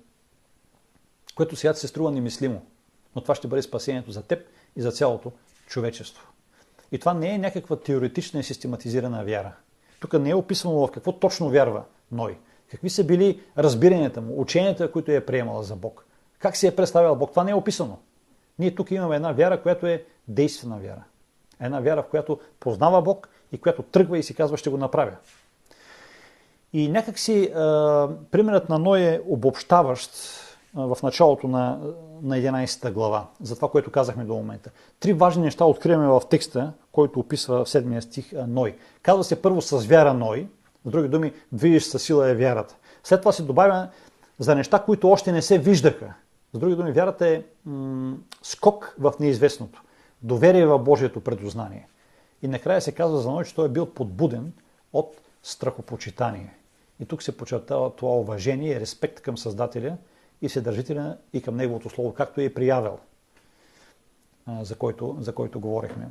което 1.35 1.57
сега 1.57 1.75
се 1.75 1.89
струва 1.89 2.11
немислимо. 2.11 2.63
Но 3.17 3.23
това 3.23 3.35
ще 3.35 3.49
бъде 3.49 3.63
спасението 3.63 4.11
за 4.11 4.23
теб 4.23 4.47
и 4.77 4.83
за 4.83 4.93
цялото 4.93 5.33
човечество. 5.67 6.27
И 6.93 6.99
това 6.99 7.15
не 7.15 7.35
е 7.35 7.39
някаква 7.39 7.77
теоретична 7.77 8.41
и 8.41 8.45
систематизирана 8.45 9.25
вяра. 9.25 9.53
Тук 10.01 10.13
не 10.13 10.31
е 10.31 10.35
описано 10.35 10.87
в 10.87 10.91
какво 10.91 11.13
точно 11.13 11.51
вярва 11.51 11.85
Ной. 12.13 12.39
Какви 12.71 12.91
са 12.91 13.05
били 13.05 13.43
разбиранията 13.59 14.21
му, 14.21 14.41
ученията, 14.41 14.93
които 14.93 15.11
е 15.11 15.27
приемала 15.27 15.63
за 15.63 15.77
Бог. 15.77 16.07
Как 16.39 16.57
си 16.57 16.67
е 16.67 16.77
представял 16.77 17.17
Бог. 17.17 17.31
Това 17.31 17.45
не 17.45 17.51
е 17.51 17.55
описано. 17.55 17.99
Ние 18.59 18.75
тук 18.75 18.91
имаме 18.91 19.17
една 19.17 19.33
вяра, 19.33 19.63
която 19.63 19.87
е 19.87 20.05
действена 20.29 20.79
вяра. 20.79 21.05
Една 21.61 21.81
вяра, 21.81 22.03
в 22.03 22.09
която 22.09 22.41
познава 22.61 23.03
Бог 23.03 23.29
и 23.53 23.59
която 23.59 23.83
тръгва 23.83 24.19
и 24.19 24.23
си 24.23 24.35
казва, 24.35 24.57
ще 24.57 24.71
го 24.71 24.77
направя. 24.77 25.17
И 26.73 26.89
някакси 26.89 27.51
примерът 28.31 28.69
на 28.69 28.79
Ной 28.79 29.01
е 29.01 29.21
обобщаващ 29.29 30.11
в 30.75 30.99
началото 31.03 31.49
на, 31.49 31.79
на 32.23 32.37
11 32.37 32.93
глава, 32.93 33.27
за 33.41 33.57
това, 33.57 33.69
което 33.71 33.91
казахме 33.91 34.25
до 34.25 34.35
момента. 34.35 34.71
Три 35.01 35.13
важни 35.13 35.43
неща 35.43 35.65
откриваме 35.65 36.09
в 36.09 36.23
текста, 36.31 36.73
който 36.93 37.21
описва 37.21 37.65
в 37.65 37.69
7 37.69 38.01
стих 38.01 38.33
Ной. 38.47 38.77
Казва 39.03 39.25
се 39.25 39.43
първо 39.43 39.63
с 39.63 39.87
вяра 39.87 40.15
Ной, 40.15 40.49
с 40.85 40.91
други 40.91 41.09
думи, 41.09 41.33
движеща 41.53 41.99
сила 41.99 42.31
е 42.31 42.35
вярата. 42.35 42.77
След 43.05 43.21
това 43.21 43.33
се 43.33 43.43
добавя 43.43 43.89
за 44.39 44.55
неща, 44.55 44.79
които 44.79 45.11
още 45.11 45.33
не 45.33 45.43
се 45.43 45.59
виждаха. 45.59 46.15
С 46.53 46.59
други 46.59 46.77
думи, 46.77 46.93
вярата 46.93 47.29
е 47.29 47.43
м- 47.65 48.17
скок 48.43 48.95
в 48.99 49.13
неизвестното, 49.21 49.83
доверие 50.23 50.67
в 50.67 50.79
Божието 50.79 51.21
предознание. 51.21 51.89
И 52.43 52.49
накрая 52.49 52.81
се 52.81 52.93
казва 52.93 53.19
за 53.19 53.31
Ной, 53.31 53.45
че 53.45 53.55
той 53.55 53.67
е 53.67 53.69
бил 53.69 53.87
подбуден 53.87 54.53
от 54.93 55.17
страхопочитание. 55.43 56.55
И 57.01 57.07
тук 57.07 57.23
се 57.23 57.37
подчертава 57.37 57.97
това 57.97 58.13
уважение 58.13 58.73
и 58.73 58.81
респект 58.81 59.21
към 59.21 59.39
Създателя 59.39 59.97
и 60.43 60.49
Вседържителя 60.49 61.17
и 61.33 61.43
към 61.43 61.57
Неговото 61.57 61.91
Слово, 61.91 62.15
както 62.15 62.41
е 62.41 62.55
приявил, 62.55 62.99
за 64.61 64.75
който, 64.77 65.17
за 65.21 65.35
който 65.35 65.61
говорихме. 65.61 66.11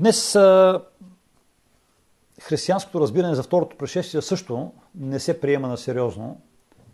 Днес 0.00 0.32
християнското 2.40 3.00
разбиране 3.00 3.34
за 3.34 3.42
второто 3.42 3.76
пришествие 3.76 4.22
също 4.22 4.72
не 4.94 5.20
се 5.20 5.40
приема 5.40 5.68
на 5.68 5.76
сериозно 5.76 6.40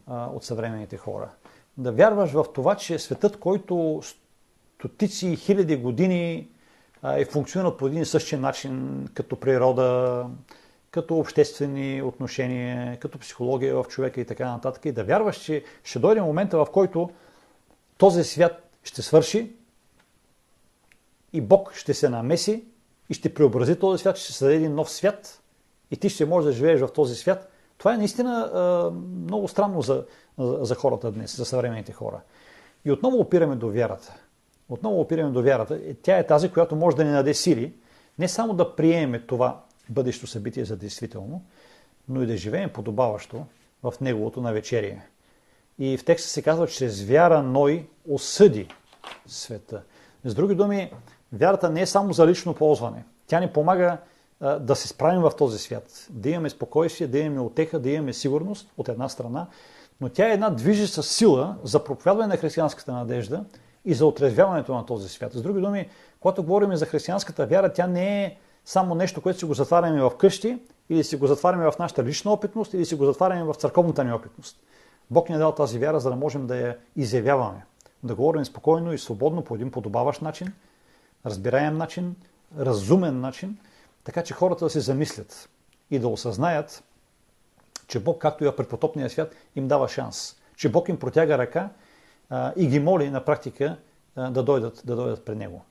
от 0.07 0.45
съвременните 0.45 0.97
хора. 0.97 1.31
Да 1.77 1.93
вярваш 1.93 2.33
в 2.33 2.47
това, 2.55 2.77
че 2.77 2.99
светът, 2.99 3.41
който 3.41 4.03
стотици 4.79 5.29
и 5.29 5.37
хиляди 5.37 5.77
години 5.77 6.49
е 7.05 7.25
функционирал 7.25 7.77
по 7.77 7.87
един 7.87 8.03
и 8.03 8.07
същия 8.07 8.39
начин, 8.39 9.05
като 9.15 9.41
природа, 9.41 10.27
като 10.91 11.19
обществени 11.19 12.03
отношения, 12.03 12.99
като 12.99 13.19
психология 13.19 13.75
в 13.75 13.85
човека 13.89 14.21
и 14.21 14.25
така 14.25 14.51
нататък. 14.51 14.85
И 14.85 14.93
да 14.93 15.05
вярваш, 15.05 15.37
че 15.37 15.65
ще 15.85 15.99
дойде 15.99 16.21
момента, 16.21 16.59
в 16.59 16.67
който 16.73 17.11
този 17.99 18.25
свят 18.25 18.71
ще 18.83 19.03
свърши 19.03 19.53
и 21.33 21.41
Бог 21.41 21.75
ще 21.75 21.95
се 21.95 22.09
намеси 22.09 22.65
и 23.11 23.15
ще 23.15 23.35
преобрази 23.35 23.79
този 23.79 24.01
свят, 24.01 24.17
ще 24.17 24.33
създаде 24.33 24.55
един 24.55 24.75
нов 24.75 24.91
свят 24.91 25.43
и 25.91 25.97
ти 25.97 26.09
ще 26.09 26.27
можеш 26.27 26.47
да 26.47 26.53
живееш 26.53 26.81
в 26.81 26.93
този 26.93 27.15
свят. 27.15 27.53
Това 27.79 27.95
е 27.95 27.97
наистина 27.97 28.51
много 29.27 29.49
странно 29.49 29.83
за, 29.83 30.05
за 30.39 30.75
хората 30.75 31.13
днес, 31.13 31.37
за 31.37 31.45
съвременните 31.45 31.93
хора. 31.93 32.21
И 32.85 32.93
отново 32.93 33.21
опираме 33.21 33.57
до 33.57 33.71
вярата. 33.71 34.15
Отново 34.69 35.01
опираме 35.01 35.31
до 35.31 35.43
вярата. 35.43 35.81
Тя 36.03 36.19
е 36.19 36.27
тази, 36.27 36.51
която 36.51 36.77
може 36.77 36.97
да 36.97 37.05
ни 37.05 37.13
даде 37.13 37.35
сили, 37.35 37.75
не 38.19 38.29
само 38.29 38.55
да 38.55 38.77
приемем 38.77 39.23
това 39.27 39.65
бъдещо 39.91 40.27
събитие 40.27 40.65
за 40.65 40.77
действително, 40.77 41.43
но 42.09 42.23
и 42.23 42.27
да 42.27 42.37
живеем 42.37 42.71
подобаващо 42.71 43.45
в 43.83 43.95
неговото 44.01 44.41
навечерие. 44.41 45.03
И 45.79 45.97
в 45.97 46.05
текста 46.05 46.29
се 46.29 46.43
казва, 46.43 46.67
че 46.67 46.77
чрез 46.77 47.03
вяра 47.03 47.43
Ной 47.43 47.87
осъди 48.09 48.69
света. 49.27 49.83
С 50.25 50.35
други 50.35 50.55
думи, 50.55 50.93
вярата 51.33 51.71
не 51.71 51.81
е 51.81 51.87
само 51.87 52.13
за 52.13 52.27
лично 52.27 52.55
ползване. 52.55 53.05
Тя 53.27 53.41
ни 53.41 53.53
помага 53.53 53.99
а, 54.41 54.59
да 54.59 54.77
се 54.77 54.89
справим 54.89 55.23
в 55.23 55.33
този 55.39 55.59
свят. 55.59 56.07
Да 56.11 56.31
имаме 56.31 56.51
спокойствие, 56.51 57.07
да 57.07 57.19
имаме 57.19 57.41
отеха, 57.41 57.79
да 57.79 57.91
имаме 57.91 58.13
сигурност 58.13 58.73
от 58.77 58.89
една 58.89 59.09
страна, 59.09 59.47
но 60.01 60.09
тя 60.09 60.29
е 60.29 60.33
една 60.33 60.51
движеща 60.51 61.03
сила 61.03 61.57
за 61.65 61.85
проповядване 61.85 62.29
на 62.29 62.37
християнската 62.37 62.93
надежда 62.93 63.45
и 63.85 63.95
за 63.95 64.07
отрезвяването 64.07 64.75
на 64.75 64.87
този 64.87 65.09
свят. 65.09 65.33
С 65.33 65.43
други 65.43 65.61
думи, 65.61 65.89
когато 66.21 66.43
говорим 66.43 66.77
за 66.77 66.87
християнската 66.87 67.47
вяра, 67.47 67.73
тя 67.73 67.87
не 67.87 68.25
е 68.25 68.37
само 68.71 68.95
нещо, 68.95 69.23
което 69.23 69.39
си 69.39 69.45
го 69.45 69.55
затваряме 69.55 70.03
в 70.03 70.17
къщи, 70.19 70.59
или 70.89 71.05
си 71.05 71.17
го 71.17 71.27
затваряме 71.27 71.71
в 71.71 71.79
нашата 71.79 72.05
лична 72.05 72.33
опитност, 72.33 72.75
или 72.75 72.85
си 72.85 72.95
го 72.95 73.05
затваряме 73.05 73.45
в 73.45 73.55
църковната 73.55 74.05
ни 74.05 74.13
опитност. 74.13 74.61
Бог 75.11 75.29
ни 75.29 75.35
е 75.35 75.39
дал 75.39 75.55
тази 75.55 75.79
вяра, 75.79 76.01
за 76.01 76.11
да 76.11 76.17
можем 76.17 76.47
да 76.47 76.57
я 76.57 76.79
изявяваме. 76.97 77.65
Да 78.03 78.15
говорим 78.15 78.45
спокойно 78.45 78.93
и 78.93 78.99
свободно 78.99 79.45
по 79.45 79.55
един 79.55 79.71
подобаващ 79.71 80.23
начин, 80.23 80.53
разбираем 81.27 81.77
начин, 81.77 82.17
разумен 82.59 83.21
начин, 83.21 83.59
така 84.05 84.23
че 84.23 84.35
хората 84.35 84.65
да 84.65 84.71
се 84.71 84.81
замислят 84.81 85.49
и 85.91 85.99
да 85.99 86.09
осъзнаят, 86.09 86.85
че 87.87 88.01
Бог, 88.01 88.21
както 88.21 88.45
и 88.45 88.47
в 88.47 88.57
предпотопния 88.57 89.11
свят, 89.11 89.35
им 89.57 89.69
дава 89.69 89.89
шанс. 89.89 90.37
Че 90.57 90.69
Бог 90.69 90.89
им 90.89 90.99
протяга 90.99 91.39
ръка 91.39 91.69
а, 92.31 92.53
и 92.57 92.67
ги 92.67 92.81
моли 92.81 93.11
на 93.11 93.25
практика 93.25 93.77
а, 94.17 94.31
да, 94.31 94.43
дойдат, 94.43 94.83
да 94.85 94.97
дойдат 94.97 95.25
при 95.25 95.35
Него. 95.35 95.65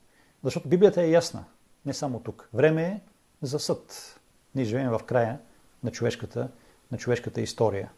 Защото 0.44 0.68
Библията 0.68 1.02
е 1.02 1.10
ясна, 1.10 1.44
не 1.86 1.94
само 1.94 2.20
тук. 2.20 2.48
Време 2.54 2.82
е 2.82 3.00
за 3.42 3.58
съд. 3.58 4.16
Ние 4.54 4.64
живеем 4.64 4.90
в 4.90 5.00
края 5.06 5.38
на 5.82 5.90
човешката, 5.90 6.48
на 6.92 6.98
човешката 6.98 7.40
история. 7.40 7.90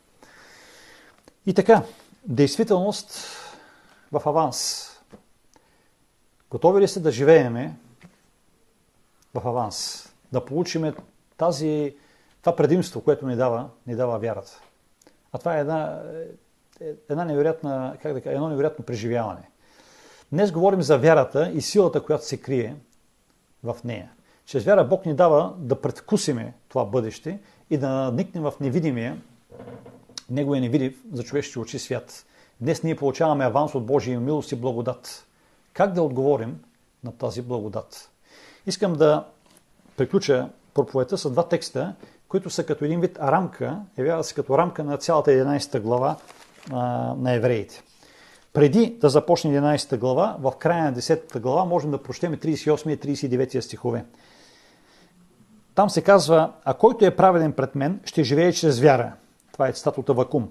И 1.47 1.55
така, 1.55 1.83
действителност 2.25 3.15
в 4.13 4.23
аванс. 4.27 4.89
Готови 6.51 6.81
ли 6.81 6.89
сте 6.89 7.01
да 7.01 7.11
живееме 7.11 7.77
в 9.35 9.49
аванс? 9.49 10.09
Да 10.33 10.45
получиме 10.45 10.95
тази, 11.37 11.97
това 12.41 12.57
предимство, 12.57 13.05
което 13.05 13.27
ни 13.27 13.37
дава, 13.37 13.69
ни 13.87 13.97
дава 13.97 14.19
вярата. 14.19 14.61
А 15.33 15.39
това 15.39 15.57
е 15.57 15.61
една, 15.61 16.03
е, 16.81 16.95
една 17.09 17.25
невероятна, 17.25 17.97
как 18.03 18.13
да 18.13 18.21
кажа, 18.21 18.35
едно 18.35 18.49
невероятно 18.49 18.85
преживяване. 18.85 19.49
Днес 20.33 20.53
говорим 20.53 20.83
за 20.83 20.99
вярата 20.99 21.51
и 21.55 21.61
силата, 21.61 22.03
която 22.03 22.27
се 22.27 22.41
крие 22.41 22.77
в 23.65 23.77
нея. 23.85 24.11
Чрез 24.47 24.65
вяра 24.65 24.85
Бог 24.85 25.07
ни 25.07 25.15
дава 25.15 25.55
да 25.59 25.81
предвкусиме 25.81 26.55
това 26.69 26.85
бъдеще 26.85 27.41
и 27.71 27.77
да 27.79 27.89
надникнем 27.89 28.43
в 28.43 28.53
невидимия, 28.61 29.17
неговия 30.31 30.61
невидив 30.61 31.03
за 31.13 31.23
човешки 31.23 31.59
очи 31.59 31.79
свят. 31.79 32.27
Днес 32.61 32.83
ние 32.83 32.97
получаваме 32.97 33.45
аванс 33.45 33.75
от 33.75 33.87
Божия 33.87 34.21
милост 34.21 34.53
и 34.53 34.57
благодат. 34.57 35.27
Как 35.73 35.93
да 35.93 36.03
отговорим 36.03 36.61
на 37.05 37.13
тази 37.13 37.43
благодат? 37.43 38.11
Искам 38.67 38.93
да 38.93 39.27
приключа 39.97 40.49
проповедта 40.75 41.19
с 41.19 41.31
два 41.31 41.49
текста, 41.49 41.95
които 42.29 42.51
са 42.51 42.67
като 42.67 42.85
един 42.85 43.01
вид 43.01 43.19
рамка, 43.19 43.81
явява 43.99 44.25
се 44.25 44.35
като 44.35 44.59
рамка 44.59 44.85
на 44.85 44.97
цялата 44.97 45.31
11 45.31 45.81
глава 45.81 46.17
а, 46.71 46.79
на 47.19 47.33
евреите. 47.33 47.83
Преди 48.53 48.97
да 49.01 49.09
започне 49.09 49.61
11 49.61 49.99
глава, 49.99 50.37
в 50.41 50.53
края 50.59 50.85
на 50.85 50.93
10 50.93 51.41
глава 51.41 51.65
можем 51.65 51.91
да 51.91 52.03
прочетем 52.03 52.35
38 52.35 52.91
и 52.91 52.99
39 52.99 53.61
стихове. 53.61 54.05
Там 55.75 55.91
се 55.91 56.03
казва, 56.03 56.53
а 56.65 56.75
който 56.75 57.05
е 57.05 57.17
праведен 57.17 57.53
пред 57.53 57.75
мен, 57.75 58.01
ще 58.05 58.25
живее 58.25 58.53
чрез 58.53 58.81
вяра. 58.81 59.13
Това 59.53 59.69
е 59.69 59.73
цитат 59.73 59.99
от 59.99 60.09
Авакум. 60.09 60.49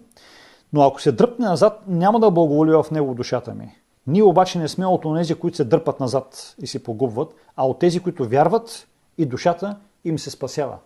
Но 0.74 0.82
ако 0.82 1.02
се 1.02 1.12
дръпне 1.12 1.45
назад, 1.45 1.82
няма 1.88 2.20
да 2.20 2.32
благоволи 2.32 2.72
в 2.72 2.86
него 2.91 3.14
душата 3.14 3.54
ми. 3.54 3.76
Ние 4.08 4.24
обаче 4.24 4.60
не 4.60 4.68
сме 4.68 4.86
от 4.86 5.18
тези, 5.18 5.36
които 5.36 5.58
се 5.58 5.64
дърпат 5.64 5.99
назад 5.99 6.56
и 6.62 6.68
се 6.68 6.84
погубват, 6.84 7.36
а 7.56 7.68
от 7.68 7.80
тези, 7.80 7.99
които 7.99 8.28
вярват 8.28 8.88
и 9.18 9.26
душата 9.26 9.78
им 10.06 10.20
се 10.20 10.30
спасява. 10.30 10.78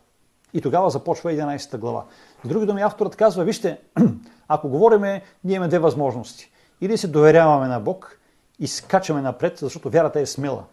И 0.53 0.61
тогава 0.61 0.89
започва 0.89 1.32
11 1.32 1.78
глава. 1.78 2.03
С 2.43 2.47
други 2.47 2.66
думи, 2.66 2.82
авторът 2.82 3.16
казва, 3.16 3.43
вижте, 3.43 3.78
ако 4.47 4.70
говориме, 4.70 5.22
ние 5.43 5.55
имаме 5.55 5.68
две 5.68 5.80
възможности. 5.80 6.51
Или 6.82 6.97
се 6.97 7.07
доверяваме 7.07 7.67
на 7.67 7.80
Бог 7.80 8.19
и 8.59 8.67
скачаме 8.67 9.21
напред, 9.21 9.57
защото 9.57 9.89
вярата 9.89 10.19
е 10.19 10.26
смела. 10.26 10.63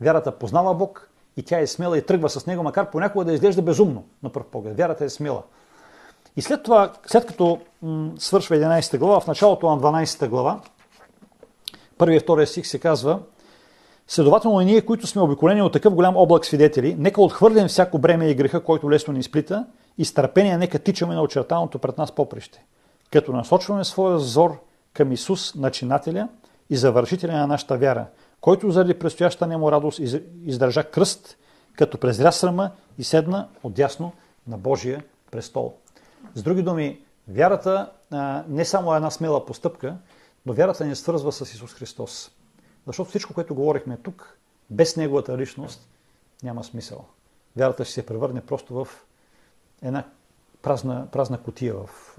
Вярата 0.00 0.38
познава 0.38 0.74
Бог 0.74 1.08
и 1.36 1.42
тя 1.42 1.58
е 1.58 1.66
смела 1.66 1.98
и 1.98 2.06
тръгва 2.06 2.28
с 2.30 2.46
него, 2.46 2.62
макар 2.62 2.90
понякога 2.90 3.24
да 3.24 3.32
изглежда 3.32 3.62
безумно 3.62 4.04
на 4.22 4.30
пръв 4.30 4.46
поглед. 4.46 4.76
Вярата 4.76 5.04
е 5.04 5.08
смела. 5.08 5.42
И 6.36 6.42
след 6.42 6.62
това, 6.62 6.92
след 7.06 7.26
като 7.26 7.60
м- 7.82 8.10
свършва 8.18 8.56
11 8.56 8.98
глава, 8.98 9.20
в 9.20 9.26
началото 9.26 9.70
на 9.70 9.80
12 9.80 10.28
глава, 10.28 10.60
първият 11.98 12.22
и 12.22 12.24
втория 12.24 12.46
стих 12.46 12.66
се 12.66 12.78
казва 12.78 13.20
Следователно 14.08 14.60
и 14.60 14.64
ние, 14.64 14.80
които 14.80 15.06
сме 15.06 15.22
обиколени 15.22 15.62
от 15.62 15.72
такъв 15.72 15.94
голям 15.94 16.16
облак 16.16 16.46
свидетели, 16.46 16.96
нека 16.98 17.22
отхвърлим 17.22 17.68
всяко 17.68 17.98
бреме 17.98 18.28
и 18.28 18.34
греха, 18.34 18.64
който 18.64 18.90
лесно 18.90 19.12
ни 19.12 19.20
изплита, 19.20 19.66
и 19.98 20.04
с 20.04 20.14
търпение 20.14 20.58
нека 20.58 20.78
тичаме 20.78 21.14
на 21.14 21.22
очертаното 21.22 21.78
пред 21.78 21.98
нас 21.98 22.12
поприще, 22.12 22.64
като 23.12 23.32
насочваме 23.32 23.84
своя 23.84 24.16
взор 24.16 24.60
към 24.94 25.12
Исус, 25.12 25.54
начинателя 25.54 26.28
и 26.70 26.76
завършителя 26.76 27.32
на 27.32 27.46
нашата 27.46 27.76
вяра, 27.76 28.06
който 28.40 28.70
заради 28.70 28.98
предстоящата 28.98 29.46
нему 29.46 29.72
радост 29.72 30.00
издържа 30.44 30.84
кръст, 30.84 31.36
като 31.76 31.98
презря 31.98 32.32
срама 32.32 32.70
и 32.98 33.04
седна 33.04 33.48
отдясно 33.62 34.12
на 34.46 34.58
Божия 34.58 35.04
престол. 35.30 35.74
С 36.34 36.42
други 36.42 36.62
думи, 36.62 37.00
вярата 37.28 37.90
а, 38.10 38.44
не 38.48 38.64
само 38.64 38.92
е 38.92 38.96
една 38.96 39.10
смела 39.10 39.46
постъпка, 39.46 39.96
но 40.46 40.52
вярата 40.52 40.84
ни 40.84 40.96
свързва 40.96 41.32
с 41.32 41.40
Исус 41.40 41.74
Христос. 41.74 42.30
Защото 42.86 43.10
всичко, 43.10 43.34
което 43.34 43.54
говорихме 43.54 43.96
тук, 43.96 44.38
без 44.70 44.96
Неговата 44.96 45.38
личност, 45.38 45.88
няма 46.42 46.64
смисъл. 46.64 47.04
Вярата 47.56 47.84
ще 47.84 47.94
се 47.94 48.06
превърне 48.06 48.40
просто 48.40 48.74
в 48.74 48.88
една 49.82 50.04
празна, 50.62 51.06
празна 51.12 51.42
котия, 51.42 51.74
в, 51.74 52.18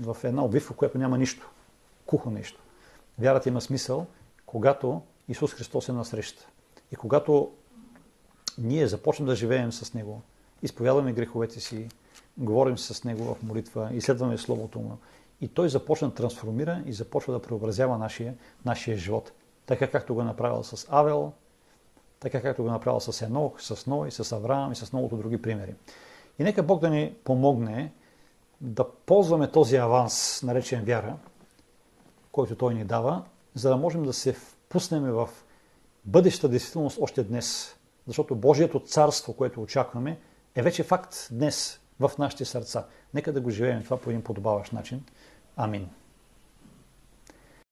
в 0.00 0.16
една 0.24 0.44
обвив, 0.44 0.66
в 0.66 0.74
която 0.74 0.98
няма 0.98 1.18
нищо. 1.18 1.50
Кухо 2.08 2.30
нещо. 2.30 2.60
Вярата 3.18 3.48
има 3.48 3.60
смисъл, 3.60 4.06
когато 4.46 5.02
Исус 5.28 5.54
Христос 5.54 5.88
е 5.88 5.92
насреща. 5.92 6.48
И 6.92 6.96
когато 6.96 7.50
ние 8.58 8.86
започнем 8.86 9.26
да 9.26 9.34
живеем 9.34 9.72
с 9.72 9.94
Него, 9.94 10.22
изповядваме 10.62 11.12
греховете 11.12 11.60
си, 11.60 11.88
говорим 12.38 12.78
с 12.78 13.04
Него 13.04 13.34
в 13.34 13.42
молитва, 13.42 13.90
изследваме 13.92 14.38
Словото 14.38 14.80
Му, 14.80 14.98
и 15.40 15.48
Той 15.48 15.68
започна 15.68 16.08
да 16.08 16.14
трансформира 16.14 16.82
и 16.86 16.92
започва 16.92 17.32
да 17.32 17.42
преобразява 17.42 17.98
нашия, 17.98 18.34
нашия 18.64 18.96
живот. 18.96 19.32
Така 19.66 19.90
както 19.90 20.14
го 20.14 20.20
е 20.20 20.24
направил 20.24 20.62
с 20.62 20.86
Авел, 20.90 21.32
така 22.20 22.42
както 22.42 22.62
го 22.62 22.68
е 22.68 22.72
направил 22.72 23.00
с 23.00 23.22
Енох, 23.22 23.62
с 23.62 23.86
Ной, 23.86 24.10
с 24.10 24.32
Авраам 24.32 24.72
и 24.72 24.76
с 24.76 24.92
многото 24.92 25.16
други 25.16 25.42
примери. 25.42 25.74
И 26.38 26.44
нека 26.44 26.62
Бог 26.62 26.80
да 26.80 26.90
ни 26.90 27.14
помогне 27.24 27.92
да 28.60 28.90
ползваме 28.90 29.50
този 29.50 29.76
аванс, 29.76 30.42
наречен 30.42 30.84
вяра, 30.84 31.16
който 32.32 32.54
Той 32.54 32.74
ни 32.74 32.84
дава, 32.84 33.22
за 33.54 33.68
да 33.68 33.76
можем 33.76 34.02
да 34.02 34.12
се 34.12 34.32
впуснем 34.32 35.12
в 35.12 35.28
бъдеща 36.04 36.48
действителност 36.48 36.98
още 37.00 37.22
днес. 37.22 37.76
Защото 38.06 38.34
Божието 38.34 38.80
царство, 38.80 39.32
което 39.32 39.62
очакваме, 39.62 40.18
е 40.54 40.62
вече 40.62 40.82
факт 40.82 41.28
днес 41.30 41.80
в 42.00 42.10
нашите 42.18 42.44
сърца. 42.44 42.86
Нека 43.14 43.32
да 43.32 43.40
го 43.40 43.50
живеем 43.50 43.84
това 43.84 43.96
по 43.96 44.10
един 44.10 44.22
подобаващ 44.22 44.72
начин. 44.72 45.04
Амин. 45.56 45.88